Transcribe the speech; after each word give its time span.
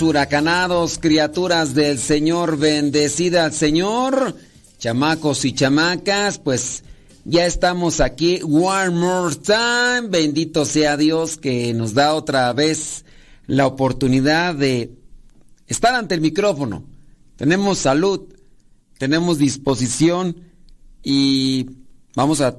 Huracanados, 0.00 0.98
criaturas 0.98 1.74
del 1.74 1.98
Señor, 1.98 2.56
bendecida 2.56 3.44
al 3.44 3.52
Señor, 3.52 4.34
chamacos 4.78 5.44
y 5.44 5.52
chamacas, 5.52 6.38
pues 6.38 6.84
ya 7.26 7.44
estamos 7.44 8.00
aquí, 8.00 8.40
one 8.42 8.90
more 8.90 9.36
time, 9.36 10.08
bendito 10.08 10.64
sea 10.64 10.96
Dios 10.96 11.36
que 11.36 11.74
nos 11.74 11.92
da 11.92 12.14
otra 12.14 12.50
vez 12.54 13.04
la 13.46 13.66
oportunidad 13.66 14.54
de 14.54 14.94
estar 15.66 15.94
ante 15.94 16.14
el 16.14 16.22
micrófono. 16.22 16.84
Tenemos 17.36 17.76
salud, 17.76 18.22
tenemos 18.96 19.36
disposición 19.36 20.44
y 21.02 21.66
vamos 22.14 22.40
a 22.40 22.56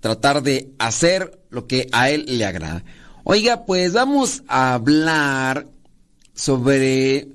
tratar 0.00 0.42
de 0.42 0.72
hacer 0.80 1.40
lo 1.48 1.68
que 1.68 1.88
a 1.92 2.10
Él 2.10 2.24
le 2.26 2.44
agrada. 2.44 2.82
Oiga, 3.22 3.66
pues 3.66 3.92
vamos 3.92 4.42
a 4.48 4.74
hablar 4.74 5.68
sobre 6.40 7.28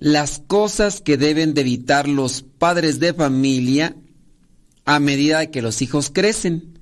las 0.00 0.42
cosas 0.44 1.00
que 1.00 1.16
deben 1.16 1.54
de 1.54 1.60
evitar 1.60 2.08
los 2.08 2.42
padres 2.42 2.98
de 2.98 3.14
familia 3.14 3.94
a 4.84 4.98
medida 4.98 5.52
que 5.52 5.62
los 5.62 5.80
hijos 5.80 6.10
crecen. 6.12 6.76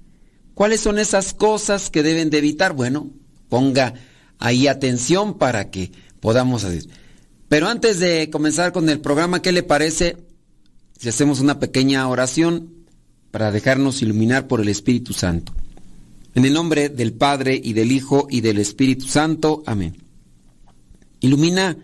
¿Cuáles 0.54 0.80
son 0.80 0.98
esas 0.98 1.34
cosas 1.34 1.90
que 1.90 2.02
deben 2.02 2.30
de 2.30 2.38
evitar? 2.38 2.72
Bueno, 2.72 3.10
ponga 3.50 3.92
ahí 4.38 4.68
atención 4.68 5.36
para 5.36 5.70
que 5.70 5.92
podamos 6.18 6.64
hacer. 6.64 6.84
Pero 7.48 7.68
antes 7.68 7.98
de 7.98 8.30
comenzar 8.30 8.72
con 8.72 8.88
el 8.88 9.00
programa, 9.00 9.42
¿qué 9.42 9.52
le 9.52 9.62
parece 9.62 10.16
si 10.98 11.10
hacemos 11.10 11.40
una 11.40 11.60
pequeña 11.60 12.08
oración 12.08 12.86
para 13.30 13.52
dejarnos 13.52 14.00
iluminar 14.00 14.48
por 14.48 14.62
el 14.62 14.70
Espíritu 14.70 15.12
Santo? 15.12 15.52
En 16.34 16.46
el 16.46 16.54
nombre 16.54 16.88
del 16.88 17.12
Padre 17.12 17.60
y 17.62 17.74
del 17.74 17.92
Hijo 17.92 18.28
y 18.30 18.40
del 18.40 18.60
Espíritu 18.60 19.06
Santo. 19.06 19.62
Amén. 19.66 20.05
Ilumina 21.26 21.76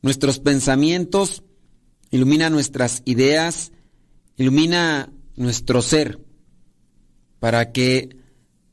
nuestros 0.00 0.38
pensamientos, 0.38 1.42
ilumina 2.10 2.48
nuestras 2.48 3.02
ideas, 3.04 3.70
ilumina 4.38 5.12
nuestro 5.36 5.82
ser, 5.82 6.18
para 7.38 7.70
que 7.70 8.16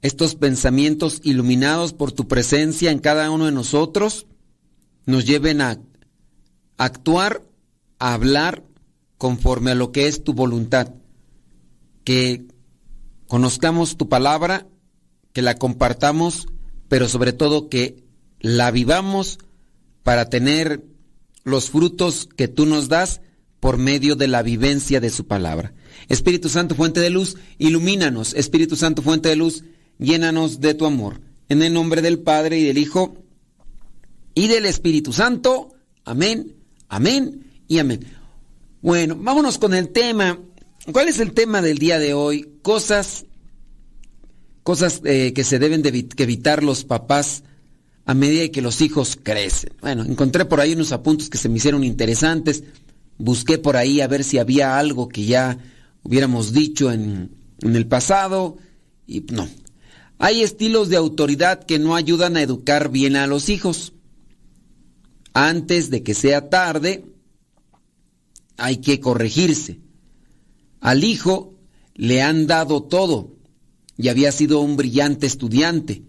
estos 0.02 0.36
pensamientos 0.36 1.20
iluminados 1.26 1.92
por 1.92 2.14
tu 2.14 2.30
presencia 2.30 2.92
en 2.92 3.00
cada 3.00 3.30
uno 3.30 3.48
de 3.48 3.52
nosotros 3.52 4.26
nos 5.06 5.26
lleven 5.26 5.60
a 5.60 5.82
actuar, 6.78 7.44
a 7.98 8.14
hablar 8.14 8.64
conforme 9.18 9.72
a 9.72 9.76
lo 9.76 9.92
que 9.92 10.08
es 10.08 10.24
tu 10.24 10.34
voluntad. 10.34 10.94
Que 12.06 12.46
conozcamos 13.28 13.98
tu 13.98 14.08
palabra, 14.08 14.66
que 15.34 15.42
la 15.42 15.56
compartamos, 15.56 16.48
pero 16.88 17.10
sobre 17.10 17.34
todo 17.34 17.68
que 17.68 18.06
la 18.40 18.72
vivamos 18.72 19.40
para 20.04 20.30
tener 20.30 20.84
los 21.44 21.70
frutos 21.70 22.28
que 22.36 22.48
tú 22.48 22.66
nos 22.66 22.90
das 22.90 23.22
por 23.60 23.78
medio 23.78 24.16
de 24.16 24.28
la 24.28 24.42
vivencia 24.42 25.00
de 25.00 25.10
su 25.10 25.28
palabra. 25.28 25.74
Espíritu 26.08 26.50
Santo, 26.50 26.76
fuente 26.76 27.00
de 27.00 27.10
luz, 27.10 27.36
ilumínanos. 27.58 28.34
Espíritu 28.34 28.76
Santo, 28.76 29.02
fuente 29.02 29.30
de 29.30 29.36
luz, 29.36 29.64
llénanos 29.98 30.62
de 30.62 30.74
tu 30.74 30.86
amor. 30.86 31.22
En 31.50 31.62
el 31.62 31.74
nombre 31.74 32.02
del 32.02 32.20
Padre 32.20 32.60
y 32.60 32.64
del 32.64 32.78
Hijo 32.78 33.18
y 34.34 34.48
del 34.48 34.66
Espíritu 34.66 35.12
Santo. 35.12 35.74
Amén, 36.06 36.56
amén 36.88 37.46
y 37.68 37.80
amén. 37.80 38.06
Bueno, 38.82 39.18
vámonos 39.20 39.58
con 39.58 39.74
el 39.74 39.90
tema. 39.90 40.40
¿Cuál 40.92 41.10
es 41.10 41.20
el 41.20 41.34
tema 41.34 41.62
del 41.62 41.78
día 41.78 42.00
de 42.00 42.14
hoy? 42.14 42.60
Cosas, 42.62 43.26
cosas 44.64 45.02
eh, 45.04 45.34
que 45.34 45.44
se 45.44 45.60
deben 45.60 45.82
de 45.82 46.08
evitar 46.18 46.64
los 46.64 46.86
papás 46.86 47.44
a 48.10 48.16
medida 48.16 48.50
que 48.50 48.64
los 48.64 48.82
hijos 48.82 49.20
crecen. 49.22 49.72
Bueno, 49.82 50.04
encontré 50.04 50.44
por 50.44 50.60
ahí 50.60 50.74
unos 50.74 50.92
apuntes 50.94 51.30
que 51.30 51.38
se 51.38 51.48
me 51.48 51.58
hicieron 51.58 51.84
interesantes. 51.84 52.64
Busqué 53.20 53.60
por 53.60 53.78
ahí 53.78 54.02
a 54.02 54.08
ver 54.08 54.24
si 54.24 54.40
había 54.40 54.80
algo 54.80 55.08
que 55.10 55.26
ya 55.26 55.60
hubiéramos 56.02 56.52
dicho 56.52 56.92
en, 56.92 57.30
en 57.62 57.76
el 57.76 57.86
pasado 57.86 58.58
y 59.06 59.20
no. 59.32 59.48
Hay 60.18 60.42
estilos 60.42 60.90
de 60.90 60.96
autoridad 60.96 61.64
que 61.66 61.78
no 61.78 61.96
ayudan 61.96 62.36
a 62.36 62.42
educar 62.42 62.90
bien 62.90 63.16
a 63.16 63.28
los 63.28 63.48
hijos. 63.48 63.94
Antes 65.34 65.92
de 65.92 66.02
que 66.02 66.16
sea 66.16 66.50
tarde, 66.50 67.06
hay 68.58 68.78
que 68.78 69.00
corregirse. 69.00 69.82
Al 70.80 71.04
hijo 71.04 71.54
le 71.94 72.24
han 72.24 72.48
dado 72.48 72.82
todo 72.82 73.36
y 73.98 74.08
había 74.08 74.32
sido 74.32 74.62
un 74.62 74.78
brillante 74.78 75.28
estudiante 75.28 76.09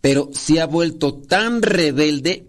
pero 0.00 0.30
se 0.32 0.60
ha 0.60 0.66
vuelto 0.66 1.14
tan 1.14 1.62
rebelde 1.62 2.46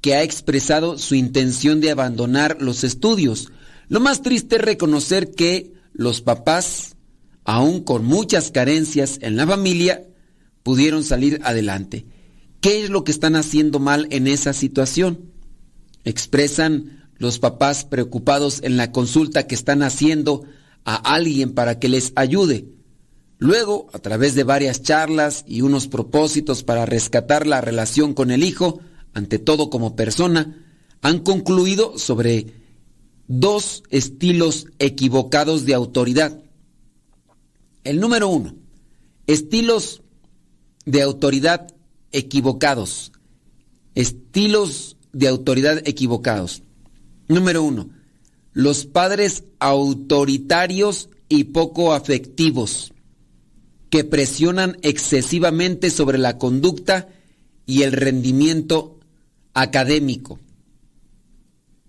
que 0.00 0.14
ha 0.14 0.22
expresado 0.22 0.98
su 0.98 1.14
intención 1.14 1.80
de 1.80 1.90
abandonar 1.90 2.58
los 2.60 2.84
estudios. 2.84 3.50
Lo 3.88 4.00
más 4.00 4.22
triste 4.22 4.56
es 4.56 4.62
reconocer 4.62 5.32
que 5.32 5.72
los 5.92 6.20
papás, 6.20 6.96
aun 7.44 7.82
con 7.82 8.04
muchas 8.04 8.50
carencias 8.50 9.18
en 9.22 9.36
la 9.36 9.46
familia, 9.46 10.06
pudieron 10.62 11.02
salir 11.04 11.40
adelante. 11.44 12.06
¿Qué 12.60 12.84
es 12.84 12.90
lo 12.90 13.04
que 13.04 13.12
están 13.12 13.36
haciendo 13.36 13.78
mal 13.78 14.06
en 14.10 14.26
esa 14.26 14.52
situación? 14.52 15.30
Expresan 16.04 17.10
los 17.16 17.38
papás 17.38 17.84
preocupados 17.84 18.60
en 18.62 18.76
la 18.76 18.92
consulta 18.92 19.46
que 19.46 19.54
están 19.54 19.82
haciendo 19.82 20.44
a 20.84 20.94
alguien 20.94 21.52
para 21.52 21.78
que 21.78 21.88
les 21.88 22.12
ayude. 22.16 22.66
Luego, 23.38 23.86
a 23.92 23.98
través 24.00 24.34
de 24.34 24.42
varias 24.42 24.82
charlas 24.82 25.44
y 25.46 25.62
unos 25.62 25.86
propósitos 25.86 26.64
para 26.64 26.86
rescatar 26.86 27.46
la 27.46 27.60
relación 27.60 28.12
con 28.12 28.30
el 28.30 28.42
hijo, 28.42 28.80
ante 29.14 29.38
todo 29.38 29.70
como 29.70 29.94
persona, 29.94 30.66
han 31.02 31.20
concluido 31.20 31.98
sobre 31.98 32.46
dos 33.28 33.84
estilos 33.90 34.66
equivocados 34.78 35.66
de 35.66 35.74
autoridad. 35.74 36.40
El 37.84 38.00
número 38.00 38.28
uno, 38.28 38.56
estilos 39.26 40.02
de 40.84 41.02
autoridad 41.02 41.68
equivocados. 42.10 43.12
Estilos 43.94 44.96
de 45.12 45.28
autoridad 45.28 45.86
equivocados. 45.86 46.62
Número 47.28 47.62
uno, 47.62 47.90
los 48.52 48.86
padres 48.86 49.44
autoritarios 49.58 51.10
y 51.28 51.44
poco 51.44 51.92
afectivos, 51.92 52.92
que 53.90 54.04
presionan 54.04 54.76
excesivamente 54.82 55.90
sobre 55.90 56.18
la 56.18 56.38
conducta 56.38 57.08
y 57.66 57.82
el 57.82 57.92
rendimiento 57.92 58.98
académico. 59.54 60.38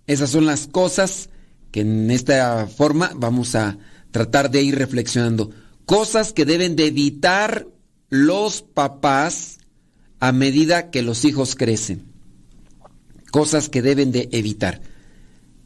Esas 0.06 0.30
son 0.30 0.46
las 0.46 0.66
cosas 0.66 1.30
que 1.70 1.80
en 1.80 2.10
esta 2.10 2.66
forma 2.66 3.12
vamos 3.14 3.54
a 3.54 3.78
tratar 4.10 4.50
de 4.50 4.62
ir 4.62 4.76
reflexionando. 4.76 5.50
Cosas 5.86 6.32
que 6.32 6.44
deben 6.44 6.76
de 6.76 6.86
evitar 6.86 7.66
los 8.08 8.62
papás 8.62 9.58
a 10.18 10.32
medida 10.32 10.90
que 10.90 11.02
los 11.02 11.24
hijos 11.24 11.54
crecen. 11.54 12.04
Cosas 13.30 13.68
que 13.68 13.82
deben 13.82 14.10
de 14.10 14.28
evitar. 14.32 14.82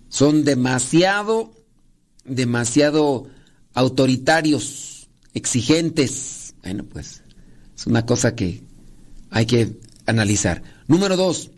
Son 0.08 0.44
demasiado, 0.44 1.52
demasiado 2.24 3.26
autoritarios, 3.72 4.93
exigentes. 5.34 6.54
Bueno, 6.62 6.84
pues 6.84 7.22
es 7.76 7.86
una 7.86 8.06
cosa 8.06 8.34
que 8.34 8.62
hay 9.30 9.46
que 9.46 9.76
analizar. 10.06 10.62
Número 10.86 11.16
dos, 11.16 11.50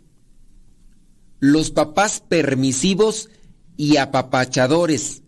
los 1.39 1.71
papás 1.71 2.21
permisivos 2.27 3.29
y 3.77 3.97
apapachadores 3.97 5.21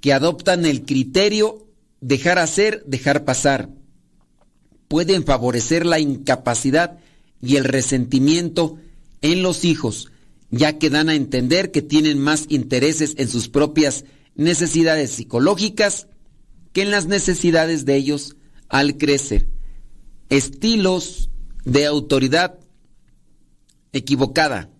que 0.00 0.12
adoptan 0.12 0.66
el 0.66 0.84
criterio 0.84 1.66
dejar 2.00 2.38
hacer, 2.38 2.84
dejar 2.86 3.24
pasar. 3.24 3.70
Pueden 4.88 5.24
favorecer 5.24 5.86
la 5.86 6.00
incapacidad 6.00 6.98
y 7.40 7.56
el 7.56 7.64
resentimiento 7.64 8.78
en 9.22 9.42
los 9.42 9.64
hijos, 9.64 10.10
ya 10.50 10.78
que 10.78 10.90
dan 10.90 11.08
a 11.08 11.14
entender 11.14 11.70
que 11.70 11.80
tienen 11.82 12.18
más 12.18 12.46
intereses 12.48 13.14
en 13.16 13.28
sus 13.28 13.48
propias 13.48 14.04
necesidades 14.34 15.12
psicológicas 15.12 16.08
que 16.74 16.82
en 16.82 16.90
las 16.90 17.06
necesidades 17.06 17.86
de 17.86 17.94
ellos 17.94 18.36
al 18.68 18.98
crecer. 18.98 19.48
Estilos 20.28 21.30
de 21.64 21.86
autoridad 21.86 22.58
equivocada. 23.92 24.70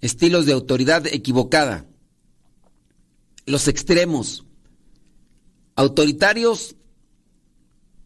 Estilos 0.00 0.46
de 0.46 0.54
autoridad 0.54 1.06
equivocada. 1.06 1.86
Los 3.44 3.68
extremos. 3.68 4.46
Autoritarios 5.76 6.76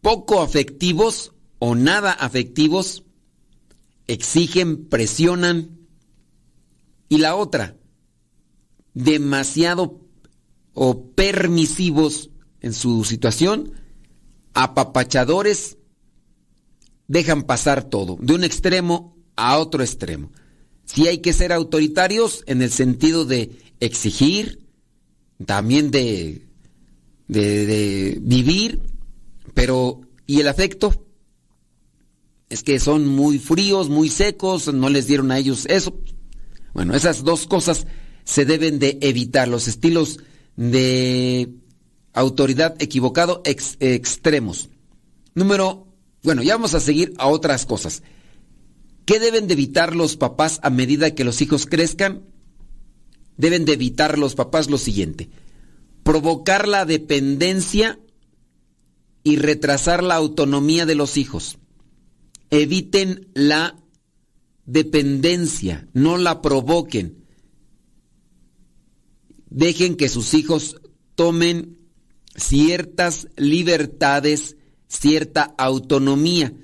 poco 0.00 0.42
afectivos 0.42 1.32
o 1.60 1.76
nada 1.76 2.12
afectivos 2.12 3.04
exigen, 4.08 4.88
presionan. 4.88 5.78
Y 7.08 7.18
la 7.18 7.36
otra, 7.36 7.76
demasiado 8.94 10.00
o 10.74 11.12
permisivos 11.12 12.30
en 12.60 12.72
su 12.72 13.04
situación, 13.04 13.72
apapachadores, 14.54 15.76
dejan 17.06 17.42
pasar 17.42 17.84
todo, 17.84 18.18
de 18.20 18.34
un 18.34 18.44
extremo 18.44 19.16
a 19.36 19.58
otro 19.58 19.82
extremo. 19.82 20.30
Si 20.84 21.06
hay 21.06 21.18
que 21.18 21.32
ser 21.32 21.52
autoritarios 21.52 22.44
en 22.46 22.62
el 22.62 22.70
sentido 22.70 23.24
de 23.24 23.58
exigir, 23.80 24.66
también 25.46 25.90
de, 25.90 26.46
de, 27.28 27.66
de 27.66 28.18
vivir, 28.20 28.82
pero 29.54 30.00
¿y 30.26 30.40
el 30.40 30.48
afecto? 30.48 31.06
Es 32.48 32.62
que 32.62 32.80
son 32.80 33.06
muy 33.06 33.38
fríos, 33.38 33.88
muy 33.88 34.08
secos, 34.08 34.72
no 34.72 34.88
les 34.88 35.06
dieron 35.06 35.30
a 35.30 35.38
ellos 35.38 35.66
eso. 35.66 36.00
Bueno, 36.72 36.94
esas 36.94 37.22
dos 37.22 37.46
cosas 37.46 37.86
se 38.24 38.44
deben 38.44 38.78
de 38.78 38.98
evitar, 39.00 39.48
los 39.48 39.68
estilos 39.68 40.20
de 40.56 41.50
autoridad 42.12 42.74
equivocado 42.80 43.42
extremos. 43.44 44.68
Número, 45.34 45.86
bueno, 46.22 46.42
ya 46.42 46.54
vamos 46.54 46.74
a 46.74 46.80
seguir 46.80 47.14
a 47.18 47.28
otras 47.28 47.66
cosas. 47.66 48.02
¿Qué 49.04 49.18
deben 49.20 49.46
de 49.46 49.54
evitar 49.54 49.96
los 49.96 50.16
papás 50.16 50.60
a 50.62 50.70
medida 50.70 51.14
que 51.14 51.24
los 51.24 51.40
hijos 51.40 51.66
crezcan? 51.66 52.24
Deben 53.36 53.64
de 53.64 53.72
evitar 53.72 54.18
los 54.18 54.34
papás 54.34 54.68
lo 54.68 54.78
siguiente. 54.78 55.30
Provocar 56.02 56.68
la 56.68 56.84
dependencia 56.84 57.98
y 59.22 59.36
retrasar 59.36 60.02
la 60.02 60.16
autonomía 60.16 60.86
de 60.86 60.94
los 60.94 61.16
hijos. 61.16 61.58
Eviten 62.50 63.28
la 63.34 63.76
dependencia, 64.66 65.88
no 65.94 66.18
la 66.18 66.42
provoquen. 66.42 67.24
Dejen 69.48 69.96
que 69.96 70.08
sus 70.10 70.34
hijos 70.34 70.80
tomen 71.14 71.77
ciertas 72.38 73.28
libertades, 73.36 74.56
cierta 74.86 75.54
autonomía. 75.58 76.54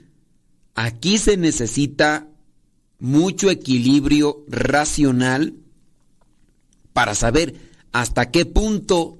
Aquí 0.75 1.19
se 1.19 1.37
necesita 1.37 2.29
mucho 2.99 3.51
equilibrio 3.51 4.45
racional 4.49 5.55
para 6.93 7.15
saber 7.15 7.55
hasta 7.93 8.31
qué 8.31 8.47
punto 8.47 9.19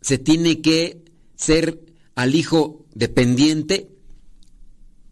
se 0.00 0.18
tiene 0.18 0.60
que 0.60 1.04
ser 1.34 1.84
al 2.14 2.34
hijo 2.34 2.86
dependiente 2.94 3.90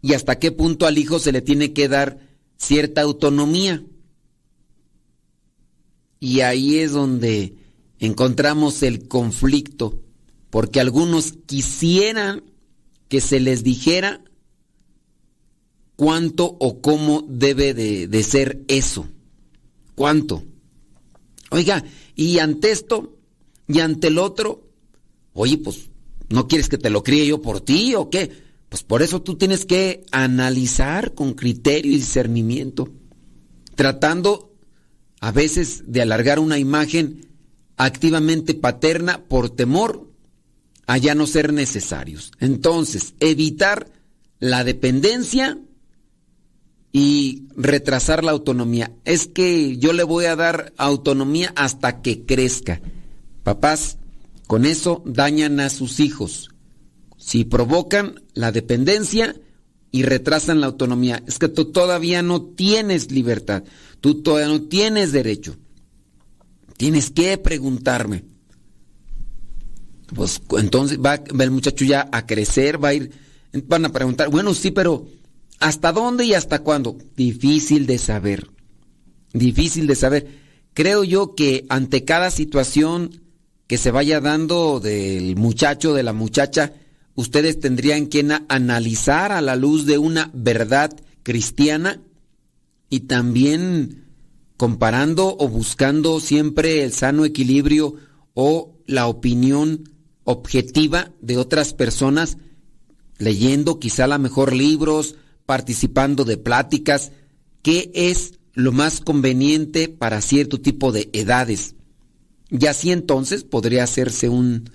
y 0.01 0.13
hasta 0.13 0.39
qué 0.39 0.51
punto 0.51 0.85
al 0.85 0.97
hijo 0.97 1.19
se 1.19 1.31
le 1.31 1.41
tiene 1.41 1.73
que 1.73 1.87
dar 1.89 2.19
cierta 2.57 3.01
autonomía. 3.01 3.83
Y 6.19 6.41
ahí 6.41 6.77
es 6.77 6.93
donde 6.93 7.55
encontramos 7.99 8.81
el 8.83 9.07
conflicto, 9.07 10.01
porque 10.49 10.79
algunos 10.79 11.33
quisieran 11.45 12.43
que 13.09 13.21
se 13.21 13.39
les 13.39 13.63
dijera 13.63 14.23
cuánto 15.95 16.57
o 16.59 16.81
cómo 16.81 17.25
debe 17.27 17.73
de, 17.73 18.07
de 18.07 18.23
ser 18.23 18.63
eso. 18.67 19.07
¿Cuánto? 19.95 20.43
Oiga, 21.49 21.83
y 22.15 22.39
ante 22.39 22.71
esto, 22.71 23.17
y 23.67 23.79
ante 23.79 24.07
el 24.07 24.17
otro, 24.19 24.67
oye, 25.33 25.57
pues 25.57 25.89
¿No 26.29 26.47
quieres 26.47 26.69
que 26.69 26.77
te 26.77 26.89
lo 26.89 27.03
críe 27.03 27.25
yo 27.25 27.41
por 27.41 27.61
ti 27.61 27.95
o 27.95 28.09
qué? 28.09 28.31
Pues 28.69 28.83
por 28.83 29.01
eso 29.01 29.21
tú 29.21 29.37
tienes 29.37 29.65
que 29.65 30.05
analizar 30.11 31.13
con 31.13 31.33
criterio 31.33 31.91
y 31.91 31.97
discernimiento, 31.97 32.89
tratando 33.75 34.53
a 35.21 35.31
veces 35.31 35.83
de 35.87 36.01
alargar 36.01 36.39
una 36.39 36.59
imagen 36.59 37.27
activamente 37.77 38.53
paterna 38.53 39.23
por 39.23 39.49
temor 39.49 40.06
a 40.87 40.97
ya 40.97 41.13
no 41.13 41.27
ser 41.27 41.53
necesarios. 41.53 42.31
Entonces, 42.39 43.13
evitar 43.19 43.91
la 44.39 44.63
dependencia 44.63 45.59
y 46.91 47.43
retrasar 47.55 48.23
la 48.23 48.31
autonomía. 48.31 48.91
Es 49.05 49.27
que 49.27 49.77
yo 49.77 49.93
le 49.93 50.03
voy 50.03 50.25
a 50.25 50.35
dar 50.35 50.73
autonomía 50.77 51.53
hasta 51.55 52.01
que 52.01 52.25
crezca. 52.25 52.81
Papás, 53.43 53.97
con 54.47 54.65
eso 54.65 55.03
dañan 55.05 55.59
a 55.59 55.69
sus 55.69 55.99
hijos. 55.99 56.49
Si 57.17 57.43
provocan 57.43 58.23
la 58.33 58.51
dependencia 58.51 59.35
y 59.91 60.03
retrasan 60.03 60.61
la 60.61 60.67
autonomía, 60.67 61.21
es 61.27 61.37
que 61.37 61.49
tú 61.49 61.65
todavía 61.65 62.21
no 62.21 62.41
tienes 62.41 63.11
libertad, 63.11 63.63
tú 63.99 64.21
todavía 64.21 64.47
no 64.47 64.61
tienes 64.63 65.11
derecho. 65.11 65.57
Tienes 66.77 67.09
que 67.09 67.37
preguntarme. 67.37 68.36
Pues 70.15 70.41
entonces 70.57 70.99
va, 70.99 71.15
el 71.15 71.51
muchacho 71.51 71.85
ya 71.85 72.07
a 72.11 72.25
crecer, 72.25 72.83
va 72.83 72.89
a 72.89 72.93
ir, 72.93 73.11
van 73.65 73.85
a 73.85 73.91
preguntar, 73.91 74.29
bueno, 74.29 74.53
sí, 74.53 74.71
pero 74.71 75.07
¿hasta 75.59 75.91
dónde 75.91 76.25
y 76.25 76.33
hasta 76.33 76.59
cuándo? 76.59 76.97
Difícil 77.15 77.85
de 77.85 77.97
saber. 77.97 78.47
difícil 79.33 79.87
de 79.87 79.95
saber. 79.95 80.27
Creo 80.73 81.03
yo 81.03 81.35
que 81.35 81.65
ante 81.69 82.05
cada 82.05 82.31
situación 82.31 83.21
que 83.67 83.77
se 83.77 83.91
vaya 83.91 84.21
dando 84.21 84.79
del 84.79 85.35
muchacho, 85.35 85.93
de 85.93 86.03
la 86.03 86.13
muchacha, 86.13 86.73
ustedes 87.15 87.59
tendrían 87.59 88.07
que 88.07 88.25
analizar 88.47 89.31
a 89.31 89.41
la 89.41 89.55
luz 89.55 89.85
de 89.85 89.97
una 89.97 90.31
verdad 90.33 90.95
cristiana 91.23 91.99
y 92.89 93.01
también 93.01 94.05
comparando 94.55 95.35
o 95.37 95.49
buscando 95.49 96.19
siempre 96.19 96.83
el 96.83 96.93
sano 96.93 97.25
equilibrio 97.25 97.95
o 98.33 98.77
la 98.85 99.07
opinión 99.07 99.96
objetiva 100.27 101.13
de 101.21 101.37
otras 101.37 101.73
personas, 101.73 102.37
leyendo 103.17 103.79
quizá 103.79 104.07
la 104.07 104.17
mejor 104.17 104.53
libros, 104.53 105.15
participando 105.45 106.25
de 106.25 106.35
pláticas, 106.35 107.13
qué 107.61 107.89
es 107.93 108.33
lo 108.53 108.73
más 108.73 108.99
conveniente 108.99 109.87
para 109.87 110.19
cierto 110.19 110.59
tipo 110.59 110.91
de 110.91 111.09
edades. 111.13 111.75
Y 112.49 112.65
así 112.65 112.91
entonces 112.91 113.45
podría 113.45 113.85
hacerse 113.85 114.27
un, 114.27 114.69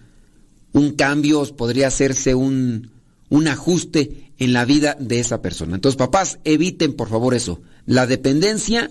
un 0.72 0.92
cambio, 0.92 1.44
podría 1.54 1.88
hacerse 1.88 2.34
un, 2.34 2.90
un 3.28 3.46
ajuste 3.46 4.32
en 4.38 4.54
la 4.54 4.64
vida 4.64 4.96
de 4.98 5.20
esa 5.20 5.42
persona. 5.42 5.74
Entonces, 5.74 5.98
papás, 5.98 6.38
eviten 6.44 6.94
por 6.94 7.10
favor 7.10 7.34
eso, 7.34 7.60
la 7.84 8.06
dependencia 8.06 8.90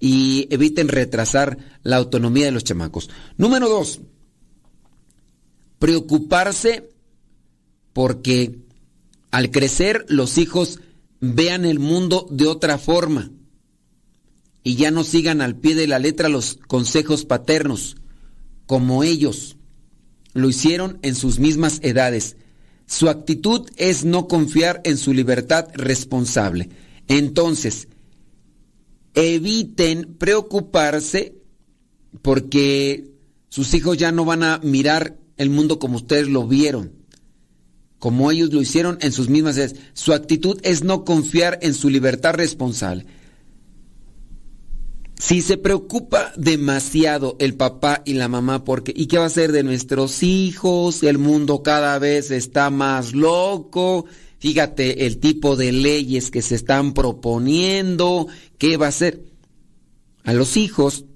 y 0.00 0.48
eviten 0.50 0.88
retrasar 0.88 1.56
la 1.84 1.98
autonomía 1.98 2.46
de 2.46 2.52
los 2.52 2.64
chamacos. 2.64 3.10
Número 3.36 3.68
dos, 3.68 4.00
preocuparse 5.80 6.90
porque 7.92 8.60
al 9.32 9.50
crecer 9.50 10.04
los 10.08 10.38
hijos 10.38 10.78
vean 11.20 11.64
el 11.64 11.80
mundo 11.80 12.28
de 12.30 12.46
otra 12.46 12.78
forma 12.78 13.32
y 14.62 14.76
ya 14.76 14.90
no 14.90 15.02
sigan 15.02 15.40
al 15.40 15.56
pie 15.56 15.74
de 15.74 15.88
la 15.88 15.98
letra 15.98 16.28
los 16.28 16.58
consejos 16.68 17.24
paternos, 17.24 17.96
como 18.66 19.02
ellos 19.02 19.56
lo 20.34 20.48
hicieron 20.48 20.98
en 21.02 21.14
sus 21.14 21.38
mismas 21.38 21.80
edades. 21.82 22.36
Su 22.86 23.08
actitud 23.08 23.68
es 23.76 24.04
no 24.04 24.28
confiar 24.28 24.82
en 24.84 24.98
su 24.98 25.14
libertad 25.14 25.68
responsable. 25.74 26.68
Entonces, 27.08 27.88
eviten 29.14 30.14
preocuparse 30.18 31.36
porque 32.20 33.10
sus 33.48 33.72
hijos 33.72 33.96
ya 33.96 34.12
no 34.12 34.26
van 34.26 34.42
a 34.42 34.58
mirar 34.58 35.19
el 35.40 35.48
mundo 35.48 35.78
como 35.78 35.96
ustedes 35.96 36.28
lo 36.28 36.46
vieron, 36.46 36.92
como 37.98 38.30
ellos 38.30 38.52
lo 38.52 38.60
hicieron 38.60 38.98
en 39.00 39.10
sus 39.10 39.30
mismas 39.30 39.56
edades. 39.56 39.76
Su 39.94 40.12
actitud 40.12 40.60
es 40.62 40.84
no 40.84 41.06
confiar 41.06 41.58
en 41.62 41.72
su 41.72 41.88
libertad 41.88 42.34
responsable. 42.34 43.06
Si 45.18 45.40
se 45.40 45.56
preocupa 45.56 46.30
demasiado 46.36 47.36
el 47.38 47.54
papá 47.54 48.02
y 48.04 48.14
la 48.14 48.28
mamá 48.28 48.64
porque 48.64 48.92
¿y 48.94 49.06
qué 49.06 49.16
va 49.16 49.24
a 49.24 49.30
ser 49.30 49.50
de 49.52 49.62
nuestros 49.62 50.22
hijos? 50.22 51.02
El 51.02 51.16
mundo 51.16 51.62
cada 51.62 51.98
vez 51.98 52.30
está 52.30 52.68
más 52.68 53.14
loco. 53.14 54.04
Fíjate 54.40 55.06
el 55.06 55.20
tipo 55.20 55.56
de 55.56 55.72
leyes 55.72 56.30
que 56.30 56.42
se 56.42 56.54
están 56.54 56.92
proponiendo, 56.92 58.28
¿qué 58.58 58.76
va 58.76 58.88
a 58.88 58.92
ser? 58.92 59.24
A 60.24 60.34
los 60.34 60.58
hijos, 60.58 61.06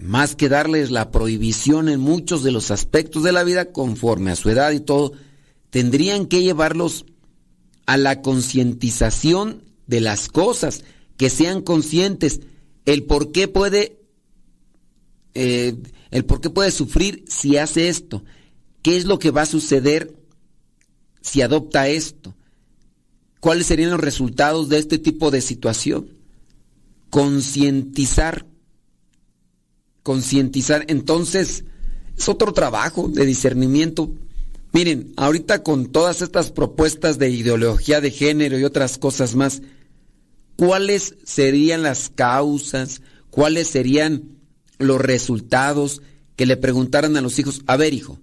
más 0.00 0.34
que 0.34 0.48
darles 0.48 0.90
la 0.90 1.10
prohibición 1.10 1.88
en 1.88 2.00
muchos 2.00 2.42
de 2.42 2.50
los 2.50 2.70
aspectos 2.70 3.22
de 3.22 3.32
la 3.32 3.44
vida 3.44 3.72
conforme 3.72 4.30
a 4.30 4.36
su 4.36 4.48
edad 4.50 4.72
y 4.72 4.80
todo, 4.80 5.12
tendrían 5.70 6.26
que 6.26 6.42
llevarlos 6.42 7.04
a 7.86 7.96
la 7.96 8.22
concientización 8.22 9.64
de 9.86 10.00
las 10.00 10.28
cosas, 10.28 10.84
que 11.16 11.28
sean 11.28 11.60
conscientes. 11.60 12.40
El 12.86 13.04
por 13.04 13.32
qué 13.32 13.46
puede, 13.46 14.00
eh, 15.34 15.76
el 16.10 16.24
por 16.24 16.40
qué 16.40 16.50
puede 16.50 16.70
sufrir 16.70 17.24
si 17.28 17.56
hace 17.56 17.88
esto, 17.88 18.24
qué 18.82 18.96
es 18.96 19.04
lo 19.04 19.18
que 19.18 19.30
va 19.30 19.42
a 19.42 19.46
suceder 19.46 20.16
si 21.20 21.42
adopta 21.42 21.88
esto, 21.88 22.34
cuáles 23.40 23.66
serían 23.66 23.90
los 23.90 24.00
resultados 24.00 24.68
de 24.68 24.78
este 24.78 24.98
tipo 24.98 25.30
de 25.30 25.40
situación. 25.42 26.08
Concientizar, 27.10 28.46
concientizar, 30.02 30.84
entonces 30.88 31.64
es 32.16 32.28
otro 32.28 32.52
trabajo 32.52 33.08
de 33.08 33.26
discernimiento. 33.26 34.12
Miren, 34.72 35.12
ahorita 35.16 35.62
con 35.62 35.86
todas 35.86 36.22
estas 36.22 36.52
propuestas 36.52 37.18
de 37.18 37.30
ideología 37.30 38.00
de 38.00 38.10
género 38.10 38.58
y 38.58 38.64
otras 38.64 38.98
cosas 38.98 39.34
más, 39.34 39.62
cuáles 40.56 41.16
serían 41.24 41.82
las 41.82 42.10
causas, 42.10 43.02
cuáles 43.30 43.68
serían 43.68 44.38
los 44.78 45.00
resultados 45.00 46.02
que 46.36 46.46
le 46.46 46.56
preguntaran 46.56 47.16
a 47.16 47.20
los 47.20 47.38
hijos, 47.38 47.62
a 47.66 47.76
ver 47.76 47.94
hijo, 47.94 48.18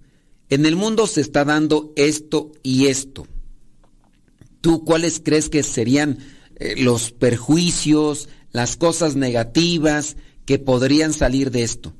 en 0.49 0.65
el 0.65 0.75
mundo 0.75 1.07
se 1.07 1.21
está 1.21 1.43
dando 1.43 1.93
esto 1.95 2.51
y 2.63 2.87
esto. 2.87 3.27
¿Tú 4.61 4.85
cuáles 4.85 5.21
crees 5.23 5.49
que 5.49 5.63
serían 5.63 6.17
eh, 6.55 6.75
los 6.77 7.11
perjuicios, 7.11 8.29
las 8.51 8.77
cosas 8.77 9.15
negativas 9.15 10.17
que 10.47 10.57
podrían 10.57 11.13
salir 11.13 11.51
de 11.51 11.61
esto? 11.61 11.93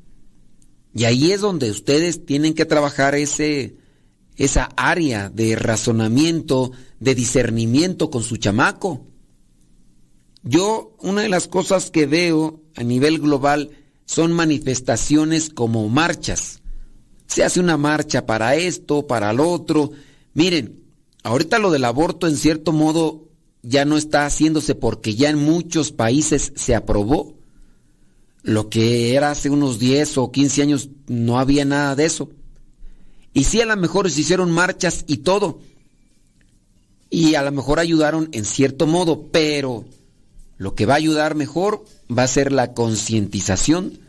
Y 0.95 1.03
ahí 1.03 1.31
es 1.31 1.41
donde 1.41 1.69
ustedes 1.69 2.25
tienen 2.25 2.55
que 2.55 2.65
trabajar 2.65 3.13
ese, 3.13 3.75
esa 4.37 4.69
área 4.75 5.29
de 5.29 5.55
razonamiento, 5.55 6.71
de 6.99 7.13
discernimiento 7.13 8.09
con 8.09 8.23
su 8.23 8.37
chamaco. 8.37 9.05
Yo, 10.41 10.95
una 10.99 11.21
de 11.21 11.29
las 11.29 11.47
cosas 11.47 11.91
que 11.91 12.07
veo 12.07 12.61
a 12.75 12.83
nivel 12.83 13.19
global 13.19 13.71
son 14.05 14.31
manifestaciones 14.31 15.49
como 15.49 15.89
marchas. 15.89 16.61
Se 17.27 17.43
hace 17.43 17.59
una 17.59 17.75
marcha 17.77 18.25
para 18.25 18.55
esto, 18.55 19.05
para 19.05 19.33
lo 19.33 19.51
otro. 19.51 19.91
Miren, 20.33 20.83
ahorita 21.21 21.59
lo 21.59 21.69
del 21.69 21.83
aborto 21.83 22.27
en 22.27 22.37
cierto 22.37 22.71
modo 22.71 23.27
ya 23.61 23.83
no 23.83 23.97
está 23.97 24.25
haciéndose 24.25 24.73
porque 24.73 25.15
ya 25.15 25.29
en 25.29 25.37
muchos 25.37 25.91
países 25.91 26.53
se 26.55 26.73
aprobó. 26.73 27.36
Lo 28.47 28.69
que 28.69 29.13
era 29.13 29.31
hace 29.31 29.49
unos 29.49 29.77
10 29.77 30.19
o 30.19 30.31
15 30.31 30.61
años 30.61 30.89
no 31.07 31.37
había 31.37 31.65
nada 31.65 31.97
de 31.97 32.05
eso. 32.05 32.29
Y 33.33 33.43
sí, 33.43 33.59
a 33.59 33.65
lo 33.65 33.75
mejor 33.75 34.09
se 34.09 34.21
hicieron 34.21 34.51
marchas 34.51 35.03
y 35.05 35.17
todo. 35.17 35.59
Y 37.09 37.35
a 37.35 37.41
lo 37.43 37.51
mejor 37.51 37.77
ayudaron 37.77 38.29
en 38.31 38.45
cierto 38.45 38.87
modo, 38.87 39.27
pero 39.33 39.83
lo 40.57 40.75
que 40.75 40.85
va 40.85 40.93
a 40.93 40.95
ayudar 40.95 41.35
mejor 41.35 41.83
va 42.09 42.23
a 42.23 42.27
ser 42.29 42.53
la 42.53 42.73
concientización 42.73 43.99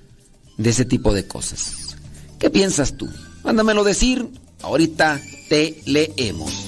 de 0.56 0.70
ese 0.70 0.84
tipo 0.84 1.12
de 1.12 1.26
cosas. 1.26 1.96
¿Qué 2.38 2.48
piensas 2.48 2.96
tú? 2.96 3.08
Mándamelo 3.42 3.82
decir, 3.82 4.28
ahorita 4.62 5.20
te 5.48 5.82
leemos. 5.84 6.67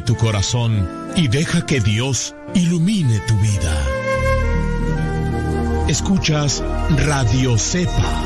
Tu 0.00 0.16
corazón 0.16 0.88
y 1.16 1.28
deja 1.28 1.66
que 1.66 1.80
Dios 1.80 2.34
ilumine 2.54 3.20
tu 3.28 3.36
vida. 3.38 3.86
Escuchas 5.86 6.62
Radio 6.96 7.58
Cepa. 7.58 8.22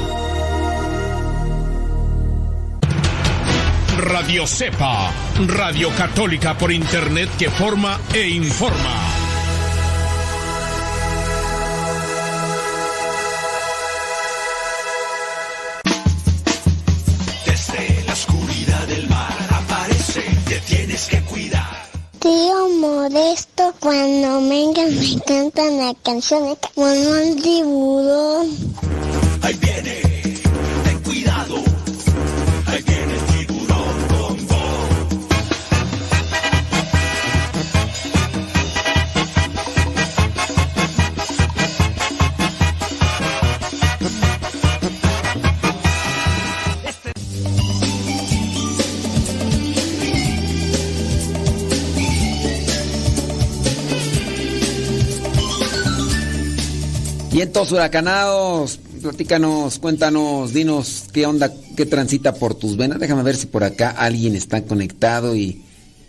Radio 3.98 4.46
Cepa, 4.46 5.10
Radio 5.48 5.90
Católica 5.90 6.56
por 6.56 6.70
Internet 6.70 7.28
que 7.36 7.50
forma 7.50 7.98
e 8.14 8.28
informa. 8.28 9.15
Tío 22.26 22.68
Modesto, 22.80 23.72
cuando 23.78 24.48
venga 24.48 24.82
me 24.82 25.22
cantan 25.24 25.76
la 25.78 25.94
canción 26.02 26.42
de 26.42 26.56
como 26.74 26.86
un 26.88 27.40
tiburón. 27.40 28.48
Ahí 29.42 29.54
viene, 29.54 30.02
ten 30.82 30.98
cuidado. 31.04 31.54
Ahí 32.66 32.82
viene 32.82 33.35
Vientos 57.36 57.70
huracanados, 57.70 58.80
platícanos, 59.02 59.78
cuéntanos, 59.78 60.54
dinos 60.54 61.04
qué 61.12 61.26
onda, 61.26 61.52
qué 61.76 61.84
transita 61.84 62.32
por 62.32 62.54
tus 62.54 62.78
venas. 62.78 62.98
Déjame 62.98 63.22
ver 63.22 63.36
si 63.36 63.44
por 63.44 63.62
acá 63.62 63.90
alguien 63.90 64.34
está 64.34 64.64
conectado 64.64 65.36
y, 65.36 65.62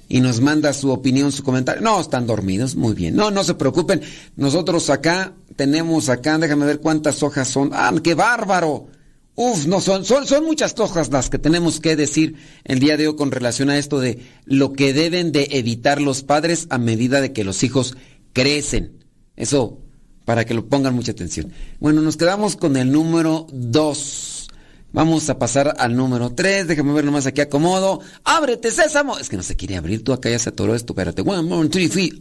y 0.07 0.21
nos 0.21 0.39
manda 0.39 0.71
su 0.71 0.89
opinión, 0.89 1.33
su 1.33 1.43
comentario. 1.43 1.81
No, 1.81 1.99
están 1.99 2.27
dormidos, 2.27 2.77
muy 2.77 2.93
bien. 2.93 3.13
No, 3.17 3.29
no 3.29 3.43
se 3.43 3.55
preocupen. 3.55 3.99
Nosotros 4.37 4.89
acá 4.89 5.33
tenemos 5.57 6.07
acá, 6.07 6.37
déjame 6.37 6.65
ver 6.65 6.79
cuántas 6.79 7.21
hojas 7.21 7.49
son. 7.49 7.71
¡Ah, 7.73 7.93
qué 8.01 8.13
bárbaro! 8.13 8.87
Uf, 9.35 9.65
no, 9.65 9.81
son, 9.81 10.05
son, 10.05 10.25
son 10.25 10.45
muchas 10.45 10.79
hojas 10.79 11.11
las 11.11 11.29
que 11.29 11.39
tenemos 11.39 11.81
que 11.81 11.97
decir 11.97 12.37
el 12.63 12.79
día 12.79 12.95
de 12.95 13.09
hoy 13.09 13.17
con 13.17 13.31
relación 13.31 13.69
a 13.69 13.77
esto 13.77 13.99
de 13.99 14.19
lo 14.45 14.71
que 14.71 14.93
deben 14.93 15.33
de 15.33 15.49
evitar 15.51 16.01
los 16.01 16.23
padres 16.23 16.67
a 16.69 16.77
medida 16.77 17.19
de 17.19 17.33
que 17.33 17.43
los 17.43 17.63
hijos 17.63 17.97
crecen. 18.31 19.03
Eso, 19.35 19.81
para 20.27 20.43
que 20.43 20.53
lo 20.53 20.67
pongan 20.67 20.93
mucha 20.93 21.13
atención. 21.13 21.53
Bueno, 21.79 22.01
nos 22.01 22.17
quedamos 22.17 22.57
con 22.57 22.75
el 22.75 22.91
número 22.91 23.47
2. 23.49 24.47
Vamos 24.91 25.29
a 25.29 25.39
pasar 25.39 25.75
al 25.79 25.95
número 25.95 26.33
3. 26.33 26.67
Déjame 26.67 26.91
ver 26.91 27.05
nomás 27.05 27.25
aquí 27.27 27.39
acomodo. 27.39 28.01
¡Ábrete, 28.25 28.71
sésamo! 28.71 29.17
Es 29.17 29.29
que 29.29 29.37
no 29.37 29.43
se 29.43 29.55
quiere 29.55 29.77
abrir. 29.77 30.03
Tú 30.03 30.11
acá 30.11 30.29
ya 30.29 30.37
se 30.37 30.49
atoró 30.49 30.75
esto. 30.75 30.91
Espérate. 30.91 31.23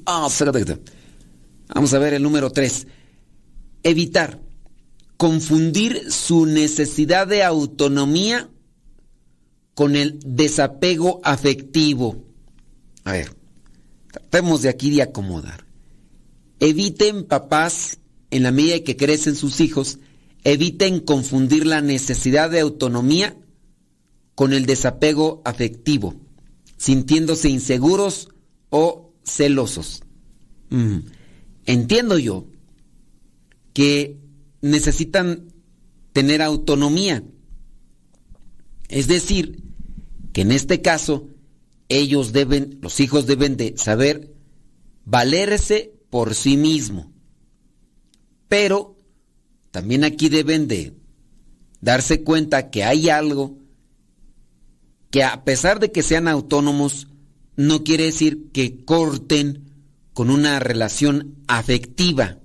Ah. 0.06 0.28
Vamos 1.74 1.94
a 1.94 1.98
ver 1.98 2.14
el 2.14 2.22
número 2.22 2.52
3. 2.52 2.86
Evitar 3.82 4.40
confundir 5.16 6.12
su 6.12 6.46
necesidad 6.46 7.26
de 7.26 7.42
autonomía 7.42 8.48
con 9.74 9.96
el 9.96 10.20
desapego 10.24 11.20
afectivo. 11.24 12.24
A 13.02 13.10
ver, 13.10 13.34
tratemos 14.12 14.62
de 14.62 14.68
aquí 14.68 14.90
de 14.90 15.02
acomodar. 15.02 15.65
Eviten, 16.60 17.24
papás, 17.24 17.98
en 18.30 18.42
la 18.42 18.50
medida 18.50 18.80
que 18.80 18.96
crecen 18.96 19.36
sus 19.36 19.60
hijos, 19.60 19.98
eviten 20.44 21.00
confundir 21.00 21.66
la 21.66 21.80
necesidad 21.80 22.50
de 22.50 22.60
autonomía 22.60 23.36
con 24.34 24.52
el 24.52 24.66
desapego 24.66 25.42
afectivo, 25.44 26.14
sintiéndose 26.76 27.48
inseguros 27.48 28.28
o 28.70 29.12
celosos. 29.24 30.02
Mm. 30.70 30.98
Entiendo 31.64 32.18
yo 32.18 32.46
que 33.72 34.18
necesitan 34.60 35.52
tener 36.12 36.42
autonomía. 36.42 37.24
Es 38.88 39.08
decir, 39.08 39.62
que 40.32 40.42
en 40.42 40.52
este 40.52 40.80
caso 40.80 41.28
ellos 41.88 42.32
deben, 42.32 42.78
los 42.82 43.00
hijos 43.00 43.26
deben 43.26 43.56
de 43.56 43.74
saber 43.76 44.32
valerse 45.04 45.95
por 46.10 46.34
sí 46.34 46.56
mismo. 46.56 47.12
Pero 48.48 48.96
también 49.70 50.04
aquí 50.04 50.28
deben 50.28 50.68
de 50.68 50.96
darse 51.80 52.22
cuenta 52.22 52.70
que 52.70 52.84
hay 52.84 53.08
algo 53.08 53.58
que 55.10 55.24
a 55.24 55.44
pesar 55.44 55.80
de 55.80 55.92
que 55.92 56.02
sean 56.02 56.28
autónomos, 56.28 57.08
no 57.56 57.84
quiere 57.84 58.04
decir 58.04 58.50
que 58.52 58.84
corten 58.84 59.70
con 60.12 60.30
una 60.30 60.58
relación 60.58 61.36
afectiva, 61.46 62.38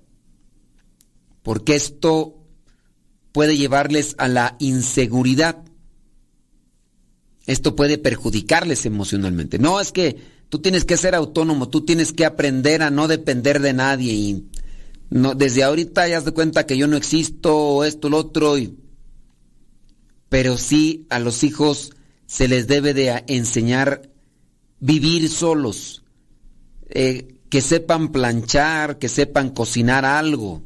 porque 1.44 1.76
esto 1.76 2.42
puede 3.32 3.58
llevarles 3.58 4.16
a 4.18 4.28
la 4.28 4.56
inseguridad. 4.60 5.64
Esto 7.46 7.76
puede 7.76 7.98
perjudicarles 7.98 8.86
emocionalmente. 8.86 9.58
No 9.58 9.80
es 9.80 9.92
que 9.92 10.18
tú 10.52 10.60
tienes 10.60 10.84
que 10.84 10.98
ser 10.98 11.16
autónomo, 11.16 11.70
tú 11.70 11.86
tienes 11.86 12.12
que 12.12 12.26
aprender 12.26 12.82
a 12.82 12.92
no 12.92 13.08
depender 13.08 13.62
de 13.62 13.72
nadie 13.72 14.12
y 14.12 14.50
no, 15.10 15.34
desde 15.34 15.64
ahorita 15.64 16.10
ya 16.10 16.20
de 16.20 16.34
cuenta 16.34 16.66
que 16.66 16.78
yo 16.78 16.88
no 16.88 16.98
existo, 16.98 17.86
esto, 17.86 18.10
lo 18.10 18.18
otro, 18.18 18.56
pero 20.28 20.58
sí 20.58 21.08
a 21.10 21.20
los 21.20 21.46
hijos 21.46 21.92
se 22.26 22.50
les 22.50 22.68
debe 22.68 22.94
de 22.94 23.24
enseñar 23.28 24.10
vivir 24.82 25.30
solos, 25.30 26.04
eh, 26.90 27.38
que 27.50 27.62
sepan 27.62 28.12
planchar, 28.12 29.00
que 29.00 29.08
sepan 29.08 29.52
cocinar 29.52 30.04
algo. 30.04 30.64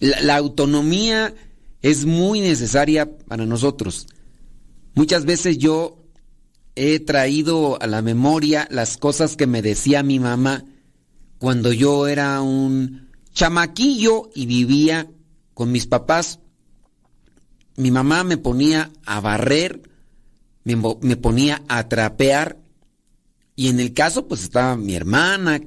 La 0.00 0.36
autonomía 0.36 1.32
es 1.80 2.06
muy 2.06 2.40
necesaria 2.40 3.18
para 3.18 3.46
nosotros. 3.46 4.08
Muchas 4.94 5.24
veces 5.26 5.58
yo 5.58 5.97
he 6.78 7.00
traído 7.00 7.82
a 7.82 7.88
la 7.88 8.02
memoria 8.02 8.68
las 8.70 8.98
cosas 8.98 9.36
que 9.36 9.48
me 9.48 9.62
decía 9.62 10.04
mi 10.04 10.20
mamá 10.20 10.64
cuando 11.38 11.72
yo 11.72 12.06
era 12.06 12.40
un 12.40 13.10
chamaquillo 13.32 14.30
y 14.32 14.46
vivía 14.46 15.10
con 15.54 15.72
mis 15.72 15.88
papás. 15.88 16.38
Mi 17.74 17.90
mamá 17.90 18.22
me 18.22 18.36
ponía 18.36 18.92
a 19.04 19.20
barrer, 19.20 19.82
me, 20.62 21.16
ponía 21.16 21.64
a 21.66 21.88
trapear 21.88 22.58
y 23.56 23.68
en 23.68 23.80
el 23.80 23.92
caso 23.92 24.28
pues 24.28 24.44
estaba 24.44 24.76
mi 24.76 24.94
hermana, 24.94 25.60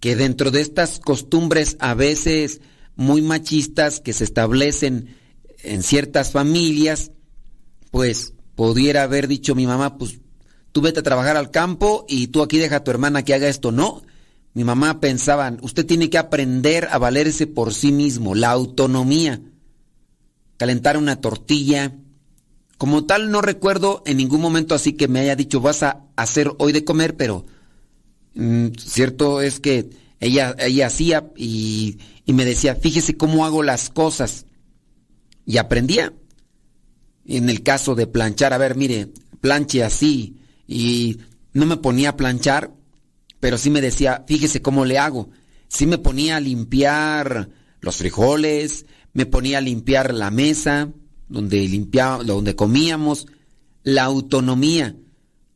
que 0.00 0.16
dentro 0.16 0.50
de 0.50 0.60
estas 0.60 0.98
costumbres 0.98 1.78
a 1.80 1.94
veces 1.94 2.60
muy 2.94 3.22
machistas 3.22 4.00
que 4.00 4.12
se 4.12 4.24
establecen 4.24 5.16
en 5.62 5.82
ciertas 5.82 6.32
familias, 6.32 7.12
pues 7.90 8.34
pudiera 8.54 9.04
haber 9.04 9.28
dicho 9.28 9.54
mi 9.54 9.66
mamá, 9.66 9.96
pues 9.96 10.20
tú 10.78 10.82
vete 10.82 11.00
a 11.00 11.02
trabajar 11.02 11.36
al 11.36 11.50
campo 11.50 12.06
y 12.08 12.28
tú 12.28 12.40
aquí 12.40 12.56
deja 12.56 12.76
a 12.76 12.84
tu 12.84 12.92
hermana 12.92 13.24
que 13.24 13.34
haga 13.34 13.48
esto. 13.48 13.72
No, 13.72 14.04
mi 14.54 14.62
mamá 14.62 15.00
pensaba, 15.00 15.52
usted 15.60 15.84
tiene 15.84 16.08
que 16.08 16.18
aprender 16.18 16.86
a 16.92 16.98
valerse 16.98 17.48
por 17.48 17.74
sí 17.74 17.90
mismo, 17.90 18.36
la 18.36 18.50
autonomía, 18.50 19.40
calentar 20.56 20.96
una 20.96 21.20
tortilla. 21.20 21.96
Como 22.76 23.06
tal, 23.06 23.32
no 23.32 23.42
recuerdo 23.42 24.04
en 24.06 24.18
ningún 24.18 24.40
momento 24.40 24.76
así 24.76 24.92
que 24.92 25.08
me 25.08 25.18
haya 25.18 25.34
dicho, 25.34 25.60
vas 25.60 25.82
a 25.82 26.04
hacer 26.14 26.52
hoy 26.58 26.70
de 26.70 26.84
comer, 26.84 27.16
pero 27.16 27.44
mm, 28.36 28.68
cierto 28.78 29.40
es 29.40 29.58
que 29.58 29.90
ella, 30.20 30.54
ella 30.60 30.86
hacía 30.86 31.28
y, 31.36 31.98
y 32.24 32.34
me 32.34 32.44
decía, 32.44 32.76
fíjese 32.76 33.16
cómo 33.16 33.44
hago 33.44 33.64
las 33.64 33.90
cosas. 33.90 34.46
Y 35.44 35.56
aprendía. 35.56 36.12
En 37.26 37.50
el 37.50 37.64
caso 37.64 37.96
de 37.96 38.06
planchar, 38.06 38.52
a 38.52 38.58
ver, 38.58 38.76
mire, 38.76 39.08
planche 39.40 39.82
así. 39.82 40.37
Y 40.68 41.18
no 41.52 41.66
me 41.66 41.78
ponía 41.78 42.10
a 42.10 42.16
planchar, 42.16 42.72
pero 43.40 43.58
sí 43.58 43.70
me 43.70 43.80
decía, 43.80 44.24
fíjese 44.28 44.62
cómo 44.62 44.84
le 44.84 44.98
hago. 44.98 45.30
Sí 45.66 45.86
me 45.86 45.98
ponía 45.98 46.36
a 46.36 46.40
limpiar 46.40 47.48
los 47.80 47.96
frijoles, 47.96 48.86
me 49.12 49.26
ponía 49.26 49.58
a 49.58 49.62
limpiar 49.62 50.14
la 50.14 50.30
mesa 50.30 50.92
donde 51.28 51.66
limpiaba, 51.68 52.22
donde 52.24 52.54
comíamos, 52.56 53.26
la 53.82 54.04
autonomía. 54.04 54.96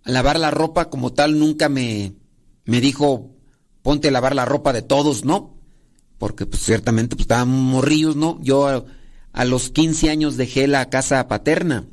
Lavar 0.04 0.38
la 0.38 0.50
ropa 0.50 0.90
como 0.90 1.12
tal 1.12 1.38
nunca 1.38 1.68
me, 1.68 2.14
me 2.64 2.80
dijo, 2.80 3.36
ponte 3.82 4.08
a 4.08 4.10
lavar 4.10 4.34
la 4.34 4.44
ropa 4.44 4.72
de 4.72 4.82
todos, 4.82 5.24
¿no? 5.24 5.58
Porque 6.18 6.46
pues 6.46 6.62
ciertamente 6.62 7.16
pues 7.16 7.24
estaban 7.24 7.48
morrillos, 7.48 8.16
¿no? 8.16 8.38
Yo 8.42 8.66
a, 9.32 9.44
los 9.44 9.70
15 9.70 10.10
años 10.10 10.36
dejé 10.36 10.66
la 10.68 10.88
casa 10.88 11.26
paterna, 11.28 11.86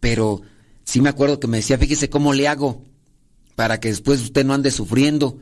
pero 0.00 0.42
sí 0.88 1.02
me 1.02 1.10
acuerdo 1.10 1.38
que 1.38 1.48
me 1.48 1.58
decía, 1.58 1.76
fíjese 1.76 2.08
cómo 2.08 2.32
le 2.32 2.48
hago 2.48 2.82
para 3.56 3.78
que 3.78 3.88
después 3.88 4.22
usted 4.22 4.46
no 4.46 4.54
ande 4.54 4.70
sufriendo. 4.70 5.38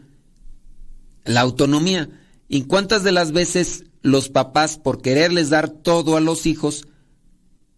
La 1.25 1.41
autonomía. 1.43 2.11
¿Y 2.49 2.63
cuántas 2.63 3.05
de 3.05 3.13
las 3.13 3.31
veces 3.31 3.85
los 4.03 4.29
papás, 4.29 4.77
por 4.77 5.01
quererles 5.03 5.49
dar 5.49 5.69
todo 5.69 6.17
a 6.17 6.21
los 6.21 6.47
hijos, 6.47 6.89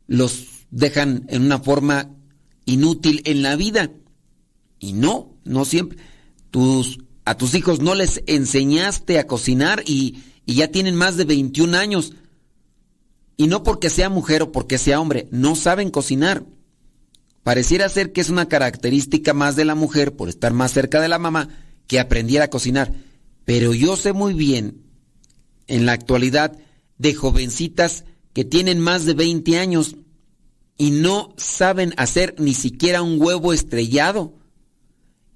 los 0.06 0.46
dejan 0.70 1.26
en 1.28 1.42
una 1.42 1.58
forma 1.58 2.10
inútil 2.64 3.20
en 3.26 3.42
la 3.42 3.54
vida. 3.54 3.90
Y 4.78 4.94
no, 4.94 5.36
no 5.44 5.66
siempre. 5.66 5.98
Tus, 6.50 7.00
a 7.26 7.36
tus 7.36 7.54
hijos 7.54 7.80
no 7.80 7.94
les 7.94 8.22
enseñaste 8.26 9.18
a 9.18 9.26
cocinar 9.26 9.82
y, 9.84 10.22
y 10.46 10.54
ya 10.54 10.68
tienen 10.68 10.94
más 10.94 11.18
de 11.18 11.24
21 11.24 11.76
años. 11.76 12.14
Y 13.36 13.46
no 13.46 13.62
porque 13.62 13.90
sea 13.90 14.08
mujer 14.08 14.40
o 14.40 14.52
porque 14.52 14.78
sea 14.78 15.00
hombre, 15.00 15.28
no 15.30 15.54
saben 15.54 15.90
cocinar. 15.90 16.46
Pareciera 17.42 17.88
ser 17.88 18.12
que 18.12 18.20
es 18.20 18.30
una 18.30 18.48
característica 18.48 19.32
más 19.32 19.56
de 19.56 19.64
la 19.64 19.74
mujer 19.74 20.16
por 20.16 20.28
estar 20.28 20.52
más 20.52 20.72
cerca 20.72 21.00
de 21.00 21.08
la 21.08 21.18
mamá 21.18 21.48
que 21.86 21.98
aprendiera 21.98 22.46
a 22.46 22.50
cocinar. 22.50 22.92
Pero 23.44 23.72
yo 23.72 23.96
sé 23.96 24.12
muy 24.12 24.34
bien, 24.34 24.82
en 25.66 25.86
la 25.86 25.92
actualidad, 25.92 26.58
de 26.98 27.14
jovencitas 27.14 28.04
que 28.32 28.44
tienen 28.44 28.80
más 28.80 29.04
de 29.04 29.14
20 29.14 29.58
años 29.58 29.96
y 30.76 30.90
no 30.90 31.34
saben 31.36 31.94
hacer 31.96 32.34
ni 32.38 32.54
siquiera 32.54 33.02
un 33.02 33.20
huevo 33.20 33.52
estrellado. 33.52 34.34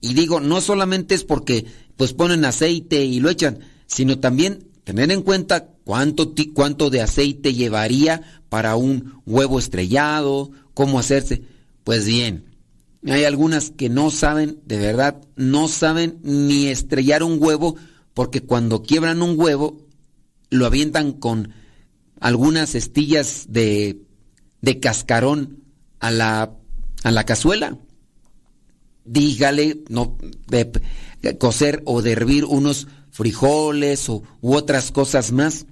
Y 0.00 0.14
digo, 0.14 0.40
no 0.40 0.60
solamente 0.60 1.14
es 1.14 1.24
porque 1.24 1.66
pues 1.96 2.12
ponen 2.12 2.44
aceite 2.44 3.04
y 3.04 3.20
lo 3.20 3.30
echan, 3.30 3.60
sino 3.86 4.18
también 4.18 4.68
tener 4.84 5.10
en 5.10 5.22
cuenta 5.22 5.68
cuánto, 5.84 6.34
cuánto 6.54 6.90
de 6.90 7.00
aceite 7.00 7.54
llevaría 7.54 8.42
para 8.48 8.76
un 8.76 9.22
huevo 9.26 9.58
estrellado, 9.58 10.50
cómo 10.74 10.98
hacerse. 10.98 11.42
Pues 11.84 12.06
bien, 12.06 12.44
hay 13.06 13.24
algunas 13.24 13.70
que 13.70 13.88
no 13.88 14.10
saben, 14.10 14.60
de 14.64 14.78
verdad, 14.78 15.20
no 15.36 15.68
saben 15.68 16.18
ni 16.22 16.68
estrellar 16.68 17.22
un 17.22 17.42
huevo, 17.42 17.76
porque 18.14 18.42
cuando 18.42 18.82
quiebran 18.82 19.22
un 19.22 19.38
huevo, 19.38 19.88
lo 20.50 20.66
avientan 20.66 21.12
con 21.12 21.52
algunas 22.20 22.74
estillas 22.74 23.46
de, 23.48 24.02
de 24.60 24.78
cascarón 24.78 25.64
a 25.98 26.10
la, 26.10 26.52
a 27.02 27.10
la 27.10 27.24
cazuela. 27.24 27.78
Dígale, 29.04 29.82
no, 29.88 30.16
de, 30.46 30.70
cocer 31.38 31.82
o 31.84 32.02
de 32.02 32.12
hervir 32.12 32.44
unos 32.44 32.86
frijoles 33.10 34.08
o, 34.08 34.22
u 34.40 34.54
otras 34.54 34.92
cosas 34.92 35.32
más. 35.32 35.66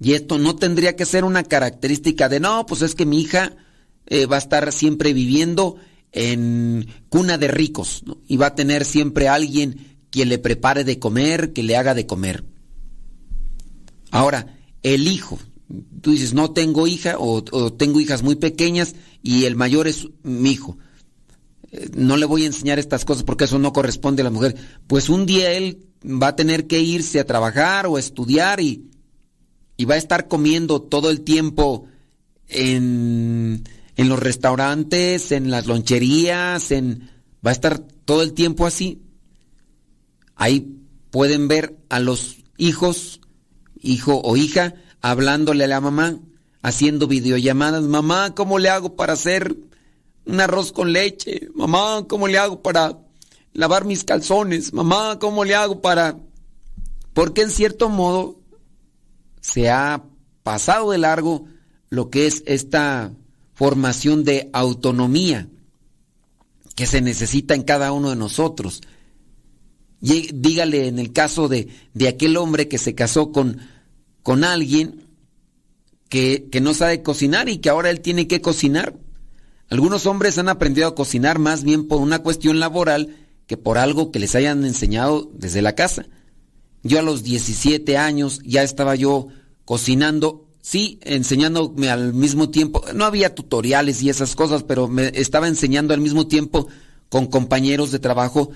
Y 0.00 0.14
esto 0.14 0.38
no 0.38 0.56
tendría 0.56 0.96
que 0.96 1.04
ser 1.04 1.24
una 1.24 1.42
característica 1.42 2.30
de, 2.30 2.40
no, 2.40 2.64
pues 2.64 2.80
es 2.80 2.94
que 2.94 3.04
mi 3.04 3.20
hija 3.20 3.54
eh, 4.06 4.26
va 4.26 4.36
a 4.36 4.40
estar 4.40 4.72
siempre 4.72 5.12
viviendo 5.12 5.76
en 6.12 6.86
cuna 7.08 7.38
de 7.38 7.48
ricos 7.48 8.04
y 8.28 8.36
va 8.36 8.48
a 8.48 8.54
tener 8.54 8.84
siempre 8.84 9.28
alguien 9.28 9.98
quien 10.10 10.28
le 10.28 10.38
prepare 10.38 10.84
de 10.84 10.98
comer, 10.98 11.52
que 11.52 11.62
le 11.62 11.76
haga 11.76 11.94
de 11.94 12.06
comer. 12.06 12.44
Ahora, 14.10 14.58
el 14.82 15.08
hijo, 15.08 15.38
tú 16.02 16.10
dices, 16.10 16.34
no 16.34 16.50
tengo 16.50 16.86
hija 16.86 17.16
o, 17.18 17.72
tengo 17.72 17.98
hijas 17.98 18.22
muy 18.22 18.36
pequeñas 18.36 18.94
y 19.22 19.44
el 19.44 19.56
mayor 19.56 19.88
es 19.88 20.08
mi 20.22 20.50
hijo. 20.50 20.76
Eh, 21.70 21.88
no 21.96 22.18
le 22.18 22.26
voy 22.26 22.42
a 22.42 22.46
enseñar 22.46 22.78
estas 22.78 23.06
cosas 23.06 23.24
porque 23.24 23.44
eso 23.44 23.58
no 23.58 23.72
corresponde 23.72 24.20
a 24.20 24.24
la 24.24 24.30
mujer. 24.30 24.54
Pues 24.86 25.08
un 25.08 25.24
día 25.24 25.52
él 25.52 25.86
va 26.04 26.28
a 26.28 26.36
tener 26.36 26.66
que 26.66 26.80
irse 26.80 27.18
a 27.18 27.26
trabajar 27.26 27.86
o 27.86 27.96
a 27.96 28.00
estudiar 28.00 28.60
y, 28.60 28.90
y 29.78 29.86
va 29.86 29.94
a 29.94 29.98
estar 29.98 30.28
comiendo 30.28 30.82
todo 30.82 31.08
el 31.08 31.22
tiempo 31.22 31.86
en 32.48 33.64
en 34.02 34.08
los 34.08 34.20
restaurantes, 34.20 35.32
en 35.32 35.50
las 35.50 35.66
loncherías, 35.66 36.70
en 36.70 37.10
va 37.44 37.50
a 37.50 37.54
estar 37.54 37.78
todo 37.78 38.22
el 38.22 38.34
tiempo 38.34 38.66
así. 38.66 39.02
Ahí 40.36 40.76
pueden 41.10 41.48
ver 41.48 41.78
a 41.88 42.00
los 42.00 42.38
hijos, 42.56 43.20
hijo 43.80 44.20
o 44.22 44.36
hija, 44.36 44.74
hablándole 45.00 45.64
a 45.64 45.68
la 45.68 45.80
mamá, 45.80 46.18
haciendo 46.62 47.06
videollamadas. 47.06 47.82
Mamá, 47.84 48.34
¿cómo 48.34 48.58
le 48.58 48.68
hago 48.68 48.96
para 48.96 49.14
hacer 49.14 49.56
un 50.26 50.40
arroz 50.40 50.72
con 50.72 50.92
leche? 50.92 51.48
Mamá, 51.54 52.06
¿cómo 52.08 52.28
le 52.28 52.38
hago 52.38 52.62
para 52.62 52.98
lavar 53.52 53.84
mis 53.84 54.04
calzones? 54.04 54.72
Mamá, 54.72 55.18
¿cómo 55.18 55.44
le 55.44 55.54
hago 55.54 55.80
para...? 55.80 56.18
Porque 57.14 57.42
en 57.42 57.50
cierto 57.50 57.88
modo 57.88 58.40
se 59.40 59.70
ha 59.70 60.02
pasado 60.42 60.90
de 60.92 60.98
largo 60.98 61.46
lo 61.90 62.08
que 62.08 62.26
es 62.26 62.42
esta 62.46 63.12
formación 63.62 64.24
de 64.24 64.50
autonomía 64.52 65.46
que 66.74 66.84
se 66.84 67.00
necesita 67.00 67.54
en 67.54 67.62
cada 67.62 67.92
uno 67.92 68.10
de 68.10 68.16
nosotros. 68.16 68.80
dígale 70.00 70.88
en 70.88 70.98
el 70.98 71.12
caso 71.12 71.46
de, 71.46 71.68
de, 71.94 72.08
aquel 72.08 72.38
hombre 72.38 72.66
que 72.66 72.78
se 72.78 72.96
casó 72.96 73.30
con, 73.30 73.60
con 74.24 74.42
alguien 74.42 75.04
que, 76.08 76.48
que 76.50 76.60
no 76.60 76.74
sabe 76.74 77.04
cocinar 77.04 77.48
y 77.48 77.58
que 77.58 77.68
ahora 77.68 77.90
él 77.90 78.00
tiene 78.00 78.26
que 78.26 78.40
cocinar. 78.40 78.98
Algunos 79.70 80.06
hombres 80.06 80.38
han 80.38 80.48
aprendido 80.48 80.88
a 80.88 80.96
cocinar 80.96 81.38
más 81.38 81.62
bien 81.62 81.86
por 81.86 82.00
una 82.00 82.18
cuestión 82.18 82.58
laboral 82.58 83.14
que 83.46 83.56
por 83.56 83.78
algo 83.78 84.10
que 84.10 84.18
les 84.18 84.34
hayan 84.34 84.64
enseñado 84.64 85.30
desde 85.34 85.62
la 85.62 85.76
casa. 85.76 86.06
Yo 86.82 86.98
a 86.98 87.02
los 87.02 87.22
17 87.22 87.96
años 87.96 88.40
ya 88.44 88.64
estaba 88.64 88.96
yo 88.96 89.28
cocinando 89.64 90.48
sí, 90.62 90.98
enseñándome 91.02 91.90
al 91.90 92.14
mismo 92.14 92.48
tiempo. 92.48 92.82
No 92.94 93.04
había 93.04 93.34
tutoriales 93.34 94.02
y 94.02 94.08
esas 94.08 94.34
cosas, 94.34 94.62
pero 94.62 94.88
me 94.88 95.12
estaba 95.14 95.48
enseñando 95.48 95.92
al 95.92 96.00
mismo 96.00 96.26
tiempo 96.26 96.68
con 97.10 97.26
compañeros 97.26 97.90
de 97.90 97.98
trabajo 97.98 98.50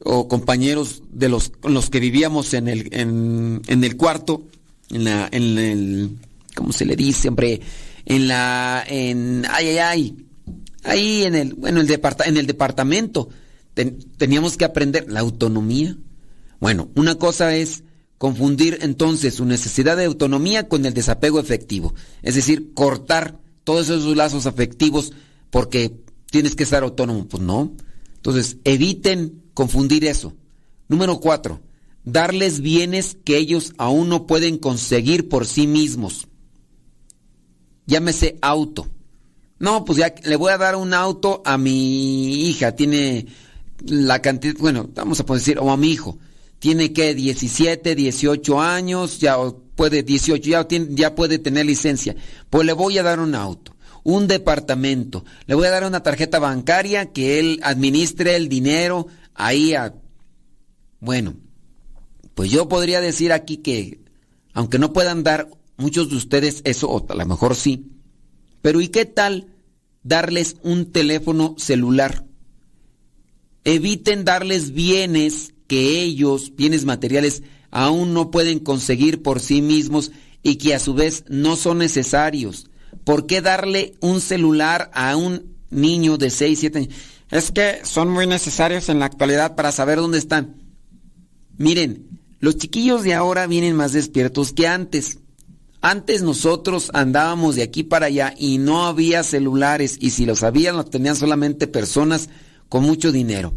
o 0.00 0.28
compañeros 0.28 1.02
de 1.10 1.30
los 1.30 1.52
los 1.62 1.88
que 1.88 2.00
vivíamos 2.00 2.52
en 2.52 2.68
el, 2.68 2.88
en, 2.92 3.62
el 3.66 3.96
cuarto, 3.96 4.42
en 4.90 5.04
la, 5.04 5.28
en 5.32 5.58
el, 5.58 6.10
¿cómo 6.54 6.72
se 6.72 6.84
le 6.84 6.96
dice, 6.96 7.28
hombre? 7.28 7.60
En 8.04 8.28
la, 8.28 8.84
en, 8.86 9.46
ay, 9.48 9.68
ay, 9.68 9.78
ay, 9.78 10.16
ahí 10.82 11.22
en 11.22 11.34
el, 11.34 11.54
bueno, 11.54 11.80
el 11.80 12.00
en 12.26 12.36
el 12.36 12.46
departamento. 12.46 13.30
teníamos 14.18 14.58
que 14.58 14.66
aprender 14.66 15.10
la 15.10 15.20
autonomía. 15.20 15.96
Bueno, 16.60 16.90
una 16.94 17.14
cosa 17.14 17.54
es 17.56 17.84
confundir 18.18 18.78
entonces 18.82 19.34
su 19.34 19.44
necesidad 19.44 19.96
de 19.96 20.04
autonomía 20.04 20.68
con 20.68 20.86
el 20.86 20.94
desapego 20.94 21.40
efectivo. 21.40 21.94
Es 22.22 22.34
decir, 22.34 22.72
cortar 22.74 23.40
todos 23.64 23.88
esos 23.88 24.16
lazos 24.16 24.46
afectivos 24.46 25.12
porque 25.50 25.96
tienes 26.30 26.54
que 26.56 26.62
estar 26.62 26.82
autónomo. 26.82 27.26
Pues 27.26 27.42
no. 27.42 27.72
Entonces, 28.16 28.58
eviten 28.64 29.42
confundir 29.54 30.04
eso. 30.04 30.34
Número 30.88 31.18
cuatro, 31.20 31.60
darles 32.04 32.60
bienes 32.60 33.16
que 33.24 33.36
ellos 33.36 33.72
aún 33.78 34.08
no 34.08 34.26
pueden 34.26 34.58
conseguir 34.58 35.28
por 35.28 35.46
sí 35.46 35.66
mismos. 35.66 36.28
Llámese 37.86 38.38
auto. 38.40 38.88
No, 39.58 39.84
pues 39.84 39.98
ya 39.98 40.14
le 40.24 40.36
voy 40.36 40.52
a 40.52 40.58
dar 40.58 40.76
un 40.76 40.94
auto 40.94 41.42
a 41.44 41.58
mi 41.58 42.48
hija. 42.48 42.74
Tiene 42.74 43.26
la 43.86 44.20
cantidad, 44.20 44.54
bueno, 44.58 44.88
vamos 44.94 45.20
a 45.20 45.34
decir, 45.34 45.58
o 45.58 45.70
a 45.70 45.76
mi 45.76 45.90
hijo 45.90 46.18
tiene 46.64 46.94
que 46.94 47.14
17, 47.14 47.94
18 47.94 48.58
años, 48.58 49.18
ya 49.20 49.36
puede 49.76 50.02
18, 50.02 50.48
ya, 50.48 50.66
ya 50.88 51.14
puede 51.14 51.38
tener 51.38 51.66
licencia. 51.66 52.16
Pues 52.48 52.64
le 52.64 52.72
voy 52.72 52.96
a 52.96 53.02
dar 53.02 53.20
un 53.20 53.34
auto, 53.34 53.76
un 54.02 54.26
departamento, 54.26 55.26
le 55.44 55.56
voy 55.56 55.66
a 55.66 55.72
dar 55.72 55.84
una 55.84 56.02
tarjeta 56.02 56.38
bancaria 56.38 57.12
que 57.12 57.38
él 57.38 57.60
administre 57.62 58.34
el 58.36 58.48
dinero 58.48 59.08
ahí 59.34 59.74
a... 59.74 59.92
Bueno, 61.00 61.34
pues 62.32 62.50
yo 62.50 62.66
podría 62.66 63.02
decir 63.02 63.34
aquí 63.34 63.58
que, 63.58 64.00
aunque 64.54 64.78
no 64.78 64.94
puedan 64.94 65.22
dar 65.22 65.50
muchos 65.76 66.08
de 66.08 66.16
ustedes 66.16 66.62
eso, 66.64 67.04
a 67.06 67.14
lo 67.14 67.26
mejor 67.26 67.56
sí, 67.56 67.90
pero 68.62 68.80
¿y 68.80 68.88
qué 68.88 69.04
tal 69.04 69.48
darles 70.02 70.56
un 70.62 70.92
teléfono 70.92 71.56
celular? 71.58 72.24
Eviten 73.64 74.24
darles 74.24 74.72
bienes 74.72 75.53
que 75.74 76.02
ellos, 76.02 76.52
bienes 76.54 76.84
materiales, 76.84 77.42
aún 77.72 78.14
no 78.14 78.30
pueden 78.30 78.60
conseguir 78.60 79.22
por 79.22 79.40
sí 79.40 79.60
mismos 79.60 80.12
y 80.40 80.54
que 80.54 80.72
a 80.72 80.78
su 80.78 80.94
vez 80.94 81.24
no 81.26 81.56
son 81.56 81.78
necesarios. 81.78 82.70
¿Por 83.02 83.26
qué 83.26 83.40
darle 83.40 83.94
un 83.98 84.20
celular 84.20 84.92
a 84.94 85.16
un 85.16 85.56
niño 85.70 86.16
de 86.16 86.30
6, 86.30 86.60
7 86.60 86.78
años? 86.78 86.94
Es 87.28 87.50
que 87.50 87.80
son 87.82 88.08
muy 88.08 88.28
necesarios 88.28 88.88
en 88.88 89.00
la 89.00 89.06
actualidad 89.06 89.56
para 89.56 89.72
saber 89.72 89.98
dónde 89.98 90.18
están. 90.18 90.62
Miren, 91.58 92.06
los 92.38 92.56
chiquillos 92.56 93.02
de 93.02 93.14
ahora 93.14 93.48
vienen 93.48 93.74
más 93.74 93.92
despiertos 93.92 94.52
que 94.52 94.68
antes. 94.68 95.18
Antes 95.80 96.22
nosotros 96.22 96.92
andábamos 96.94 97.56
de 97.56 97.64
aquí 97.64 97.82
para 97.82 98.06
allá 98.06 98.32
y 98.38 98.58
no 98.58 98.86
había 98.86 99.24
celulares 99.24 99.96
y 100.00 100.10
si 100.10 100.24
los 100.24 100.44
había 100.44 100.72
los 100.72 100.88
tenían 100.88 101.16
solamente 101.16 101.66
personas 101.66 102.28
con 102.68 102.84
mucho 102.84 103.10
dinero 103.10 103.54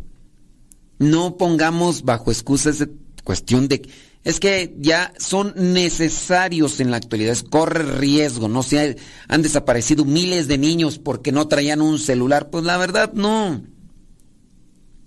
no 0.99 1.37
pongamos 1.37 2.03
bajo 2.03 2.31
excusas 2.31 2.79
de 2.79 2.89
cuestión 3.23 3.67
de 3.67 3.87
es 4.27 4.41
que 4.41 4.75
ya 4.79 5.13
son 5.17 5.53
necesarios 5.55 6.81
en 6.81 6.91
la 6.91 6.97
actualidad, 6.97 7.37
corre 7.49 7.83
riesgo, 7.97 8.49
no 8.49 8.61
se 8.61 8.97
han 9.29 9.41
desaparecido 9.41 10.03
miles 10.03 10.49
de 10.49 10.57
niños 10.57 10.99
porque 10.99 11.31
no 11.31 11.47
traían 11.47 11.79
un 11.79 11.97
celular, 11.97 12.49
pues 12.49 12.65
la 12.65 12.77
verdad 12.77 13.13
no. 13.13 13.63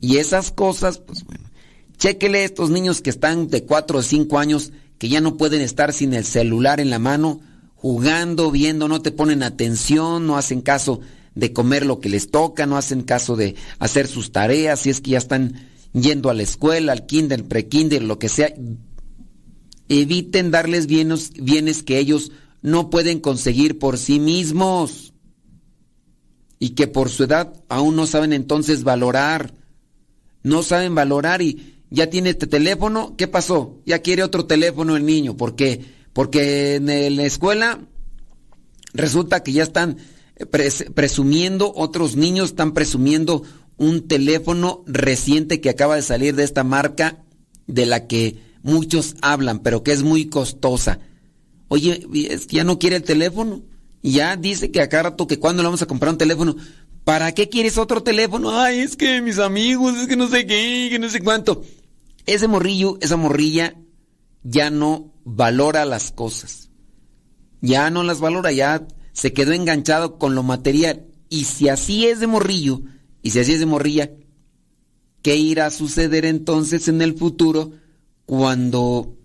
Y 0.01 0.17
esas 0.17 0.51
cosas, 0.53 1.01
pues 1.01 1.25
bueno, 1.25 1.51
chéquele 1.99 2.45
estos 2.45 2.71
niños 2.71 3.03
que 3.03 3.11
están 3.11 3.49
de 3.49 3.65
4 3.65 3.99
o 3.99 4.03
5 4.03 4.39
años 4.39 4.73
que 4.97 5.11
ya 5.11 5.21
no 5.21 5.37
pueden 5.37 5.61
estar 5.61 5.93
sin 5.93 6.15
el 6.15 6.25
celular 6.25 6.81
en 6.81 6.89
la 6.89 6.99
mano, 6.99 7.41
jugando, 7.75 8.51
viendo, 8.51 8.89
no 8.89 9.03
te 9.03 9.13
ponen 9.13 9.43
atención, 9.43 10.27
no 10.27 10.39
hacen 10.39 10.63
caso 10.63 11.01
de 11.35 11.53
comer 11.53 11.85
lo 11.85 12.01
que 12.01 12.09
les 12.09 12.31
toca, 12.31 12.65
no 12.65 12.79
hacen 12.79 13.03
caso 13.03 13.37
de 13.37 13.55
hacer 13.79 14.07
sus 14.09 14.33
tareas, 14.33 14.81
si 14.81 14.89
es 14.89 15.03
que 15.03 15.11
ya 15.11 15.19
están 15.19 15.70
yendo 15.93 16.31
a 16.31 16.35
la 16.35 16.43
escuela, 16.43 16.93
al 16.93 17.07
kinder, 17.07 17.45
pre-kinder, 17.45 18.03
lo 18.03 18.19
que 18.19 18.29
sea. 18.29 18.55
Eviten 19.89 20.51
darles 20.51 20.87
bienes, 20.87 21.33
bienes 21.33 21.83
que 21.83 21.99
ellos 21.99 22.33
no 22.63 22.91
pueden 22.91 23.21
conseguir 23.21 23.79
por 23.79 23.99
sí 23.99 24.21
mismos 24.21 25.13
y 26.59 26.71
que 26.71 26.87
por 26.87 27.09
su 27.09 27.25
edad 27.25 27.53
aún 27.69 27.97
no 27.97 28.07
saben 28.07 28.33
entonces 28.33 28.85
valorar. 28.85 29.55
No 30.43 30.63
saben 30.63 30.95
valorar 30.95 31.43
y 31.43 31.81
ya 31.91 32.09
tiene 32.09 32.31
este 32.31 32.47
teléfono, 32.47 33.15
¿qué 33.17 33.27
pasó? 33.27 33.81
Ya 33.85 33.99
quiere 33.99 34.23
otro 34.23 34.47
teléfono 34.47 34.97
el 34.97 35.05
niño, 35.05 35.37
¿por 35.37 35.57
qué? 35.57 35.85
Porque 36.13 36.77
en 36.77 37.17
la 37.17 37.25
escuela 37.25 37.81
resulta 38.95 39.43
que 39.43 39.53
ya 39.53 39.65
están 39.65 39.99
presumiendo, 40.95 41.73
otros 41.75 42.17
niños 42.17 42.51
están 42.51 42.73
presumiendo 42.73 43.43
un 43.81 44.07
teléfono 44.07 44.85
reciente 44.87 45.63
que 45.63 45.71
acaba 45.71 45.97
de 45.97 46.03
salir 46.03 46.37
de 46.37 46.45
esta 46.45 46.65
marca 46.65 47.25
de 47.67 47.87
la 47.87 48.07
que 48.07 48.37
muchos 48.63 49.17
hablan, 49.23 49.61
pero 49.61 49.83
que 49.83 49.93
es 49.93 50.03
muy 50.03 50.27
costosa. 50.27 51.01
Oye, 51.69 52.07
ya 52.49 52.63
no 52.63 52.79
quiere 52.79 52.97
el 52.97 53.03
teléfono. 53.03 53.63
Ya 54.03 54.37
dice 54.37 54.71
que 54.71 54.83
acá 54.83 55.03
rato 55.03 55.27
que 55.27 55.39
cuando 55.39 55.63
le 55.63 55.69
vamos 55.69 55.81
a 55.81 55.87
comprar 55.87 56.13
un 56.13 56.19
teléfono. 56.19 56.57
¿Para 57.05 57.33
qué 57.33 57.49
quieres 57.49 57.79
otro 57.79 58.03
teléfono? 58.03 58.61
Ay, 58.61 58.81
es 58.81 58.97
que 58.97 59.23
mis 59.23 59.39
amigos, 59.39 59.97
es 59.97 60.09
que 60.09 60.17
no 60.17 60.29
sé 60.29 60.47
qué, 60.47 60.89
que 60.91 60.99
no 60.99 61.09
sé 61.09 61.21
cuánto. 61.21 61.63
Ese 62.27 62.49
morrillo, 62.49 62.99
esa 63.01 63.17
morrilla, 63.17 63.77
ya 64.43 64.69
no 64.69 65.15
valora 65.25 65.87
las 65.87 66.13
cosas. 66.13 66.69
Ya 67.63 67.89
no 67.89 68.03
las 68.03 68.21
valora, 68.21 68.53
ya 68.53 68.87
se 69.15 69.33
quedó 69.33 69.53
enganchado 69.53 70.19
con 70.19 70.35
lo 70.35 70.43
material. 70.43 71.07
Y 71.31 71.45
si 71.45 71.71
así 71.71 72.07
es 72.07 72.21
de 72.21 72.27
morrillo, 72.27 72.83
y 73.23 73.31
si 73.31 73.41
así 73.41 73.53
es 73.53 73.61
de 73.61 73.67
morrilla, 73.67 74.11
¿qué 75.23 75.37
irá 75.37 75.67
a 75.67 75.71
suceder 75.71 76.25
entonces 76.25 76.89
en 76.89 77.03
el 77.03 77.17
futuro 77.17 77.73
cuando, 78.25 79.17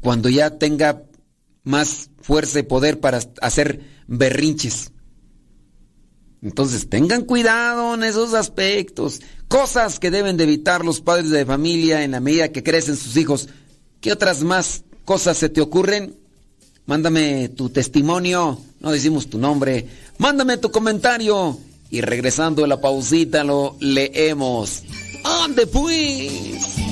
cuando 0.00 0.28
ya 0.28 0.58
tenga 0.58 1.04
más 1.64 2.10
fuerza 2.20 2.58
y 2.58 2.64
poder 2.64 3.00
para 3.00 3.20
hacer 3.40 3.80
berrinches? 4.06 4.92
Entonces 6.42 6.88
tengan 6.88 7.22
cuidado 7.24 7.94
en 7.94 8.02
esos 8.02 8.34
aspectos. 8.34 9.20
Cosas 9.46 10.00
que 10.00 10.10
deben 10.10 10.36
de 10.36 10.44
evitar 10.44 10.84
los 10.84 11.00
padres 11.00 11.30
de 11.30 11.46
familia 11.46 12.02
en 12.02 12.10
la 12.10 12.20
medida 12.20 12.50
que 12.50 12.64
crecen 12.64 12.96
sus 12.96 13.16
hijos. 13.16 13.48
¿Qué 14.00 14.12
otras 14.12 14.42
más 14.42 14.82
cosas 15.04 15.38
se 15.38 15.48
te 15.48 15.60
ocurren? 15.60 16.16
Mándame 16.84 17.48
tu 17.50 17.68
testimonio, 17.70 18.60
no 18.80 18.90
decimos 18.90 19.30
tu 19.30 19.38
nombre. 19.38 19.86
Mándame 20.18 20.56
tu 20.56 20.72
comentario 20.72 21.58
y 21.92 22.00
regresando 22.00 22.64
a 22.64 22.66
la 22.66 22.80
pausita 22.80 23.44
lo 23.44 23.76
leemos. 23.78 24.82
¿Dónde 25.22 25.66
pues? 25.66 26.91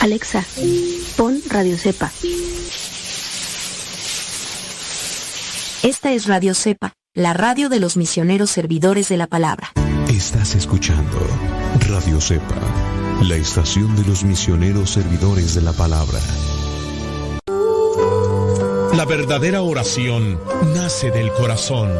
Alexa, 0.00 0.42
pon 1.18 1.42
Radio 1.50 1.76
Cepa. 1.76 2.10
Esta 5.82 6.12
es 6.12 6.26
Radio 6.26 6.54
Cepa, 6.54 6.94
la 7.14 7.34
radio 7.34 7.68
de 7.68 7.80
los 7.80 7.98
misioneros 7.98 8.50
servidores 8.50 9.10
de 9.10 9.18
la 9.18 9.26
palabra. 9.26 9.72
Estás 10.08 10.54
escuchando 10.54 11.18
Radio 11.86 12.18
Cepa, 12.18 12.56
la 13.22 13.36
estación 13.36 13.94
de 13.94 14.04
los 14.04 14.24
misioneros 14.24 14.88
servidores 14.88 15.54
de 15.54 15.60
la 15.60 15.74
palabra. 15.74 16.18
La 18.96 19.04
verdadera 19.04 19.60
oración 19.60 20.40
nace 20.74 21.10
del 21.10 21.30
corazón, 21.32 21.92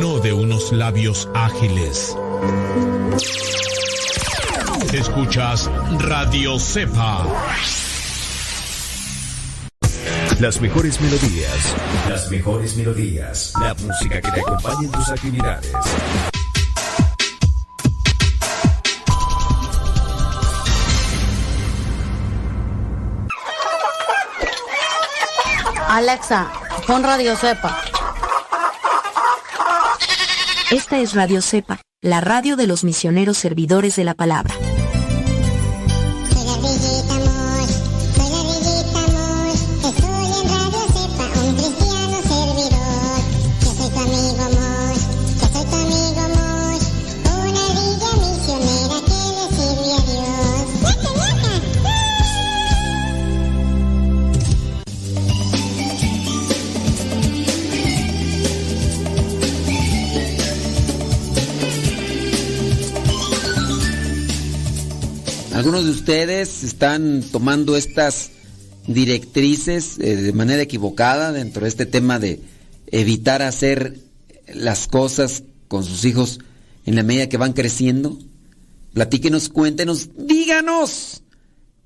no 0.00 0.18
de 0.18 0.32
unos 0.32 0.72
labios 0.72 1.28
ágiles. 1.34 2.16
Escuchas 4.92 5.70
Radio 5.98 6.58
Cepa. 6.58 7.26
Las 10.40 10.60
mejores 10.60 11.00
melodías. 11.00 11.74
Las 12.08 12.30
mejores 12.30 12.76
melodías. 12.76 13.52
La 13.60 13.74
música 13.74 14.20
que 14.20 14.30
te 14.30 14.40
acompaña 14.40 14.82
en 14.82 14.90
tus 14.90 15.08
actividades. 15.10 15.72
Alexa, 25.88 26.50
pon 26.86 27.02
Radio 27.02 27.36
Cepa. 27.36 27.80
Esta 30.70 30.98
es 30.98 31.14
Radio 31.14 31.40
Cepa, 31.40 31.80
la 32.02 32.20
radio 32.20 32.56
de 32.56 32.66
los 32.66 32.82
misioneros 32.84 33.38
servidores 33.38 33.94
de 33.96 34.04
la 34.04 34.14
palabra. 34.14 34.54
Algunos 65.54 65.84
de 65.84 65.92
ustedes 65.92 66.64
están 66.64 67.22
tomando 67.30 67.76
estas 67.76 68.32
directrices 68.88 70.00
eh, 70.00 70.16
de 70.16 70.32
manera 70.32 70.60
equivocada 70.60 71.30
dentro 71.30 71.62
de 71.62 71.68
este 71.68 71.86
tema 71.86 72.18
de 72.18 72.40
evitar 72.88 73.40
hacer 73.40 73.96
las 74.52 74.88
cosas 74.88 75.44
con 75.68 75.84
sus 75.84 76.04
hijos 76.04 76.40
en 76.86 76.96
la 76.96 77.04
medida 77.04 77.28
que 77.28 77.36
van 77.36 77.52
creciendo. 77.52 78.18
Platíquenos, 78.94 79.48
cuéntenos, 79.48 80.10
díganos. 80.16 81.22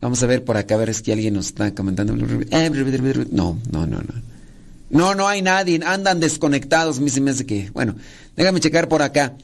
Vamos 0.00 0.22
a 0.22 0.26
ver 0.26 0.44
por 0.44 0.56
acá, 0.56 0.76
a 0.76 0.78
ver 0.78 0.94
si 0.94 1.02
que 1.02 1.12
alguien 1.12 1.34
nos 1.34 1.48
está 1.48 1.74
comentando. 1.74 2.16
No, 2.16 2.26
no, 2.26 3.58
no, 3.70 3.86
no. 3.86 4.02
No, 4.88 5.14
no 5.14 5.28
hay 5.28 5.42
nadie. 5.42 5.78
Andan 5.84 6.20
desconectados. 6.20 7.00
Mí 7.00 7.10
que. 7.46 7.70
Bueno, 7.74 7.96
déjame 8.34 8.60
checar 8.60 8.88
por 8.88 9.02
acá. 9.02 9.36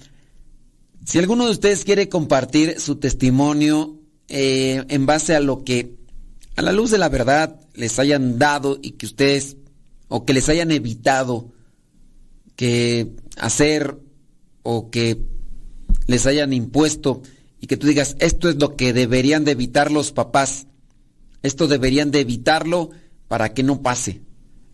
Si 1.05 1.19
alguno 1.19 1.45
de 1.45 1.51
ustedes 1.51 1.85
quiere 1.85 2.09
compartir 2.09 2.81
su 2.81 2.97
testimonio 2.97 4.01
eh, 4.29 4.85
en 4.89 5.07
base 5.07 5.35
a 5.35 5.41
lo 5.41 5.65
que, 5.65 5.95
a 6.57 6.63
la 6.63 6.73
luz 6.73 6.91
de 6.91 6.99
la 6.99 7.09
verdad, 7.09 7.61
les 7.75 7.99
hayan 7.99 8.39
dado 8.39 8.79
y 8.81 8.93
que 8.93 9.07
ustedes, 9.07 9.57
o 10.09 10.25
que 10.25 10.35
les 10.35 10.49
hayan 10.49 10.71
evitado 10.71 11.53
que 12.57 13.13
hacer 13.37 13.99
o 14.63 14.91
que 14.91 15.19
les 16.07 16.27
hayan 16.27 16.53
impuesto 16.53 17.23
y 17.61 17.67
que 17.67 17.77
tú 17.77 17.87
digas, 17.87 18.17
esto 18.19 18.49
es 18.49 18.57
lo 18.57 18.77
que 18.77 18.93
deberían 18.93 19.45
de 19.45 19.53
evitar 19.53 19.91
los 19.91 20.13
papás. 20.13 20.67
Esto 21.43 21.67
deberían 21.67 22.11
de 22.11 22.21
evitarlo 22.21 22.91
para 23.29 23.55
que 23.55 23.63
no 23.63 23.83
pase. 23.83 24.21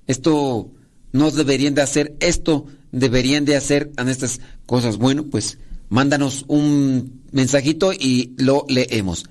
Esto 0.06 0.70
no 1.12 1.30
deberían 1.30 1.74
de 1.74 1.82
hacer, 1.82 2.16
esto 2.20 2.66
deberían 2.92 3.44
de 3.44 3.56
hacer 3.56 3.92
en 3.96 4.08
estas 4.08 4.40
cosas. 4.66 4.96
Bueno, 4.96 5.24
pues 5.24 5.58
mándanos 5.88 6.44
un 6.48 7.22
mensajito 7.32 7.92
y 7.92 8.34
lo 8.38 8.66
leemos. 8.68 9.26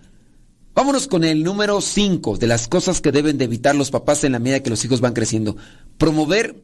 Vámonos 0.79 1.09
con 1.09 1.25
el 1.25 1.43
número 1.43 1.81
5 1.81 2.37
de 2.37 2.47
las 2.47 2.69
cosas 2.69 3.01
que 3.01 3.11
deben 3.11 3.37
de 3.37 3.43
evitar 3.43 3.75
los 3.75 3.91
papás 3.91 4.23
en 4.23 4.31
la 4.31 4.39
medida 4.39 4.63
que 4.63 4.69
los 4.69 4.85
hijos 4.85 5.01
van 5.01 5.11
creciendo. 5.11 5.57
Promover 5.97 6.63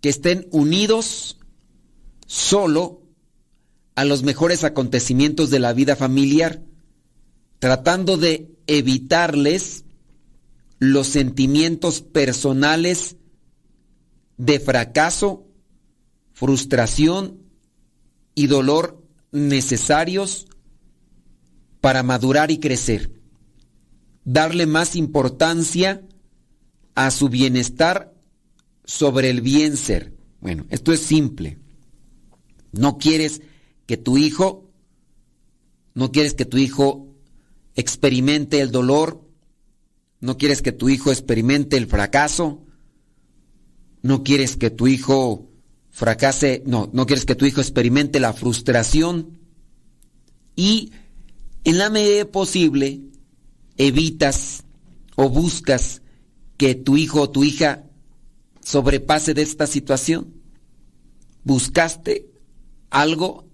que 0.00 0.08
estén 0.08 0.48
unidos 0.52 1.38
solo 2.26 3.02
a 3.94 4.06
los 4.06 4.22
mejores 4.22 4.64
acontecimientos 4.64 5.50
de 5.50 5.58
la 5.58 5.74
vida 5.74 5.96
familiar, 5.96 6.62
tratando 7.58 8.16
de 8.16 8.56
evitarles 8.66 9.84
los 10.78 11.08
sentimientos 11.08 12.00
personales 12.00 13.16
de 14.38 14.60
fracaso, 14.60 15.44
frustración 16.32 17.42
y 18.34 18.46
dolor 18.46 19.04
necesarios 19.30 20.46
para 21.82 22.02
madurar 22.02 22.50
y 22.50 22.56
crecer. 22.56 23.21
Darle 24.24 24.66
más 24.66 24.96
importancia 24.96 26.02
a 26.94 27.10
su 27.10 27.28
bienestar 27.28 28.14
sobre 28.84 29.30
el 29.30 29.40
bien 29.40 29.76
ser. 29.76 30.14
Bueno, 30.40 30.66
esto 30.70 30.92
es 30.92 31.00
simple. 31.00 31.58
No 32.72 32.98
quieres 32.98 33.42
que 33.86 33.96
tu 33.96 34.18
hijo, 34.18 34.70
no 35.94 36.12
quieres 36.12 36.34
que 36.34 36.44
tu 36.44 36.58
hijo 36.58 37.14
experimente 37.74 38.60
el 38.60 38.70
dolor, 38.70 39.28
no 40.20 40.36
quieres 40.36 40.62
que 40.62 40.72
tu 40.72 40.88
hijo 40.88 41.10
experimente 41.10 41.76
el 41.76 41.86
fracaso, 41.86 42.64
no 44.02 44.22
quieres 44.22 44.56
que 44.56 44.70
tu 44.70 44.86
hijo 44.86 45.48
fracase, 45.90 46.62
no, 46.66 46.90
no 46.92 47.06
quieres 47.06 47.26
que 47.26 47.34
tu 47.34 47.44
hijo 47.44 47.60
experimente 47.60 48.20
la 48.20 48.32
frustración 48.32 49.38
y 50.56 50.92
en 51.64 51.78
la 51.78 51.90
medida 51.90 52.24
posible 52.24 53.02
evitas 53.76 54.64
o 55.16 55.28
buscas 55.28 56.02
que 56.56 56.74
tu 56.74 56.96
hijo 56.96 57.22
o 57.22 57.30
tu 57.30 57.44
hija 57.44 57.84
sobrepase 58.60 59.34
de 59.34 59.42
esta 59.42 59.66
situación. 59.66 60.34
Buscaste 61.44 62.30
algo 62.90 63.48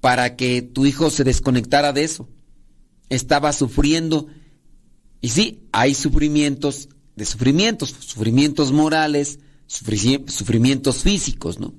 para 0.00 0.36
que 0.36 0.62
tu 0.62 0.86
hijo 0.86 1.10
se 1.10 1.24
desconectara 1.24 1.92
de 1.92 2.04
eso. 2.04 2.28
Estaba 3.08 3.52
sufriendo. 3.52 4.28
Y 5.20 5.30
sí, 5.30 5.66
hay 5.72 5.94
sufrimientos 5.94 6.88
de 7.16 7.24
sufrimientos, 7.24 7.94
sufrimientos 7.98 8.70
morales, 8.70 9.40
sufrimientos 9.66 11.02
físicos, 11.02 11.58
¿no? 11.58 11.74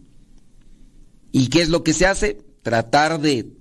¿Y 1.31 1.47
qué 1.47 1.61
es 1.61 1.69
lo 1.69 1.83
que 1.83 1.93
se 1.93 2.05
hace? 2.05 2.41
Tratar 2.61 3.21
de 3.21 3.53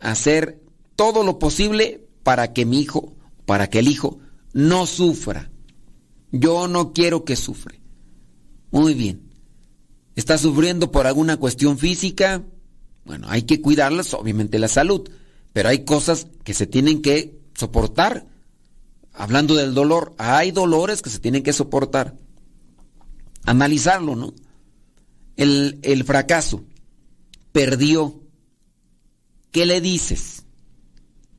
hacer 0.00 0.60
todo 0.94 1.24
lo 1.24 1.38
posible 1.38 2.01
para 2.22 2.52
que 2.52 2.64
mi 2.64 2.80
hijo, 2.80 3.14
para 3.46 3.68
que 3.68 3.80
el 3.80 3.88
hijo 3.88 4.18
no 4.52 4.86
sufra. 4.86 5.50
Yo 6.30 6.68
no 6.68 6.92
quiero 6.92 7.24
que 7.24 7.36
sufra. 7.36 7.74
Muy 8.70 8.94
bien. 8.94 9.30
¿Está 10.16 10.38
sufriendo 10.38 10.90
por 10.90 11.06
alguna 11.06 11.36
cuestión 11.36 11.78
física? 11.78 12.42
Bueno, 13.04 13.26
hay 13.30 13.42
que 13.42 13.60
cuidarlas, 13.60 14.14
obviamente 14.14 14.58
la 14.58 14.68
salud, 14.68 15.08
pero 15.52 15.68
hay 15.68 15.84
cosas 15.84 16.26
que 16.44 16.54
se 16.54 16.66
tienen 16.66 17.02
que 17.02 17.38
soportar. 17.54 18.26
Hablando 19.12 19.54
del 19.54 19.74
dolor, 19.74 20.14
hay 20.18 20.52
dolores 20.52 21.02
que 21.02 21.10
se 21.10 21.18
tienen 21.18 21.42
que 21.42 21.52
soportar. 21.52 22.16
Analizarlo, 23.44 24.16
¿no? 24.16 24.34
El, 25.36 25.78
el 25.82 26.04
fracaso. 26.04 26.64
Perdió. 27.52 28.20
¿Qué 29.50 29.66
le 29.66 29.82
dices? 29.82 30.44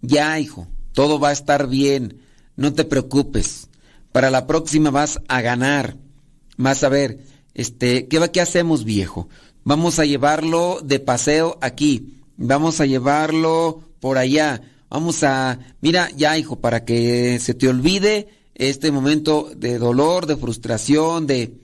Ya, 0.02 0.40
hijo, 0.40 0.68
todo 0.94 1.20
va 1.20 1.30
a 1.30 1.34
estar 1.34 1.68
bien. 1.68 2.22
No 2.56 2.74
te 2.74 2.86
preocupes. 2.86 3.70
Para 4.12 4.30
la 4.30 4.48
próxima 4.48 4.92
vas 4.92 5.20
a 5.28 5.42
ganar. 5.42 5.98
Vas 6.58 6.84
a 6.84 6.90
ver, 6.90 7.20
este, 7.54 8.08
¿qué, 8.08 8.30
¿qué 8.32 8.42
hacemos, 8.42 8.84
viejo? 8.84 9.28
Vamos 9.64 10.00
a 10.00 10.06
llevarlo 10.06 10.80
de 10.84 11.00
paseo 11.00 11.58
aquí. 11.62 12.22
Vamos 12.38 12.80
a 12.80 12.86
llevarlo 12.86 13.84
por 14.00 14.18
allá. 14.18 14.62
Vamos 14.90 15.24
a, 15.24 15.60
mira, 15.82 16.10
ya 16.16 16.38
hijo, 16.38 16.60
para 16.60 16.86
que 16.86 17.40
se 17.40 17.54
te 17.54 17.68
olvide 17.68 18.28
este 18.56 18.92
momento 18.92 19.52
de 19.56 19.80
dolor, 19.80 20.28
de 20.28 20.38
frustración, 20.38 21.26
de, 21.26 21.58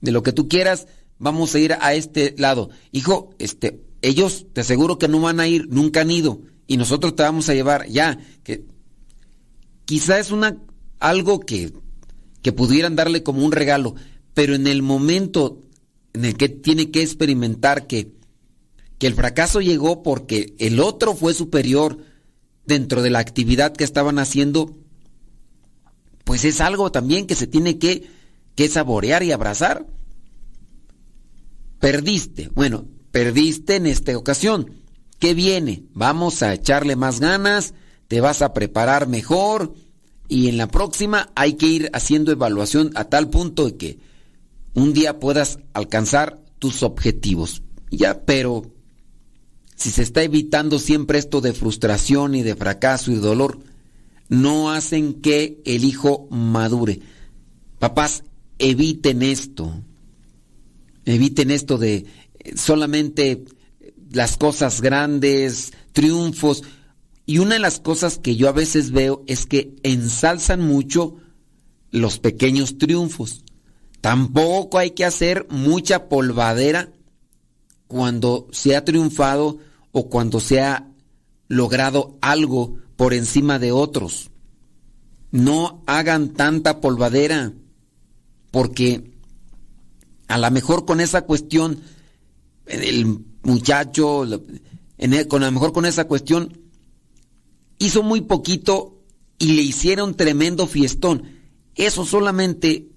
de 0.00 0.12
lo 0.12 0.22
que 0.22 0.32
tú 0.32 0.48
quieras, 0.48 0.86
vamos 1.18 1.54
a 1.54 1.58
ir 1.58 1.76
a 1.80 1.94
este 1.94 2.34
lado. 2.38 2.70
Hijo, 2.92 3.30
este, 3.38 3.80
ellos 4.02 4.46
te 4.52 4.62
aseguro 4.62 4.98
que 4.98 5.08
no 5.08 5.20
van 5.20 5.40
a 5.40 5.48
ir, 5.48 5.68
nunca 5.68 6.02
han 6.02 6.10
ido, 6.10 6.40
y 6.70 6.76
nosotros 6.76 7.16
te 7.16 7.24
vamos 7.24 7.48
a 7.48 7.54
llevar 7.54 7.88
ya, 7.88 8.16
que 8.44 8.64
quizá 9.86 10.20
es 10.20 10.30
una 10.30 10.56
algo 11.00 11.40
que, 11.40 11.72
que 12.42 12.52
pudieran 12.52 12.94
darle 12.94 13.24
como 13.24 13.44
un 13.44 13.50
regalo, 13.50 13.96
pero 14.34 14.54
en 14.54 14.68
el 14.68 14.80
momento 14.80 15.64
en 16.12 16.26
el 16.26 16.36
que 16.36 16.48
tiene 16.48 16.92
que 16.92 17.02
experimentar 17.02 17.88
que, 17.88 18.12
que 18.98 19.08
el 19.08 19.14
fracaso 19.14 19.60
llegó 19.60 20.04
porque 20.04 20.54
el 20.60 20.78
otro 20.78 21.16
fue 21.16 21.34
superior 21.34 21.98
dentro 22.66 23.02
de 23.02 23.10
la 23.10 23.18
actividad 23.18 23.72
que 23.72 23.82
estaban 23.82 24.20
haciendo, 24.20 24.78
pues 26.22 26.44
es 26.44 26.60
algo 26.60 26.92
también 26.92 27.26
que 27.26 27.34
se 27.34 27.48
tiene 27.48 27.80
que, 27.80 28.08
que 28.54 28.68
saborear 28.68 29.24
y 29.24 29.32
abrazar. 29.32 29.88
Perdiste, 31.80 32.48
bueno, 32.54 32.86
perdiste 33.10 33.74
en 33.74 33.86
esta 33.86 34.16
ocasión. 34.16 34.79
¿Qué 35.20 35.34
viene? 35.34 35.84
Vamos 35.92 36.42
a 36.42 36.54
echarle 36.54 36.96
más 36.96 37.20
ganas, 37.20 37.74
te 38.08 38.22
vas 38.22 38.40
a 38.40 38.54
preparar 38.54 39.06
mejor 39.06 39.74
y 40.28 40.48
en 40.48 40.56
la 40.56 40.66
próxima 40.66 41.30
hay 41.34 41.54
que 41.54 41.66
ir 41.66 41.90
haciendo 41.92 42.32
evaluación 42.32 42.90
a 42.94 43.04
tal 43.04 43.28
punto 43.28 43.66
de 43.66 43.76
que 43.76 43.98
un 44.74 44.94
día 44.94 45.20
puedas 45.20 45.58
alcanzar 45.74 46.40
tus 46.58 46.82
objetivos. 46.82 47.62
Ya, 47.90 48.24
pero 48.24 48.72
si 49.76 49.90
se 49.90 50.02
está 50.02 50.22
evitando 50.22 50.78
siempre 50.78 51.18
esto 51.18 51.42
de 51.42 51.52
frustración 51.52 52.34
y 52.34 52.42
de 52.42 52.56
fracaso 52.56 53.10
y 53.10 53.16
de 53.16 53.20
dolor, 53.20 53.60
no 54.30 54.70
hacen 54.70 55.20
que 55.20 55.60
el 55.66 55.84
hijo 55.84 56.28
madure. 56.30 57.00
Papás, 57.78 58.22
eviten 58.58 59.22
esto. 59.22 59.82
Eviten 61.04 61.50
esto 61.50 61.76
de 61.76 62.06
solamente 62.56 63.44
las 64.10 64.36
cosas 64.36 64.80
grandes, 64.80 65.72
triunfos. 65.92 66.62
Y 67.26 67.38
una 67.38 67.54
de 67.54 67.60
las 67.60 67.80
cosas 67.80 68.18
que 68.18 68.36
yo 68.36 68.48
a 68.48 68.52
veces 68.52 68.90
veo 68.90 69.22
es 69.26 69.46
que 69.46 69.76
ensalzan 69.82 70.60
mucho 70.60 71.16
los 71.90 72.18
pequeños 72.18 72.78
triunfos. 72.78 73.44
Tampoco 74.00 74.78
hay 74.78 74.92
que 74.92 75.04
hacer 75.04 75.46
mucha 75.50 76.08
polvadera 76.08 76.90
cuando 77.86 78.48
se 78.52 78.76
ha 78.76 78.84
triunfado 78.84 79.58
o 79.92 80.08
cuando 80.08 80.40
se 80.40 80.60
ha 80.60 80.88
logrado 81.48 82.16
algo 82.20 82.78
por 82.96 83.14
encima 83.14 83.58
de 83.58 83.72
otros. 83.72 84.30
No 85.30 85.82
hagan 85.86 86.30
tanta 86.30 86.80
polvadera 86.80 87.52
porque 88.50 89.12
a 90.28 90.38
lo 90.38 90.50
mejor 90.50 90.84
con 90.84 91.00
esa 91.00 91.22
cuestión 91.22 91.80
el 92.66 93.24
muchacho 93.42 94.24
con 95.28 95.42
a 95.42 95.46
lo 95.46 95.52
mejor 95.52 95.72
con 95.72 95.86
esa 95.86 96.04
cuestión 96.06 96.58
hizo 97.78 98.02
muy 98.02 98.20
poquito 98.20 99.00
y 99.38 99.52
le 99.52 99.62
hicieron 99.62 100.14
tremendo 100.14 100.66
fiestón. 100.66 101.24
Eso 101.74 102.04
solamente 102.04 102.88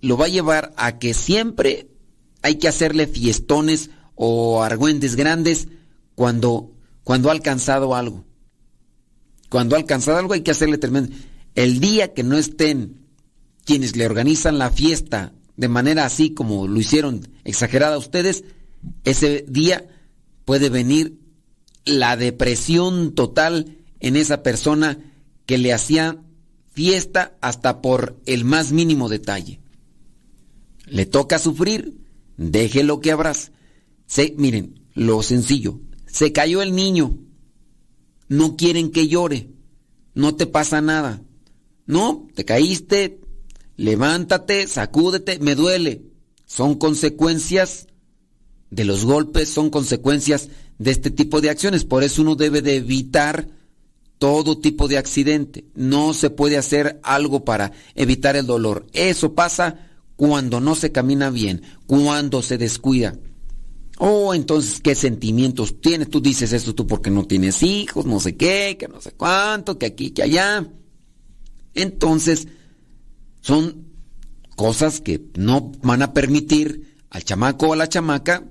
lo 0.00 0.16
va 0.16 0.26
a 0.26 0.30
llevar 0.30 0.72
a 0.76 0.98
que 0.98 1.14
siempre 1.14 1.88
hay 2.42 2.56
que 2.56 2.68
hacerle 2.68 3.06
fiestones 3.06 3.90
o 4.14 4.62
argüentes 4.62 5.16
grandes 5.16 5.68
cuando, 6.14 6.72
cuando 7.02 7.28
ha 7.28 7.32
alcanzado 7.32 7.94
algo. 7.94 8.24
Cuando 9.50 9.76
ha 9.76 9.78
alcanzado 9.78 10.18
algo 10.18 10.34
hay 10.34 10.40
que 10.40 10.50
hacerle 10.50 10.78
tremendo. 10.78 11.14
El 11.54 11.80
día 11.80 12.14
que 12.14 12.22
no 12.22 12.36
estén 12.36 13.04
quienes 13.64 13.96
le 13.96 14.06
organizan 14.06 14.58
la 14.58 14.70
fiesta 14.70 15.32
de 15.56 15.68
manera 15.68 16.04
así 16.04 16.30
como 16.30 16.66
lo 16.66 16.80
hicieron 16.80 17.28
exagerada 17.44 17.98
ustedes, 17.98 18.44
ese 19.04 19.44
día 19.48 19.86
puede 20.44 20.68
venir 20.68 21.18
la 21.84 22.16
depresión 22.16 23.14
total 23.14 23.78
en 24.00 24.16
esa 24.16 24.42
persona 24.42 24.98
que 25.46 25.58
le 25.58 25.72
hacía 25.72 26.18
fiesta 26.72 27.36
hasta 27.40 27.82
por 27.82 28.20
el 28.26 28.44
más 28.44 28.72
mínimo 28.72 29.08
detalle 29.08 29.60
le 30.86 31.06
toca 31.06 31.38
sufrir, 31.38 31.98
déjelo 32.36 33.00
que 33.00 33.12
abrace. 33.12 33.52
Se, 34.06 34.34
miren, 34.36 34.80
lo 34.94 35.22
sencillo, 35.22 35.80
se 36.06 36.32
cayó 36.32 36.62
el 36.62 36.74
niño. 36.74 37.18
no 38.28 38.56
quieren 38.56 38.90
que 38.90 39.08
llore. 39.08 39.50
No 40.14 40.34
te 40.34 40.46
pasa 40.46 40.80
nada. 40.80 41.22
No, 41.86 42.28
te 42.34 42.44
caíste, 42.44 43.20
levántate, 43.76 44.66
sacúdete, 44.66 45.38
me 45.40 45.54
duele. 45.54 46.02
Son 46.46 46.76
consecuencias 46.76 47.88
de 48.74 48.84
los 48.84 49.04
golpes, 49.04 49.48
son 49.48 49.70
consecuencias 49.70 50.48
de 50.78 50.90
este 50.90 51.10
tipo 51.10 51.40
de 51.40 51.50
acciones. 51.50 51.84
Por 51.84 52.02
eso 52.02 52.22
uno 52.22 52.34
debe 52.34 52.60
de 52.60 52.76
evitar 52.76 53.48
todo 54.18 54.58
tipo 54.58 54.88
de 54.88 54.98
accidente. 54.98 55.64
No 55.74 56.12
se 56.12 56.30
puede 56.30 56.58
hacer 56.58 57.00
algo 57.02 57.44
para 57.44 57.72
evitar 57.94 58.36
el 58.36 58.46
dolor. 58.46 58.86
Eso 58.92 59.34
pasa 59.34 59.90
cuando 60.16 60.60
no 60.60 60.74
se 60.74 60.90
camina 60.90 61.30
bien, 61.30 61.62
cuando 61.86 62.42
se 62.42 62.58
descuida. 62.58 63.16
Oh, 63.98 64.34
entonces, 64.34 64.80
¿qué 64.80 64.96
sentimientos 64.96 65.80
tienes? 65.80 66.10
Tú 66.10 66.20
dices 66.20 66.52
esto 66.52 66.74
tú 66.74 66.84
porque 66.86 67.10
no 67.10 67.26
tienes 67.26 67.62
hijos, 67.62 68.06
no 68.06 68.18
sé 68.18 68.36
qué, 68.36 68.76
que 68.76 68.88
no 68.88 69.00
sé 69.00 69.12
cuánto, 69.12 69.78
que 69.78 69.86
aquí, 69.86 70.10
que 70.10 70.24
allá. 70.24 70.66
Entonces, 71.74 72.48
son 73.40 73.84
cosas 74.56 75.00
que 75.00 75.22
no 75.36 75.70
van 75.82 76.02
a 76.02 76.12
permitir 76.12 76.96
al 77.10 77.22
chamaco 77.22 77.68
o 77.68 77.72
a 77.74 77.76
la 77.76 77.88
chamaca. 77.88 78.42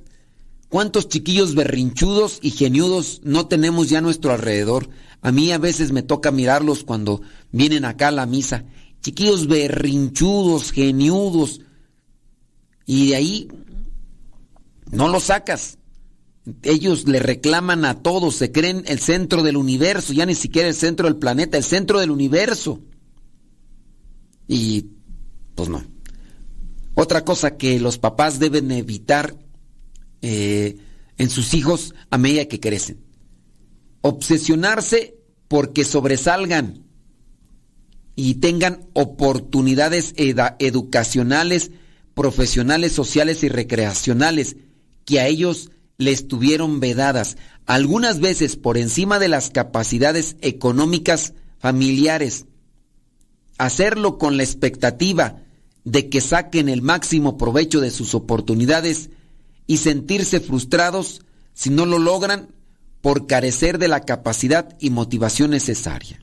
¿Cuántos 0.74 1.08
chiquillos 1.08 1.54
berrinchudos 1.54 2.40
y 2.42 2.50
geniudos 2.50 3.22
no 3.24 3.46
tenemos 3.46 3.92
ya 3.92 4.00
a 4.00 4.02
nuestro 4.02 4.32
alrededor? 4.32 4.90
A 5.22 5.32
mí 5.32 5.52
a 5.52 5.60
veces 5.60 5.92
me 5.92 6.02
toca 6.02 6.32
mirarlos 6.32 6.84
cuando 6.84 7.22
vienen 7.52 7.86
acá 7.86 8.08
a 8.08 8.12
la 8.12 8.26
misa. 8.26 8.66
Chiquillos 9.00 9.46
berrinchudos, 9.46 10.72
geniudos. 10.72 11.62
Y 12.88 13.10
de 13.10 13.16
ahí 13.16 13.48
no 14.90 15.10
los 15.10 15.26
sacas. 15.26 15.78
Ellos 16.64 17.08
le 17.08 17.20
reclaman 17.20 17.86
a 17.86 18.02
todos, 18.02 18.34
se 18.34 18.52
creen 18.52 18.84
el 18.88 18.98
centro 18.98 19.44
del 19.44 19.58
universo, 19.58 20.12
ya 20.12 20.26
ni 20.26 20.34
siquiera 20.34 20.70
el 20.70 20.74
centro 20.74 21.06
del 21.08 21.18
planeta, 21.18 21.56
el 21.56 21.64
centro 21.64 22.00
del 22.00 22.10
universo. 22.10 22.82
Y 24.48 24.88
pues 25.54 25.70
no. 25.70 25.84
Otra 26.96 27.24
cosa 27.24 27.58
que 27.58 27.80
los 27.80 28.00
papás 28.00 28.40
deben 28.40 28.72
evitar 28.72 29.43
eh, 30.24 30.78
en 31.18 31.30
sus 31.30 31.54
hijos 31.54 31.94
a 32.10 32.18
medida 32.18 32.46
que 32.46 32.62
crecen. 32.62 33.04
Obsesionarse 34.02 35.18
porque 35.50 35.84
sobresalgan 35.84 36.86
y 38.16 38.36
tengan 38.36 38.88
oportunidades 38.94 40.14
educacionales, 40.16 41.72
profesionales, 42.14 42.94
sociales 42.94 43.44
y 43.44 43.50
recreacionales 43.50 44.56
que 45.04 45.20
a 45.20 45.28
ellos 45.28 45.72
les 45.98 46.28
tuvieron 46.30 46.80
vedadas, 46.80 47.38
algunas 47.66 48.22
veces 48.22 48.56
por 48.56 48.78
encima 48.78 49.20
de 49.20 49.28
las 49.28 49.50
capacidades 49.50 50.38
económicas 50.40 51.34
familiares. 51.60 52.46
Hacerlo 53.58 54.18
con 54.18 54.38
la 54.38 54.44
expectativa 54.44 55.44
de 55.84 56.08
que 56.08 56.22
saquen 56.22 56.70
el 56.70 56.82
máximo 56.82 57.38
provecho 57.38 57.82
de 57.82 57.92
sus 57.92 58.16
oportunidades 58.16 59.10
y 59.68 59.78
sentirse 59.78 60.40
frustrados 60.40 61.22
si 61.54 61.70
no 61.70 61.86
lo 61.86 62.00
logran 62.00 62.50
por 63.02 63.28
carecer 63.28 63.78
de 63.78 63.88
la 63.88 64.02
capacidad 64.02 64.76
y 64.80 64.90
motivación 64.90 65.52
necesaria. 65.52 66.20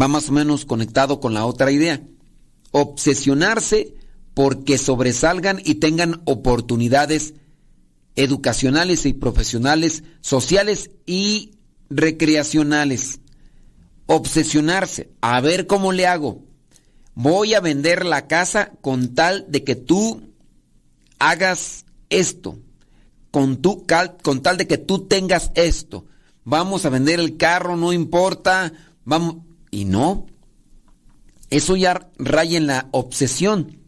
Va 0.00 0.08
más 0.08 0.28
o 0.28 0.32
menos 0.32 0.64
conectado 0.64 1.20
con 1.20 1.34
la 1.34 1.46
otra 1.46 1.70
idea. 1.70 2.02
Obsesionarse 2.70 3.94
porque 4.34 4.76
sobresalgan 4.76 5.60
y 5.64 5.76
tengan 5.76 6.20
oportunidades 6.26 7.34
educacionales 8.16 9.06
y 9.06 9.14
profesionales, 9.14 10.02
sociales 10.20 10.90
y 11.06 11.52
recreacionales. 11.88 13.20
Obsesionarse, 14.06 15.10
a 15.20 15.40
ver 15.40 15.66
cómo 15.66 15.92
le 15.92 16.06
hago. 16.06 16.42
Voy 17.14 17.54
a 17.54 17.60
vender 17.60 18.04
la 18.04 18.26
casa 18.26 18.72
con 18.82 19.14
tal 19.14 19.46
de 19.48 19.64
que 19.64 19.74
tú 19.74 20.22
hagas 21.18 21.85
esto. 22.10 22.58
Con, 23.30 23.56
tu, 23.60 23.84
con 24.22 24.42
tal 24.42 24.56
de 24.56 24.66
que 24.66 24.78
tú 24.78 25.06
tengas 25.06 25.50
esto. 25.54 26.06
Vamos 26.44 26.84
a 26.84 26.90
vender 26.90 27.20
el 27.20 27.36
carro, 27.36 27.76
no 27.76 27.92
importa. 27.92 28.72
Vamos. 29.04 29.38
Y 29.70 29.84
no. 29.84 30.26
Eso 31.50 31.76
ya 31.76 32.08
raya 32.18 32.56
en 32.56 32.66
la 32.66 32.88
obsesión. 32.92 33.78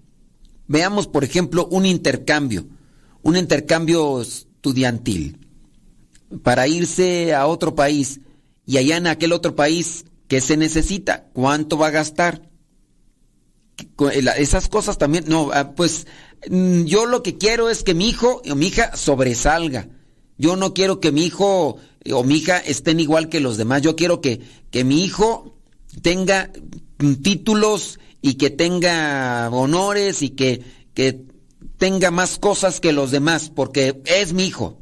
Veamos, 0.67 1.07
por 1.07 1.25
ejemplo, 1.25 1.67
un 1.71 1.87
intercambio 1.87 2.67
un 3.23 3.37
intercambio 3.37 4.23
estudiantil 4.23 5.47
para 6.43 6.67
irse 6.67 7.35
a 7.35 7.47
otro 7.47 7.75
país 7.75 8.21
y 8.67 8.77
allá 8.77 8.97
en 8.97 9.07
aquel 9.07 9.33
otro 9.33 9.57
país, 9.57 10.05
¿qué 10.29 10.41
se 10.41 10.57
necesita? 10.57 11.29
¿Cuánto 11.33 11.79
va 11.79 11.89
a 11.89 11.93
gastar? 11.93 12.49
Esas 14.37 14.69
cosas 14.69 14.99
también, 14.99 15.25
no, 15.29 15.51
ah, 15.53 15.73
pues 15.75 16.07
yo 16.47 17.07
lo 17.07 17.23
que 17.23 17.37
quiero 17.37 17.71
es 17.71 17.83
que 17.83 17.95
mi 17.95 18.09
hijo 18.09 18.43
o 18.51 18.55
mi 18.55 18.67
hija 18.67 18.97
sobresalga. 18.97 19.89
Yo 20.37 20.57
no 20.57 20.73
quiero 20.73 21.01
que 21.01 21.13
mi 21.13 21.25
hijo 21.25 21.79
o 22.13 22.25
mi 22.25 22.37
hija 22.37 22.59
estén 22.59 23.01
igual 23.01 23.29
que 23.29 23.41
los 23.41 23.57
demás. 23.57 23.83
Yo 23.83 23.97
quiero 23.97 24.21
que, 24.21 24.41
que 24.71 24.85
mi 24.85 25.05
hijo 25.05 25.57
tenga 26.03 26.51
títulos 27.23 27.99
y 28.23 28.35
que 28.35 28.51
tenga 28.51 29.49
honores 29.51 30.23
y 30.23 30.31
que, 30.31 30.63
que 30.95 31.25
tenga 31.77 32.11
más 32.11 32.39
cosas 32.39 32.81
que 32.81 32.93
los 32.93 33.11
demás, 33.11 33.51
porque 33.55 34.01
es 34.05 34.33
mi 34.33 34.47
hijo. 34.47 34.79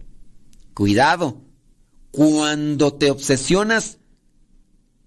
Cuidado, 0.74 1.42
cuando 2.10 2.94
te 2.94 3.10
obsesionas 3.10 3.98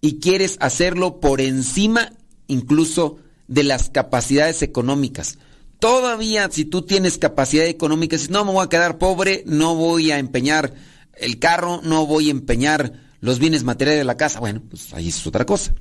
y 0.02 0.20
quieres 0.20 0.58
hacerlo 0.60 1.20
por 1.20 1.42
encima 1.42 2.14
incluso 2.48 3.18
de 3.48 3.64
las 3.64 3.90
capacidades 3.90 4.62
económicas. 4.62 5.38
Todavía 5.80 6.50
si 6.52 6.66
tú 6.66 6.82
tienes 6.82 7.18
capacidad 7.18 7.66
económica, 7.66 8.18
si 8.18 8.28
no 8.30 8.46
me 8.46 8.52
voy 8.52 8.66
a 8.66 8.70
quedar 8.70 8.98
pobre, 8.98 9.44
no 9.46 9.76
voy 9.76 10.12
a 10.12 10.20
empeñar 10.20 10.74
el 11.14 11.40
carro, 11.40 11.82
no 11.84 12.06
voy 12.06 12.28
a 12.28 12.32
empeñar 12.32 12.94
los 13.22 13.40
bienes 13.40 13.64
materiales 13.64 14.02
de 14.02 14.06
la 14.06 14.18
casa, 14.18 14.40
bueno, 14.40 14.62
pues 14.70 14.94
ahí 14.94 15.10
es 15.10 15.26
otra 15.26 15.46
cosa. 15.46 15.74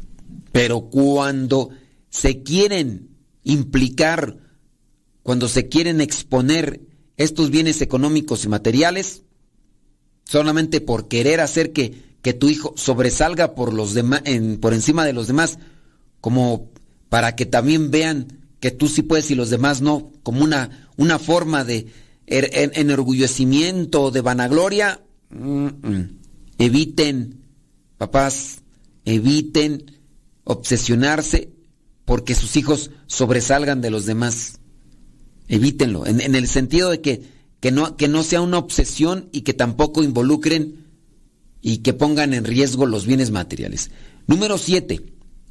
Pero 0.52 0.82
cuando 0.82 1.70
se 2.10 2.42
quieren 2.42 3.08
implicar 3.44 4.36
cuando 5.28 5.46
se 5.46 5.68
quieren 5.68 6.00
exponer 6.00 6.80
estos 7.18 7.50
bienes 7.50 7.82
económicos 7.82 8.46
y 8.46 8.48
materiales, 8.48 9.24
solamente 10.24 10.80
por 10.80 11.06
querer 11.06 11.42
hacer 11.42 11.74
que, 11.74 12.16
que 12.22 12.32
tu 12.32 12.48
hijo 12.48 12.72
sobresalga 12.78 13.54
por, 13.54 13.74
los 13.74 13.94
por 14.58 14.72
encima 14.72 15.04
de 15.04 15.12
los 15.12 15.26
demás, 15.26 15.58
como 16.22 16.70
para 17.10 17.36
que 17.36 17.44
también 17.44 17.90
vean 17.90 18.37
que 18.60 18.70
tú 18.70 18.88
sí 18.88 19.02
puedes 19.02 19.30
y 19.30 19.34
los 19.34 19.50
demás 19.50 19.80
no, 19.80 20.12
como 20.22 20.42
una, 20.42 20.88
una 20.96 21.18
forma 21.18 21.64
de 21.64 21.86
er, 22.26 22.50
enorgullecimiento, 22.74 24.10
de 24.10 24.20
vanagloria, 24.20 25.00
eviten, 26.58 27.40
papás, 27.96 28.62
eviten 29.04 29.92
obsesionarse 30.44 31.50
porque 32.04 32.34
sus 32.34 32.56
hijos 32.56 32.90
sobresalgan 33.06 33.80
de 33.80 33.90
los 33.90 34.06
demás. 34.06 34.60
Evítenlo, 35.46 36.06
en, 36.06 36.34
el 36.34 36.48
sentido 36.48 36.90
de 36.90 37.00
que, 37.00 37.22
que, 37.60 37.70
no, 37.70 37.96
que 37.96 38.08
no 38.08 38.22
sea 38.22 38.40
una 38.40 38.58
obsesión 38.58 39.28
y 39.32 39.42
que 39.42 39.54
tampoco 39.54 40.02
involucren 40.02 40.86
y 41.62 41.78
que 41.78 41.92
pongan 41.92 42.34
en 42.34 42.44
riesgo 42.44 42.86
los 42.86 43.06
bienes 43.06 43.30
materiales. 43.30 43.90
Número 44.26 44.58
siete, 44.58 45.02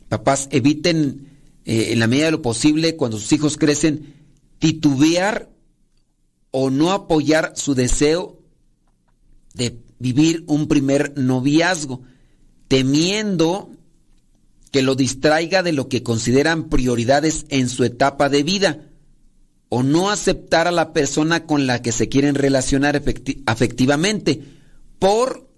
papás, 0.10 0.50
eviten 0.52 1.37
eh, 1.68 1.92
en 1.92 2.00
la 2.00 2.08
medida 2.08 2.28
de 2.28 2.32
lo 2.32 2.42
posible 2.42 2.96
cuando 2.96 3.20
sus 3.20 3.34
hijos 3.34 3.58
crecen 3.58 4.14
titubear 4.58 5.50
o 6.52 6.70
no 6.70 6.94
apoyar 6.94 7.52
su 7.58 7.76
deseo 7.76 8.40
de 9.54 9.78
vivir 10.00 10.46
un 10.48 10.70
primer 10.70 11.18
noviazgo, 11.18 12.04
temiendo 12.70 13.70
que 14.72 14.82
lo 14.82 14.96
distraiga 14.96 15.62
de 15.62 15.74
lo 15.74 15.90
que 15.90 16.04
consideran 16.04 16.70
prioridades 16.70 17.46
en 17.50 17.68
su 17.68 17.84
etapa 17.84 18.30
de 18.30 18.44
vida 18.44 18.88
o 19.68 19.84
no 19.84 20.10
aceptar 20.10 20.70
a 20.70 20.72
la 20.72 20.94
persona 20.94 21.46
con 21.46 21.68
la 21.68 21.82
que 21.82 21.92
se 21.92 22.08
quieren 22.08 22.36
relacionar 22.36 23.04
afectivamente 23.46 24.42
por 25.00 25.50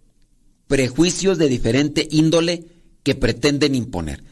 prejuicios 0.65 1.37
de 1.37 1.49
diferente 1.49 2.07
índole 2.09 2.65
que 3.03 3.13
pretenden 3.13 3.75
imponer. 3.75 4.23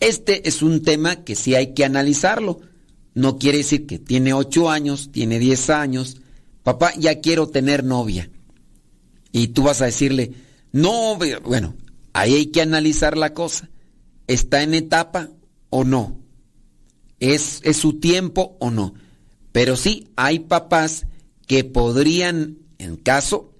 Este 0.00 0.48
es 0.48 0.62
un 0.62 0.82
tema 0.82 1.24
que 1.24 1.36
sí 1.36 1.54
hay 1.54 1.74
que 1.74 1.84
analizarlo. 1.84 2.60
No 3.14 3.38
quiere 3.38 3.58
decir 3.58 3.86
que 3.86 3.98
tiene 3.98 4.34
ocho 4.34 4.70
años, 4.70 5.10
tiene 5.12 5.38
diez 5.38 5.70
años, 5.70 6.20
papá, 6.62 6.92
ya 6.98 7.20
quiero 7.20 7.48
tener 7.48 7.84
novia. 7.84 8.30
Y 9.30 9.48
tú 9.48 9.64
vas 9.64 9.82
a 9.82 9.86
decirle, 9.86 10.32
no, 10.72 11.16
bueno, 11.44 11.74
ahí 12.12 12.34
hay 12.34 12.46
que 12.46 12.62
analizar 12.62 13.16
la 13.16 13.34
cosa. 13.34 13.70
¿Está 14.26 14.62
en 14.62 14.74
etapa 14.74 15.30
o 15.70 15.84
no? 15.84 16.18
¿Es, 17.20 17.60
es 17.62 17.76
su 17.76 18.00
tiempo 18.00 18.56
o 18.60 18.70
no? 18.70 18.94
Pero 19.52 19.76
sí 19.76 20.08
hay 20.16 20.40
papás 20.40 21.06
que 21.46 21.62
podrían, 21.62 22.58
en 22.78 22.96
caso, 22.96 23.52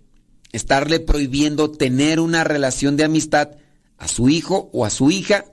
estarle 0.52 1.00
prohibiendo 1.00 1.70
tener 1.70 2.18
una 2.20 2.44
relación 2.44 2.96
de 2.96 3.04
amistad 3.04 3.50
a 3.98 4.08
su 4.08 4.28
hijo 4.28 4.70
o 4.72 4.84
a 4.84 4.90
su 4.90 5.10
hija 5.10 5.44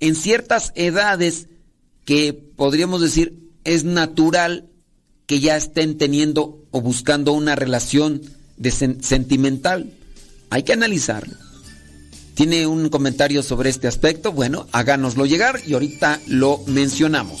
en 0.00 0.14
ciertas 0.14 0.72
edades 0.74 1.48
que 2.04 2.32
podríamos 2.32 3.00
decir 3.00 3.50
es 3.64 3.84
natural 3.84 4.68
que 5.26 5.40
ya 5.40 5.56
estén 5.56 5.96
teniendo 5.96 6.66
o 6.70 6.80
buscando 6.80 7.32
una 7.32 7.56
relación 7.56 8.20
de 8.56 8.70
sentimental. 8.70 9.92
Hay 10.50 10.62
que 10.62 10.72
analizarlo. 10.72 11.34
¿Tiene 12.34 12.66
un 12.66 12.88
comentario 12.88 13.42
sobre 13.42 13.70
este 13.70 13.88
aspecto? 13.88 14.32
Bueno, 14.32 14.66
háganoslo 14.72 15.24
llegar 15.24 15.60
y 15.66 15.74
ahorita 15.74 16.20
lo 16.26 16.60
mencionamos. 16.66 17.40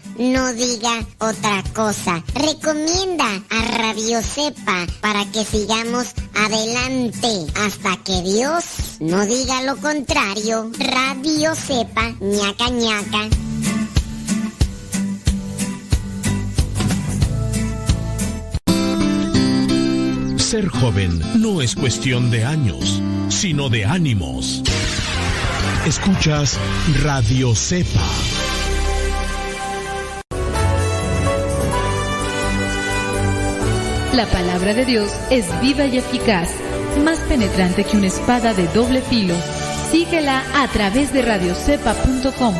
no 0.17 0.53
diga 0.53 1.05
otra 1.19 1.63
cosa. 1.73 2.23
Recomienda 2.33 3.25
a 3.49 3.77
Radio 3.77 4.21
Cepa 4.21 4.85
para 5.01 5.25
que 5.31 5.43
sigamos 5.45 6.13
adelante 6.35 7.45
hasta 7.55 7.97
que 8.03 8.21
Dios 8.21 8.63
no 8.99 9.25
diga 9.25 9.63
lo 9.63 9.77
contrario. 9.77 10.71
Radio 10.77 11.55
Cepa, 11.55 12.13
ñaca 12.19 12.69
ñaca. 12.69 13.29
Ser 20.37 20.67
joven 20.67 21.21
no 21.41 21.61
es 21.61 21.75
cuestión 21.75 22.29
de 22.29 22.43
años, 22.43 23.01
sino 23.29 23.69
de 23.69 23.85
ánimos. 23.85 24.61
Escuchas 25.85 26.59
Radio 27.01 27.55
Cepa. 27.55 28.30
La 34.13 34.25
palabra 34.25 34.73
de 34.73 34.83
Dios 34.83 35.09
es 35.29 35.45
viva 35.61 35.85
y 35.85 35.97
eficaz, 35.97 36.49
más 37.01 37.17
penetrante 37.29 37.85
que 37.85 37.95
una 37.95 38.07
espada 38.07 38.53
de 38.53 38.67
doble 38.67 39.01
filo. 39.01 39.33
Síguela 39.89 40.43
a 40.53 40.67
través 40.67 41.13
de 41.13 41.21
radiocepa.com. 41.21 42.53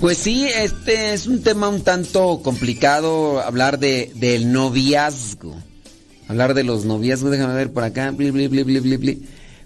Pues 0.00 0.18
sí, 0.18 0.48
este 0.48 1.14
es 1.14 1.28
un 1.28 1.40
tema 1.44 1.68
un 1.68 1.84
tanto 1.84 2.40
complicado 2.42 3.40
hablar 3.40 3.78
de, 3.78 4.10
del 4.16 4.52
noviazgo 4.52 5.54
hablar 6.28 6.54
de 6.54 6.64
los 6.64 6.84
noviazgos, 6.84 7.30
déjame 7.30 7.54
ver 7.54 7.72
por 7.72 7.84
acá. 7.84 8.14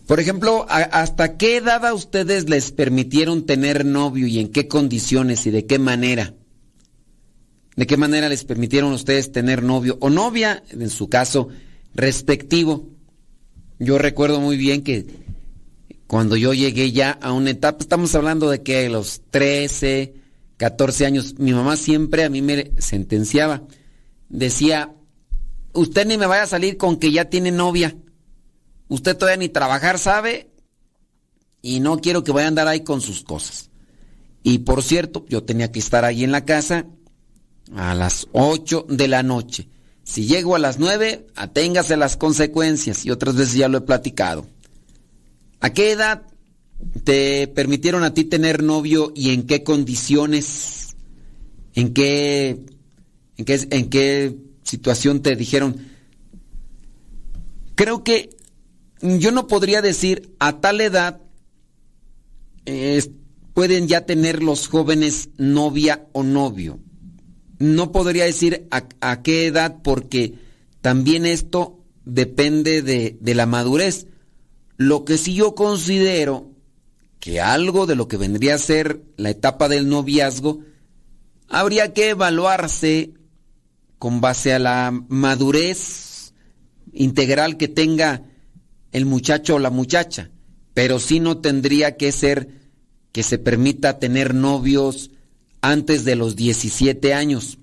por 0.07 0.21
ejemplo, 0.21 0.67
¿hasta 0.69 1.37
qué 1.37 1.57
edad 1.57 1.85
a 1.87 1.95
ustedes 1.95 2.49
les 2.49 2.73
permitieron 2.73 3.47
tener 3.47 3.85
novio 3.85 4.27
y 4.27 4.39
en 4.39 4.49
qué 4.49 4.69
condiciones 4.69 5.47
y 5.47 5.51
de 5.51 5.67
qué 5.67 5.79
manera? 5.79 6.35
¿De 7.77 7.87
qué 7.87 7.97
manera 7.97 8.29
les 8.29 8.45
permitieron 8.45 8.93
a 8.93 8.97
ustedes 8.97 9.31
tener 9.31 9.63
novio 9.63 9.99
o 10.01 10.11
novia, 10.11 10.65
en 10.71 10.91
su 10.91 11.09
caso, 11.09 11.49
respectivo? 11.95 12.89
Yo 13.79 13.99
recuerdo 13.99 14.41
muy 14.41 14.57
bien 14.57 14.83
que 14.83 15.07
cuando 16.09 16.37
yo 16.37 16.55
llegué 16.55 16.91
ya 16.91 17.13
a 17.13 17.33
una 17.33 17.51
etapa, 17.51 17.79
estamos 17.81 18.15
hablando 18.15 18.51
de 18.51 18.63
que 18.63 18.87
a 18.87 18.89
los 18.89 19.21
13, 19.31 20.15
14 20.57 21.07
años, 21.07 21.39
mi 21.39 21.53
mamá 21.53 21.77
siempre 21.77 22.25
a 22.25 22.31
mí 22.31 22.43
me 22.43 22.73
sentenciaba. 22.79 23.63
Decía, 24.29 24.91
usted 25.79 26.07
ni 26.07 26.19
me 26.19 26.27
vaya 26.27 26.43
a 26.43 26.47
salir 26.47 26.77
con 26.77 26.99
que 26.99 27.13
ya 27.13 27.27
tiene 27.27 27.51
novia. 27.51 27.97
Usted 28.89 29.17
todavía 29.17 29.39
ni 29.39 29.49
trabajar 29.49 29.99
sabe 29.99 30.51
y 31.63 31.81
no 31.81 31.99
quiero 31.99 32.25
que 32.25 32.33
vaya 32.33 32.47
a 32.47 32.49
andar 32.49 32.69
ahí 32.69 32.81
con 32.81 33.01
sus 33.01 33.23
cosas. 33.23 33.71
Y 34.43 34.59
por 34.59 34.83
cierto, 34.83 35.25
yo 35.29 35.43
tenía 35.45 35.71
que 35.71 35.79
estar 35.79 36.05
ahí 36.05 36.25
en 36.25 36.33
la 36.33 36.45
casa 36.45 36.87
a 37.75 37.95
las 37.95 38.29
8 38.33 38.87
de 38.89 39.09
la 39.09 39.23
noche. 39.23 39.69
Si 40.05 40.27
llego 40.27 40.57
a 40.57 40.59
las 40.59 40.79
9, 40.79 41.27
aténgase 41.37 41.97
las 41.97 42.17
consecuencias 42.17 43.05
y 43.05 43.11
otras 43.11 43.37
veces 43.37 43.55
ya 43.55 43.69
lo 43.69 43.79
he 43.79 43.83
platicado. 43.83 44.47
¿A 45.61 45.71
qué 45.71 45.93
edad 45.93 46.23
te 47.05 47.49
permitieron 47.49 48.05
a 48.05 48.15
ti 48.15 48.25
tener 48.25 48.63
novio 48.63 49.13
y 49.15 49.31
en 49.35 49.47
qué 49.47 49.65
condiciones? 49.65 50.97
¿En 51.75 51.93
qué 51.93 52.65
en 53.37 53.45
qué 53.45 53.69
en 53.71 53.91
qué 53.91 54.48
situación 54.69 55.23
te 55.23 55.35
dijeron, 55.35 55.77
creo 57.75 58.05
que 58.05 58.31
yo 59.01 59.33
no 59.33 59.47
podría 59.47 59.81
decir 59.81 60.35
a 60.39 60.61
tal 60.61 60.81
edad 60.81 61.21
pueden 63.55 63.89
ya 63.89 64.05
tener 64.05 64.43
los 64.43 64.69
jóvenes 64.69 65.31
novia 65.39 66.07
o 66.13 66.23
novio. 66.23 66.81
No 67.59 67.93
podría 67.93 68.25
decir 68.25 68.69
a, 68.71 69.23
qué 69.23 69.47
edad 69.47 69.79
porque 69.83 70.35
también 70.81 71.25
esto 71.25 71.83
depende 72.05 72.83
de, 72.83 73.17
de 73.21 73.35
la 73.35 73.47
madurez. 73.47 74.07
Lo 74.77 75.05
que 75.05 75.17
sí 75.17 75.35
yo 75.35 75.55
considero 75.55 76.53
que 77.21 77.41
algo 77.41 77.87
de 77.87 77.97
lo 77.97 78.07
que 78.07 78.17
vendría 78.17 78.55
a 78.55 78.59
ser 78.59 79.03
la 79.17 79.31
etapa 79.31 79.69
del 79.69 79.89
noviazgo 79.89 80.61
habría 81.49 81.93
que 81.95 82.11
evaluarse 82.11 83.15
con 83.99 84.21
base 84.21 84.53
a 84.53 84.59
la 84.59 84.93
madurez 85.09 86.33
integral 86.93 87.57
que 87.57 87.69
tenga 87.69 88.23
el 88.93 89.07
muchacho 89.07 89.57
o 89.57 89.59
la 89.59 89.71
muchacha, 89.71 90.31
pero 90.75 90.99
sí 90.99 91.21
no 91.21 91.39
tendría 91.39 91.97
que 91.97 92.13
ser 92.13 92.49
que 93.13 93.23
se 93.23 93.39
permita 93.39 93.99
tener 93.99 94.35
novios 94.35 95.11
antes 95.61 96.05
de 96.05 96.17
los 96.17 96.37
17 96.37 97.15
años. 97.15 97.59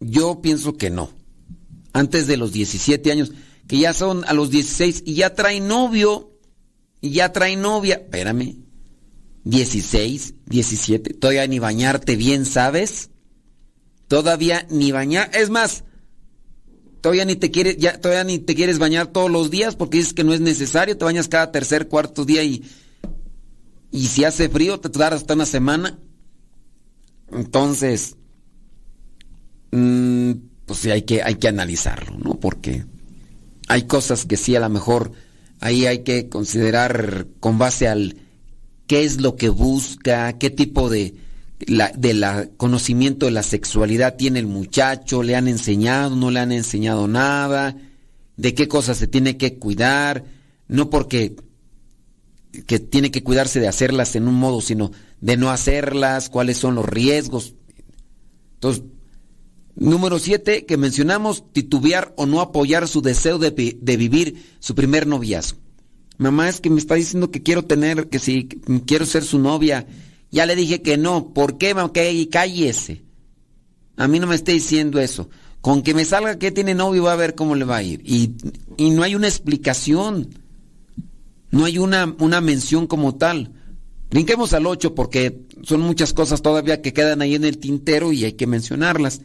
Yo 0.00 0.40
pienso 0.40 0.76
que 0.76 0.90
no. 0.90 1.10
Antes 1.92 2.26
de 2.26 2.36
los 2.36 2.52
17 2.52 3.12
años, 3.12 3.32
que 3.68 3.78
ya 3.78 3.94
son 3.94 4.24
a 4.26 4.32
los 4.32 4.50
16 4.50 5.04
y 5.06 5.14
ya 5.14 5.34
trae 5.34 5.60
novio, 5.60 6.32
y 7.00 7.10
ya 7.10 7.32
trae 7.32 7.56
novia. 7.56 7.96
Espérame. 7.96 8.56
16, 9.44 10.34
17, 10.46 11.12
todavía 11.14 11.46
ni 11.46 11.58
bañarte 11.58 12.16
bien, 12.16 12.46
¿sabes? 12.46 13.10
Todavía 14.08 14.66
ni 14.70 14.92
bañar. 14.92 15.30
Es 15.34 15.50
más, 15.50 15.84
todavía 17.00 17.24
ni 17.24 17.36
te 17.36 17.50
quieres, 17.50 17.76
ya, 17.76 18.00
todavía 18.00 18.24
ni 18.24 18.38
te 18.38 18.54
quieres 18.54 18.78
bañar 18.78 19.08
todos 19.08 19.30
los 19.30 19.50
días 19.50 19.76
porque 19.76 19.98
dices 19.98 20.14
que 20.14 20.24
no 20.24 20.34
es 20.34 20.40
necesario. 20.40 20.96
Te 20.96 21.04
bañas 21.04 21.28
cada 21.28 21.52
tercer, 21.52 21.88
cuarto 21.88 22.24
día 22.24 22.42
y, 22.42 22.64
y 23.90 24.06
si 24.06 24.24
hace 24.24 24.48
frío 24.48 24.80
te 24.80 24.88
dará 24.88 25.16
hasta 25.16 25.34
una 25.34 25.46
semana. 25.46 25.98
Entonces, 27.32 28.16
mm, 29.72 30.32
pues 30.66 30.78
sí 30.78 30.90
hay 30.90 31.02
que, 31.02 31.22
hay 31.22 31.36
que 31.36 31.48
analizarlo, 31.48 32.16
¿no? 32.18 32.38
Porque 32.40 32.84
hay 33.68 33.84
cosas 33.84 34.24
que 34.24 34.36
sí 34.36 34.54
a 34.56 34.60
lo 34.60 34.68
mejor 34.68 35.12
ahí 35.60 35.86
hay 35.86 36.04
que 36.04 36.28
considerar 36.28 37.26
con 37.40 37.58
base 37.58 37.88
al 37.88 38.16
qué 38.86 39.04
es 39.04 39.20
lo 39.20 39.36
que 39.36 39.48
busca, 39.48 40.38
qué 40.38 40.50
tipo 40.50 40.90
de, 40.90 41.14
la, 41.66 41.92
de 41.96 42.14
la 42.14 42.48
conocimiento 42.56 43.26
de 43.26 43.32
la 43.32 43.42
sexualidad 43.42 44.16
tiene 44.16 44.38
el 44.38 44.46
muchacho, 44.46 45.22
le 45.22 45.36
han 45.36 45.48
enseñado, 45.48 46.16
no 46.16 46.30
le 46.30 46.40
han 46.40 46.52
enseñado 46.52 47.08
nada, 47.08 47.76
de 48.36 48.54
qué 48.54 48.68
cosas 48.68 48.96
se 48.96 49.06
tiene 49.06 49.36
que 49.36 49.58
cuidar, 49.58 50.24
no 50.68 50.90
porque 50.90 51.36
que 52.66 52.78
tiene 52.78 53.10
que 53.10 53.22
cuidarse 53.22 53.60
de 53.60 53.68
hacerlas 53.68 54.14
en 54.16 54.28
un 54.28 54.34
modo, 54.34 54.60
sino 54.60 54.92
de 55.20 55.36
no 55.36 55.50
hacerlas, 55.50 56.28
cuáles 56.28 56.56
son 56.56 56.76
los 56.76 56.86
riesgos. 56.86 57.54
Entonces, 58.54 58.84
número 59.74 60.18
siete, 60.18 60.64
que 60.64 60.76
mencionamos, 60.76 61.52
titubear 61.52 62.12
o 62.16 62.26
no 62.26 62.40
apoyar 62.40 62.86
su 62.86 63.02
deseo 63.02 63.38
de, 63.38 63.50
de 63.50 63.96
vivir 63.96 64.56
su 64.60 64.74
primer 64.74 65.06
noviazgo. 65.06 65.58
Mamá 66.16 66.48
es 66.48 66.60
que 66.60 66.70
me 66.70 66.78
está 66.78 66.94
diciendo 66.94 67.30
que 67.30 67.42
quiero 67.42 67.64
tener, 67.64 68.08
que 68.08 68.20
si 68.20 68.46
quiero 68.86 69.04
ser 69.04 69.24
su 69.24 69.38
novia. 69.38 69.86
Ya 70.34 70.46
le 70.46 70.56
dije 70.56 70.82
que 70.82 70.96
no. 70.96 71.32
¿Por 71.32 71.58
qué? 71.58 71.74
Ok, 71.74 71.96
cállese. 72.28 73.04
A 73.96 74.08
mí 74.08 74.18
no 74.18 74.26
me 74.26 74.34
esté 74.34 74.50
diciendo 74.50 74.98
eso. 74.98 75.30
Con 75.60 75.80
que 75.82 75.94
me 75.94 76.04
salga 76.04 76.40
que 76.40 76.50
tiene 76.50 76.74
novio 76.74 77.04
va 77.04 77.12
a 77.12 77.16
ver 77.16 77.36
cómo 77.36 77.54
le 77.54 77.64
va 77.64 77.76
a 77.76 77.82
ir. 77.84 78.02
Y, 78.04 78.32
y 78.76 78.90
no 78.90 79.04
hay 79.04 79.14
una 79.14 79.28
explicación. 79.28 80.30
No 81.52 81.64
hay 81.64 81.78
una, 81.78 82.16
una 82.18 82.40
mención 82.40 82.88
como 82.88 83.14
tal. 83.14 83.52
Brinquemos 84.10 84.52
al 84.54 84.66
8 84.66 84.96
porque 84.96 85.46
son 85.62 85.82
muchas 85.82 86.12
cosas 86.12 86.42
todavía 86.42 86.82
que 86.82 86.92
quedan 86.92 87.22
ahí 87.22 87.36
en 87.36 87.44
el 87.44 87.58
tintero 87.58 88.12
y 88.12 88.24
hay 88.24 88.32
que 88.32 88.48
mencionarlas. 88.48 89.20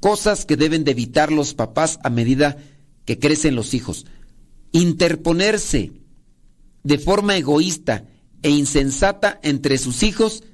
Cosas 0.00 0.46
que 0.46 0.56
deben 0.56 0.84
de 0.84 0.92
evitar 0.92 1.32
los 1.32 1.52
papás 1.52 1.98
a 2.02 2.08
medida 2.08 2.56
que 3.04 3.18
crecen 3.18 3.56
los 3.56 3.74
hijos. 3.74 4.06
Interponerse 4.72 5.92
de 6.82 6.96
forma 6.96 7.36
egoísta 7.36 8.06
e 8.46 8.50
insensata 8.50 9.40
entre 9.42 9.76
sus 9.76 10.04
hijos 10.04 10.44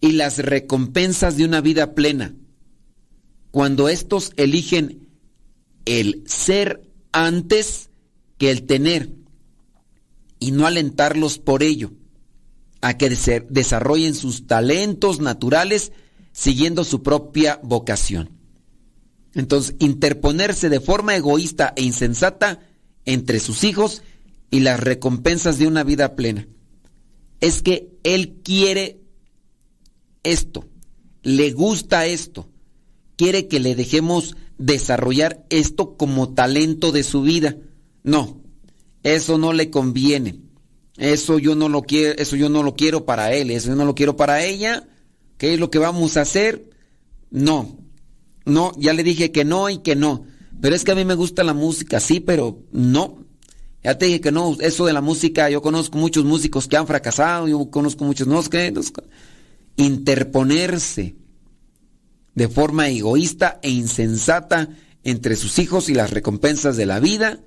y 0.00 0.12
las 0.12 0.38
recompensas 0.38 1.36
de 1.36 1.44
una 1.44 1.60
vida 1.60 1.92
plena, 1.92 2.32
cuando 3.50 3.88
éstos 3.88 4.30
eligen 4.36 5.08
el 5.84 6.22
ser 6.28 6.88
antes 7.10 7.90
que 8.38 8.52
el 8.52 8.66
tener 8.66 9.10
y 10.38 10.52
no 10.52 10.64
alentarlos 10.64 11.38
por 11.38 11.64
ello 11.64 11.90
a 12.80 12.96
que 12.96 13.10
desarrollen 13.50 14.14
sus 14.14 14.46
talentos 14.46 15.18
naturales 15.18 15.90
siguiendo 16.30 16.84
su 16.84 17.02
propia 17.02 17.58
vocación. 17.64 18.30
Entonces, 19.34 19.74
interponerse 19.80 20.68
de 20.68 20.78
forma 20.78 21.16
egoísta 21.16 21.72
e 21.74 21.82
insensata 21.82 22.60
entre 23.04 23.40
sus 23.40 23.64
hijos 23.64 24.02
y 24.52 24.60
las 24.60 24.78
recompensas 24.78 25.58
de 25.58 25.66
una 25.66 25.82
vida 25.82 26.14
plena. 26.14 26.46
Es 27.40 27.62
que 27.62 27.88
Él 28.02 28.40
quiere 28.42 29.00
esto, 30.22 30.66
le 31.22 31.52
gusta 31.52 32.06
esto, 32.06 32.48
quiere 33.16 33.48
que 33.48 33.60
le 33.60 33.74
dejemos 33.74 34.36
desarrollar 34.58 35.44
esto 35.50 35.96
como 35.96 36.34
talento 36.34 36.92
de 36.92 37.02
su 37.02 37.22
vida. 37.22 37.56
No, 38.02 38.40
eso 39.02 39.38
no 39.38 39.52
le 39.52 39.70
conviene. 39.70 40.40
Eso 40.96 41.38
yo 41.38 41.56
no 41.56 41.68
lo 41.68 41.82
quiero, 41.82 42.14
eso 42.18 42.36
yo 42.36 42.48
no 42.48 42.62
lo 42.62 42.76
quiero 42.76 43.04
para 43.04 43.32
él, 43.34 43.50
eso 43.50 43.68
yo 43.68 43.76
no 43.76 43.84
lo 43.84 43.94
quiero 43.94 44.16
para 44.16 44.44
ella. 44.44 44.86
¿Qué 45.38 45.54
es 45.54 45.60
lo 45.60 45.70
que 45.70 45.78
vamos 45.78 46.16
a 46.16 46.22
hacer? 46.22 46.70
No. 47.30 47.78
No, 48.44 48.72
ya 48.78 48.92
le 48.92 49.02
dije 49.02 49.32
que 49.32 49.44
no 49.44 49.68
y 49.70 49.78
que 49.78 49.96
no. 49.96 50.24
Pero 50.60 50.76
es 50.76 50.84
que 50.84 50.92
a 50.92 50.94
mí 50.94 51.04
me 51.04 51.14
gusta 51.14 51.42
la 51.42 51.54
música, 51.54 51.98
sí, 51.98 52.20
pero 52.20 52.62
no. 52.70 53.23
Ya 53.84 53.98
te 53.98 54.06
dije 54.06 54.22
que 54.22 54.32
no, 54.32 54.56
eso 54.60 54.86
de 54.86 54.94
la 54.94 55.02
música, 55.02 55.50
yo 55.50 55.60
conozco 55.60 55.98
muchos 55.98 56.24
músicos 56.24 56.66
que 56.66 56.78
han 56.78 56.86
fracasado, 56.86 57.46
yo 57.46 57.70
conozco 57.70 58.04
muchos, 58.04 58.26
no, 58.26 58.42
que 58.44 58.72
interponerse 59.76 61.16
de 62.34 62.48
forma 62.48 62.88
egoísta 62.88 63.60
e 63.62 63.68
insensata 63.70 64.70
entre 65.02 65.36
sus 65.36 65.58
hijos 65.58 65.90
y 65.90 65.94
las 65.94 66.12
recompensas 66.12 66.78
de 66.78 66.86
la 66.86 66.98
vida, 66.98 67.40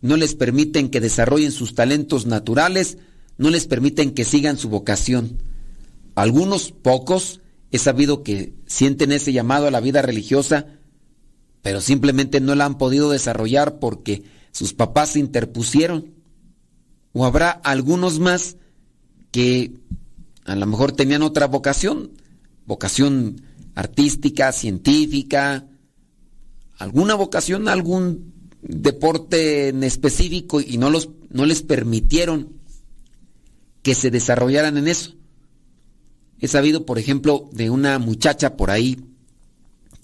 no 0.00 0.16
les 0.16 0.36
permiten 0.36 0.90
que 0.90 1.00
desarrollen 1.00 1.50
sus 1.50 1.74
talentos 1.74 2.24
naturales, 2.24 2.98
no 3.36 3.50
les 3.50 3.66
permiten 3.66 4.12
que 4.12 4.24
sigan 4.24 4.58
su 4.58 4.68
vocación. 4.68 5.38
Algunos, 6.14 6.70
pocos, 6.70 7.40
he 7.72 7.78
sabido 7.78 8.22
que 8.22 8.54
sienten 8.66 9.10
ese 9.10 9.32
llamado 9.32 9.66
a 9.66 9.72
la 9.72 9.80
vida 9.80 10.02
religiosa, 10.02 10.66
pero 11.62 11.80
simplemente 11.80 12.40
no 12.40 12.54
la 12.54 12.64
han 12.64 12.78
podido 12.78 13.10
desarrollar 13.10 13.80
porque 13.80 14.22
sus 14.54 14.72
papás 14.72 15.10
se 15.10 15.18
interpusieron. 15.18 16.14
O 17.12 17.26
habrá 17.26 17.50
algunos 17.50 18.20
más 18.20 18.56
que 19.32 19.74
a 20.44 20.54
lo 20.54 20.66
mejor 20.66 20.92
tenían 20.92 21.22
otra 21.22 21.46
vocación, 21.46 22.12
vocación 22.64 23.42
artística, 23.74 24.52
científica, 24.52 25.66
alguna 26.78 27.16
vocación, 27.16 27.68
algún 27.68 28.32
deporte 28.62 29.68
en 29.68 29.82
específico 29.82 30.60
y 30.60 30.78
no, 30.78 30.88
los, 30.88 31.10
no 31.30 31.46
les 31.46 31.62
permitieron 31.62 32.52
que 33.82 33.96
se 33.96 34.12
desarrollaran 34.12 34.76
en 34.78 34.86
eso. 34.86 35.14
He 36.38 36.46
sabido, 36.46 36.86
por 36.86 37.00
ejemplo, 37.00 37.48
de 37.52 37.70
una 37.70 37.98
muchacha 37.98 38.56
por 38.56 38.70
ahí 38.70 39.04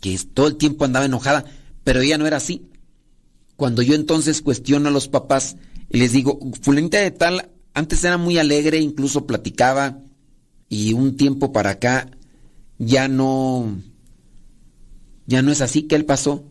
que 0.01 0.19
todo 0.35 0.49
el 0.49 0.57
tiempo 0.57 0.85
andaba 0.85 1.07
enojada, 1.07 1.45
pero 1.85 2.01
ella 2.01 2.19
no 2.19 2.27
era 2.27 2.39
así. 2.39 2.70
Cuando 3.61 3.83
yo 3.83 3.95
entonces 3.95 4.41
cuestiono 4.41 4.89
a 4.89 4.91
los 4.91 5.09
papás 5.09 5.59
y 5.91 5.99
les 5.99 6.13
digo, 6.13 6.39
fulanita 6.63 6.97
de 6.97 7.11
tal, 7.11 7.51
antes 7.75 8.03
era 8.03 8.17
muy 8.17 8.39
alegre, 8.39 8.79
incluso 8.79 9.27
platicaba, 9.27 9.99
y 10.71 10.95
un 10.95 11.19
tiempo 11.19 11.53
para 11.53 11.73
acá 11.73 12.11
ya 12.79 13.07
no, 13.07 13.79
ya 15.27 15.43
no 15.43 15.53
es 15.53 15.61
así, 15.61 15.83
¿qué 15.83 15.97
él 15.97 16.07
pasó? 16.07 16.47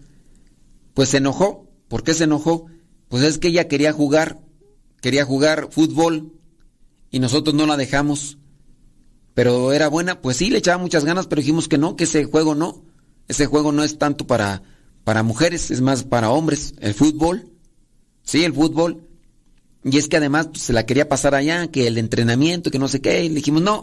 Pues 0.93 1.10
se 1.10 1.18
enojó. 1.18 1.68
¿Por 1.88 2.03
qué 2.03 2.14
se 2.14 2.26
enojó? 2.26 2.68
Pues 3.07 3.24
es 3.24 3.39
que 3.39 3.47
ella 3.47 3.68
quería 3.68 3.91
jugar, 3.91 4.41
quería 5.01 5.26
jugar 5.26 5.70
fútbol 5.72 6.34
y 7.10 7.18
nosotros 7.18 7.55
no 7.55 7.66
la 7.66 7.76
dejamos. 7.76 8.38
Pero 9.34 9.74
era 9.74 9.88
buena, 9.88 10.22
pues 10.22 10.38
sí, 10.38 10.51
le 10.51 10.60
echaba 10.60 10.78
muchas 10.78 11.05
ganas, 11.05 11.26
pero 11.26 11.41
dijimos 11.41 11.68
que 11.68 11.80
no, 11.80 11.95
que 11.95 12.03
ese 12.03 12.26
juego 12.26 12.53
no. 12.53 12.84
Ese 13.28 13.47
juego 13.47 13.72
no 13.72 13.84
es 13.84 13.97
tanto 13.97 14.28
para 14.28 14.62
para 15.10 15.24
mujeres, 15.24 15.72
es 15.72 15.82
más 15.82 16.03
para 16.03 16.30
hombres, 16.30 16.76
el 16.82 16.93
fútbol. 16.93 17.49
Sí, 18.22 18.43
el 18.43 18.53
fútbol. 18.53 19.07
Y 19.84 19.97
es 19.97 20.07
que 20.07 20.18
además 20.18 20.49
pues, 20.49 20.62
se 20.62 20.72
la 20.72 20.86
quería 20.86 21.10
pasar 21.10 21.34
allá, 21.34 21.66
que 21.72 21.88
el 21.88 21.97
entrenamiento, 21.97 22.70
que 22.70 22.78
no 22.78 22.88
sé 22.88 23.01
qué. 23.01 23.24
Y 23.24 23.30
le 23.30 23.34
dijimos, 23.38 23.64
no, 23.64 23.82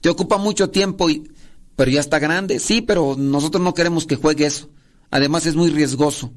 te 0.00 0.08
ocupa 0.08 0.38
mucho 0.38 0.70
tiempo, 0.70 1.08
y, 1.08 1.30
pero 1.76 1.88
ya 1.92 2.00
está 2.00 2.18
grande. 2.18 2.58
Sí, 2.58 2.82
pero 2.82 3.14
nosotros 3.16 3.62
no 3.62 3.74
queremos 3.74 4.06
que 4.06 4.16
juegue 4.16 4.44
eso. 4.44 4.68
Además 5.12 5.46
es 5.46 5.54
muy 5.54 5.70
riesgoso. 5.70 6.32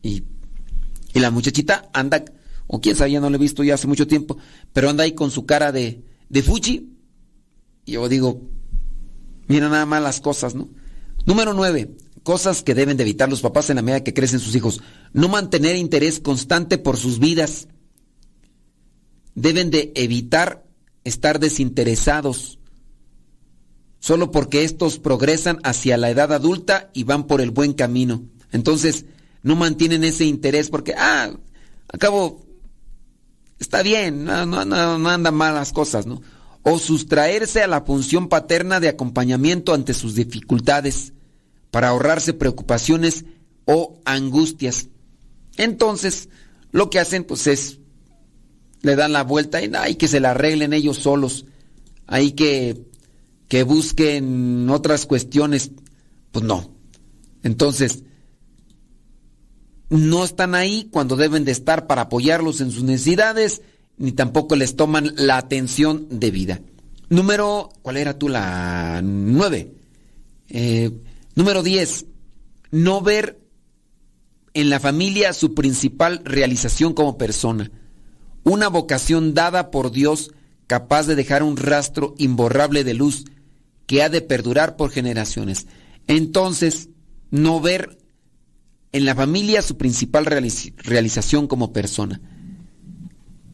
Y, 0.00 0.22
y 1.12 1.18
la 1.18 1.32
muchachita 1.32 1.90
anda, 1.92 2.24
o 2.68 2.80
quién 2.80 2.94
sabe, 2.94 3.10
ya 3.10 3.20
no 3.20 3.30
la 3.30 3.36
he 3.36 3.40
visto 3.40 3.64
ya 3.64 3.74
hace 3.74 3.88
mucho 3.88 4.06
tiempo, 4.06 4.38
pero 4.72 4.90
anda 4.90 5.02
ahí 5.02 5.10
con 5.10 5.32
su 5.32 5.44
cara 5.44 5.72
de, 5.72 6.04
de 6.28 6.42
fuchi. 6.44 6.88
Y 7.84 7.92
yo 7.94 8.08
digo, 8.08 8.42
mira 9.48 9.68
nada 9.68 9.86
más 9.86 10.00
las 10.00 10.20
cosas, 10.20 10.54
¿no? 10.54 10.68
Número 11.26 11.52
nueve, 11.52 11.96
cosas 12.22 12.62
que 12.62 12.74
deben 12.74 12.96
de 12.96 13.02
evitar 13.02 13.28
los 13.28 13.42
papás 13.42 13.70
en 13.70 13.76
la 13.76 13.82
medida 13.82 14.04
que 14.04 14.14
crecen 14.14 14.40
sus 14.40 14.54
hijos. 14.54 14.80
No 15.12 15.28
mantener 15.28 15.76
interés 15.76 16.20
constante 16.20 16.78
por 16.78 16.96
sus 16.96 17.18
vidas. 17.18 17.68
Deben 19.34 19.70
de 19.70 19.92
evitar 19.94 20.64
estar 21.04 21.40
desinteresados 21.40 22.58
solo 23.98 24.30
porque 24.30 24.64
estos 24.64 24.98
progresan 24.98 25.58
hacia 25.62 25.96
la 25.96 26.10
edad 26.10 26.32
adulta 26.32 26.90
y 26.92 27.04
van 27.04 27.26
por 27.26 27.40
el 27.40 27.50
buen 27.50 27.72
camino. 27.72 28.24
Entonces, 28.50 29.06
no 29.42 29.56
mantienen 29.56 30.04
ese 30.04 30.24
interés 30.24 30.70
porque, 30.70 30.94
ah, 30.96 31.30
acabo, 31.88 32.44
está 33.58 33.82
bien, 33.82 34.24
no, 34.24 34.44
no, 34.44 34.64
no 34.98 35.08
andan 35.08 35.34
mal 35.34 35.54
las 35.54 35.72
cosas, 35.72 36.06
¿no? 36.06 36.20
O 36.62 36.78
sustraerse 36.78 37.62
a 37.62 37.68
la 37.68 37.82
función 37.82 38.28
paterna 38.28 38.80
de 38.80 38.88
acompañamiento 38.88 39.72
ante 39.72 39.94
sus 39.94 40.14
dificultades 40.14 41.12
para 41.72 41.88
ahorrarse 41.88 42.34
preocupaciones 42.34 43.24
o 43.64 43.98
angustias. 44.04 44.90
Entonces, 45.56 46.28
lo 46.70 46.90
que 46.90 47.00
hacen 47.00 47.24
pues 47.24 47.46
es, 47.46 47.78
le 48.82 48.94
dan 48.94 49.12
la 49.12 49.24
vuelta 49.24 49.62
y 49.62 49.72
hay 49.74 49.96
que 49.96 50.06
se 50.06 50.20
la 50.20 50.32
arreglen 50.32 50.74
ellos 50.74 50.98
solos, 50.98 51.46
hay 52.06 52.32
que, 52.32 52.84
que 53.48 53.62
busquen 53.62 54.68
otras 54.68 55.06
cuestiones, 55.06 55.70
pues 56.30 56.44
no. 56.44 56.74
Entonces, 57.42 58.02
no 59.88 60.24
están 60.24 60.54
ahí 60.54 60.90
cuando 60.92 61.16
deben 61.16 61.46
de 61.46 61.52
estar 61.52 61.86
para 61.86 62.02
apoyarlos 62.02 62.60
en 62.60 62.70
sus 62.70 62.82
necesidades, 62.82 63.62
ni 63.96 64.12
tampoco 64.12 64.56
les 64.56 64.76
toman 64.76 65.14
la 65.16 65.38
atención 65.38 66.06
debida. 66.10 66.60
Número, 67.08 67.70
¿cuál 67.80 67.96
era 67.96 68.18
tú? 68.18 68.28
La 68.28 69.00
nueve. 69.02 69.72
Eh, 70.50 70.90
Número 71.34 71.62
10. 71.62 72.06
No 72.70 73.00
ver 73.00 73.40
en 74.54 74.70
la 74.70 74.80
familia 74.80 75.32
su 75.32 75.54
principal 75.54 76.20
realización 76.24 76.92
como 76.92 77.16
persona. 77.16 77.70
Una 78.44 78.68
vocación 78.68 79.34
dada 79.34 79.70
por 79.70 79.92
Dios 79.92 80.32
capaz 80.66 81.06
de 81.06 81.14
dejar 81.14 81.42
un 81.42 81.56
rastro 81.56 82.14
imborrable 82.18 82.84
de 82.84 82.94
luz 82.94 83.24
que 83.86 84.02
ha 84.02 84.08
de 84.08 84.20
perdurar 84.20 84.76
por 84.76 84.90
generaciones. 84.90 85.66
Entonces, 86.06 86.88
no 87.30 87.60
ver 87.60 87.98
en 88.92 89.04
la 89.06 89.14
familia 89.14 89.62
su 89.62 89.78
principal 89.78 90.26
realización 90.26 91.46
como 91.46 91.72
persona. 91.72 92.20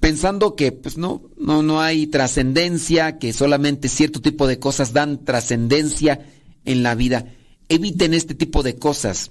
Pensando 0.01 0.57
que 0.57 0.73
pues 0.73 0.97
no, 0.97 1.23
no, 1.37 1.63
no 1.63 1.81
hay 1.81 2.07
trascendencia, 2.07 3.19
que 3.19 3.33
solamente 3.33 3.89
cierto 3.89 4.21
tipo 4.21 4.47
de 4.47 4.59
cosas 4.59 4.93
dan 4.93 5.25
trascendencia 5.25 6.27
en 6.65 6.83
la 6.83 6.95
vida. 6.95 7.27
Eviten 7.69 8.15
este 8.15 8.35
tipo 8.35 8.63
de 8.63 8.77
cosas 8.77 9.31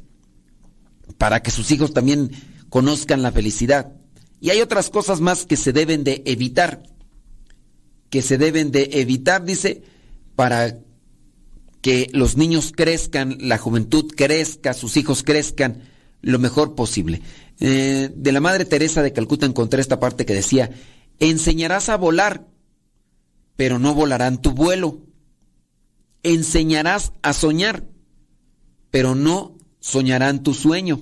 para 1.18 1.42
que 1.42 1.52
sus 1.52 1.72
hijos 1.72 1.94
también 1.94 2.32
conozcan 2.70 3.22
la 3.22 3.32
felicidad. 3.32 3.94
Y 4.40 4.52
hay 4.52 4.62
otras 4.62 4.90
cosas 4.90 5.22
más 5.22 5.46
que 5.46 5.58
se 5.58 5.74
deben 5.74 6.04
de 6.04 6.22
evitar, 6.26 6.84
que 8.10 8.22
se 8.22 8.38
deben 8.38 8.72
de 8.72 8.90
evitar, 8.94 9.44
dice, 9.44 9.84
para 10.36 10.80
que 11.82 12.10
los 12.14 12.38
niños 12.38 12.72
crezcan, 12.76 13.38
la 13.40 13.58
juventud 13.58 14.12
crezca, 14.16 14.74
sus 14.74 14.98
hijos 14.98 15.24
crezcan 15.24 15.84
lo 16.22 16.40
mejor 16.40 16.76
posible. 16.76 17.22
Eh, 17.60 18.12
de 18.14 18.32
la 18.32 18.40
Madre 18.40 18.66
Teresa 18.66 19.02
de 19.02 19.14
Calcuta 19.14 19.46
encontré 19.46 19.82
esta 19.82 20.00
parte 20.00 20.26
que 20.26 20.34
decía, 20.34 20.72
enseñarás 21.20 21.90
a 21.90 21.98
volar, 21.98 22.48
pero 23.56 23.80
no 23.80 23.94
volarán 23.94 24.42
tu 24.42 24.52
vuelo. 24.52 25.02
Enseñarás 26.24 27.14
a 27.22 27.34
soñar, 27.34 27.86
pero 28.92 29.16
no 29.16 29.58
soñarán 29.80 30.44
tu 30.44 30.54
sueño. 30.54 31.02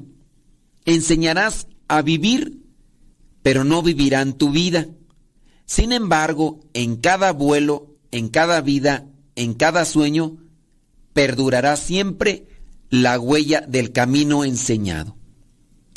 Enseñarás 0.85 1.67
a 1.87 2.01
vivir, 2.01 2.61
pero 3.41 3.63
no 3.63 3.81
vivirán 3.81 4.33
tu 4.33 4.51
vida. 4.51 4.87
Sin 5.65 5.91
embargo, 5.91 6.59
en 6.73 6.97
cada 6.97 7.31
vuelo, 7.31 7.95
en 8.11 8.29
cada 8.29 8.61
vida, 8.61 9.07
en 9.35 9.53
cada 9.53 9.85
sueño, 9.85 10.37
perdurará 11.13 11.75
siempre 11.75 12.47
la 12.89 13.19
huella 13.19 13.61
del 13.61 13.91
camino 13.91 14.43
enseñado. 14.43 15.17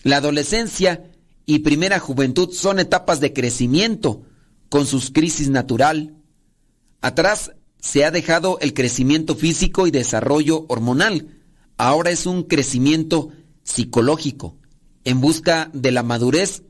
La 0.03 0.19
adolescencia 0.19 1.11
y 1.45 1.61
primera 1.61 1.99
juventud 1.99 2.51
son 2.53 2.79
etapas 2.79 3.21
de 3.21 3.33
crecimiento, 3.33 4.23
con 4.69 4.87
sus 4.87 5.11
crisis 5.11 5.49
natural. 5.49 6.15
Atrás 7.01 7.53
se 7.81 8.05
ha 8.05 8.11
dejado 8.11 8.59
el 8.61 8.75
crecimiento 8.75 9.35
físico 9.35 9.87
y 9.87 9.91
desarrollo 9.91 10.67
hormonal. 10.69 11.38
Ahora 11.79 12.11
es 12.11 12.27
un 12.27 12.43
crecimiento 12.43 13.31
psicológico, 13.63 14.59
en 15.05 15.21
busca 15.21 15.71
de 15.73 15.93
la 15.93 16.03
madurez 16.03 16.65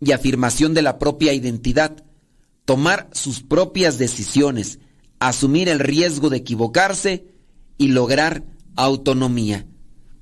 y 0.00 0.12
afirmación 0.12 0.72
de 0.72 0.80
la 0.80 0.98
propia 0.98 1.34
identidad, 1.34 2.02
tomar 2.64 3.10
sus 3.12 3.42
propias 3.42 3.98
decisiones, 3.98 4.78
asumir 5.20 5.68
el 5.68 5.78
riesgo 5.78 6.30
de 6.30 6.38
equivocarse 6.38 7.26
y 7.76 7.88
lograr 7.88 8.44
autonomía. 8.74 9.66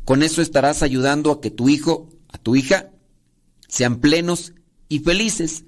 Con 0.05 0.25
eso 0.25 0.43
estarás 0.43 0.83
ayudando 0.83 1.31
a 1.31 1.41
que 1.41 1.53
tu 1.53 1.69
hijo, 1.69 2.09
a 2.29 2.39
tu 2.39 2.57
hija, 2.57 2.91
sean 3.69 4.01
plenos 4.01 4.55
y 4.89 5.01
felices. 5.01 5.65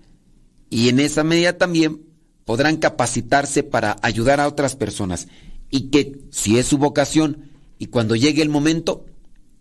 Y 0.69 0.89
en 0.89 0.99
esa 0.99 1.23
medida 1.23 1.59
también 1.59 2.03
podrán 2.45 2.77
capacitarse 2.77 3.63
para 3.63 3.97
ayudar 4.03 4.41
a 4.41 4.49
otras 4.49 4.75
personas. 4.75 5.29
Y 5.71 5.91
que 5.91 6.23
si 6.31 6.59
es 6.59 6.67
su 6.67 6.79
vocación 6.79 7.48
y 7.79 7.87
cuando 7.87 8.17
llegue 8.17 8.43
el 8.43 8.49
momento, 8.49 9.07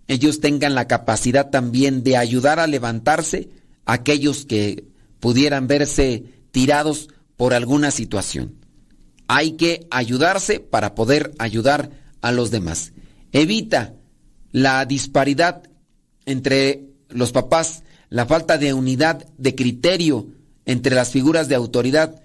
ellos 0.08 0.40
tengan 0.40 0.76
la 0.76 0.88
capacidad 0.88 1.50
también 1.50 2.04
de 2.04 2.18
ayudar 2.18 2.60
a 2.60 2.68
levantarse 2.68 3.50
a 3.86 3.94
aquellos 3.94 4.46
que 4.46 4.86
pudieran 5.20 5.68
verse 5.68 6.24
tirados 6.52 7.10
por 7.36 7.54
alguna 7.54 7.92
situación. 7.92 8.56
Hay 9.28 9.54
que 9.54 9.88
ayudarse 9.92 10.60
para 10.60 10.96
poder 10.96 11.34
ayudar 11.38 11.92
a 12.22 12.32
los 12.32 12.50
demás. 12.50 12.94
Evita 13.32 13.94
la 14.52 14.86
disparidad 14.86 15.64
entre 16.26 16.86
los 17.10 17.32
papás, 17.32 17.84
la 18.10 18.26
falta 18.26 18.58
de 18.58 18.74
unidad 18.74 19.26
de 19.38 19.54
criterio 19.54 20.28
entre 20.66 20.96
las 20.96 21.12
figuras 21.12 21.48
de 21.48 21.56
autoridad 21.56 22.22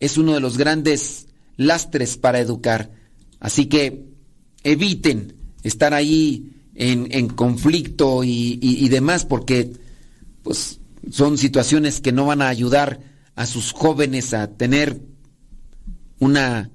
es 0.00 0.18
uno 0.18 0.34
de 0.34 0.40
los 0.40 0.58
grandes 0.58 1.26
lastres 1.56 2.16
para 2.16 2.40
educar. 2.40 2.90
Así 3.38 3.66
que 3.66 4.09
eviten 4.64 5.34
estar 5.62 5.94
ahí 5.94 6.52
en, 6.74 7.28
conflicto 7.28 8.24
y, 8.24 8.58
y, 8.62 8.88
demás 8.88 9.26
porque 9.26 9.72
pues 10.42 10.80
son 11.10 11.36
situaciones 11.36 12.00
que 12.00 12.12
no 12.12 12.24
van 12.24 12.40
a 12.40 12.48
ayudar 12.48 13.00
a 13.34 13.46
sus 13.46 13.72
jóvenes 13.72 14.32
a 14.32 14.48
tener 14.48 15.00
una 16.18 16.70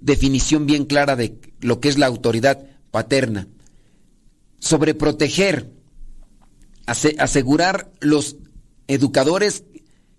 definición 0.00 0.66
bien 0.66 0.86
clara 0.86 1.16
de 1.16 1.38
lo 1.60 1.80
que 1.80 1.88
es 1.88 1.98
la 1.98 2.06
autoridad 2.06 2.66
paterna. 2.90 3.48
Sobreproteger, 4.58 5.70
asegurar 6.86 7.90
los 8.00 8.36
educadores 8.88 9.64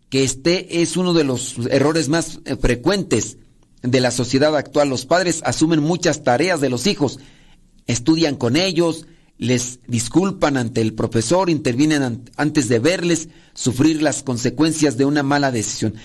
que 0.09 0.23
este 0.23 0.81
es 0.81 0.97
uno 0.97 1.13
de 1.13 1.23
los 1.23 1.55
errores 1.69 2.09
más 2.09 2.39
eh, 2.45 2.57
frecuentes 2.57 3.37
de 3.81 3.99
la 3.99 4.11
sociedad 4.11 4.55
actual. 4.55 4.89
Los 4.89 5.05
padres 5.05 5.41
asumen 5.45 5.81
muchas 5.81 6.23
tareas 6.23 6.61
de 6.61 6.69
los 6.69 6.87
hijos, 6.87 7.19
estudian 7.87 8.35
con 8.35 8.55
ellos, 8.55 9.07
les 9.37 9.79
disculpan 9.87 10.55
ante 10.55 10.81
el 10.81 10.93
profesor, 10.93 11.49
intervienen 11.49 12.29
antes 12.37 12.67
de 12.67 12.79
verles 12.79 13.29
sufrir 13.53 14.01
las 14.01 14.21
consecuencias 14.21 14.97
de 14.97 15.05
una 15.05 15.23
mala 15.23 15.51
decisión. 15.51 15.95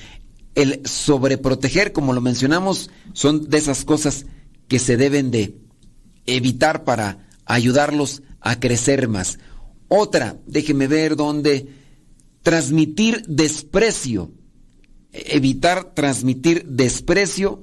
El 0.55 0.81
sobreproteger, 0.87 1.93
como 1.93 2.15
lo 2.15 2.23
mencionamos, 2.23 2.91
son 3.13 3.51
de 3.51 3.59
esas 3.59 3.85
cosas 3.85 4.25
que 4.69 4.79
se 4.79 4.97
deben 4.97 5.31
de 5.31 5.59
evitar 6.25 6.85
para 6.85 7.29
ayudarlos 7.45 8.23
a 8.41 8.59
crecer 8.59 9.07
más. 9.07 9.39
Otra, 9.89 10.39
déjeme 10.47 10.89
ver 10.89 11.15
dónde, 11.15 11.69
transmitir 12.43 13.23
desprecio, 13.29 14.33
evitar 15.27 15.95
transmitir 15.95 16.65
desprecio 16.67 17.63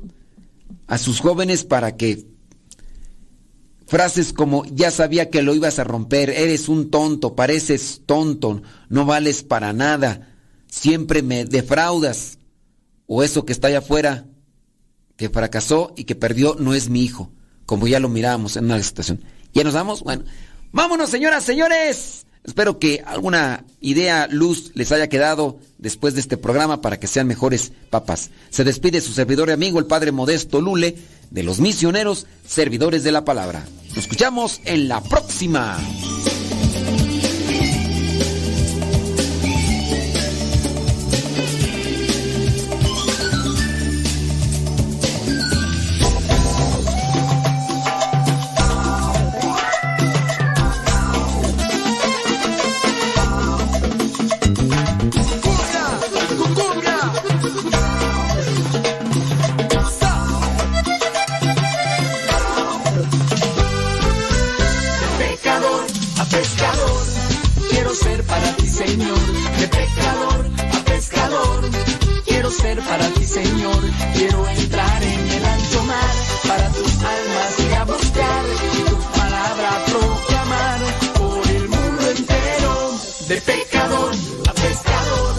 a 0.88 0.98
sus 0.98 1.20
jóvenes 1.20 1.64
para 1.64 1.96
que 1.96 2.34
Frases 3.94 4.34
como 4.34 4.66
ya 4.66 4.90
sabía 4.92 5.30
que 5.30 5.44
lo 5.44 5.54
ibas 5.54 5.78
a 5.78 5.84
romper, 5.84 6.32
eres 6.32 6.68
un 6.68 6.90
tonto, 6.90 7.36
pareces 7.36 8.02
tonto, 8.06 8.64
no 8.90 9.06
vales 9.06 9.44
para 9.44 9.72
nada, 9.72 10.30
siempre 10.68 11.22
me 11.22 11.46
defraudas. 11.46 12.40
O 13.06 13.22
eso 13.22 13.46
que 13.46 13.54
está 13.54 13.68
allá 13.68 13.80
afuera, 13.80 14.26
que 15.18 15.30
fracasó 15.30 15.94
y 15.96 16.06
que 16.06 16.16
perdió, 16.16 16.56
no 16.58 16.74
es 16.74 16.90
mi 16.90 17.04
hijo, 17.04 17.32
como 17.66 17.88
ya 17.88 18.00
lo 18.00 18.10
mirábamos 18.10 18.56
en 18.58 18.66
una 18.66 18.82
situación. 18.82 19.22
¿Ya 19.54 19.64
nos 19.64 19.76
vamos? 19.76 20.02
Bueno, 20.02 20.24
vámonos 20.72 21.10
señoras, 21.10 21.44
señores. 21.44 22.26
Espero 22.44 22.78
que 22.78 23.02
alguna 23.06 23.64
idea, 23.80 24.28
luz 24.30 24.72
les 24.76 24.92
haya 24.92 25.08
quedado 25.08 25.60
después 25.78 26.14
de 26.14 26.20
este 26.20 26.38
programa 26.38 26.82
para 26.82 27.00
que 27.00 27.08
sean 27.08 27.28
mejores 27.28 27.72
papás. 27.90 28.32
Se 28.50 28.64
despide 28.64 29.02
su 29.02 29.14
servidor 29.14 29.50
y 29.50 29.54
amigo, 29.54 29.80
el 29.80 29.86
Padre 29.86 30.12
Modesto 30.12 30.60
Lule, 30.60 30.98
de 31.30 31.44
los 31.44 31.60
misioneros 31.60 32.28
servidores 32.46 33.04
de 33.04 33.12
la 33.12 33.24
palabra. 33.26 33.66
Nos 33.90 33.98
escuchamos 33.98 34.60
en 34.66 34.88
la 34.88 35.02
próxima. 35.02 35.78
pescador. 66.64 67.04
Quiero 67.70 67.94
ser 67.96 68.24
para 68.24 68.56
ti, 68.56 68.68
Señor. 68.68 69.20
De 69.60 69.68
pecador 69.68 70.46
a 70.58 70.86
pescador. 70.86 71.62
Quiero 72.26 72.52
ser 72.52 72.80
para 72.80 73.08
ti, 73.10 73.26
Señor. 73.26 73.82
Quiero 74.14 74.48
entrar 74.48 75.04
en 75.04 75.32
el 75.32 75.46
ancho 75.46 75.84
mar. 75.84 76.14
Para 76.48 76.70
tus 76.70 76.94
almas 77.16 77.52
y 77.60 77.74
a 77.74 77.84
buscar. 77.84 78.44
Y 78.78 78.90
tu 78.90 78.98
palabra 79.20 79.70
proclamar. 79.92 80.80
Por 81.20 81.48
el 81.50 81.70
mundo 81.70 82.10
entero. 82.18 82.92
De 83.28 83.42
pecador 83.42 84.14
a 84.48 84.54
pescador. 84.54 85.34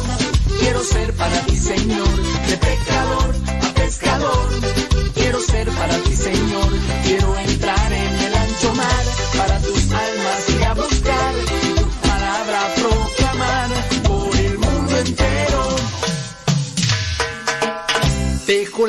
Quiero 0.60 0.82
ser 0.82 1.12
para 1.14 1.40
ti, 1.46 1.56
Señor. 1.56 2.03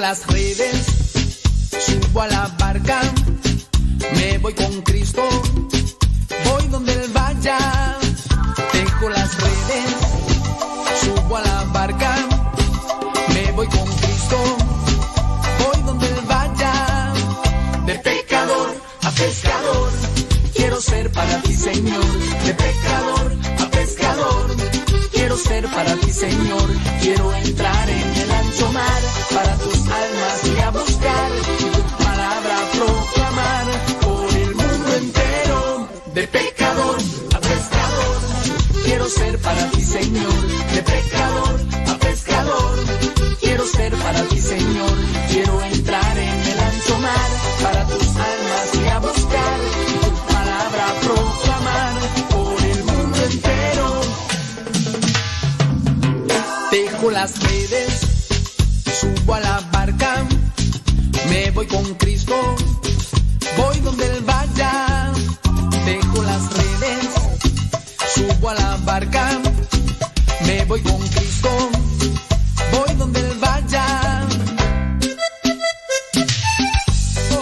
Las 0.07 0.27
redes, 0.27 0.85
subo 1.79 2.21
a 2.21 2.27
la 2.27 2.47
barca, 2.59 3.01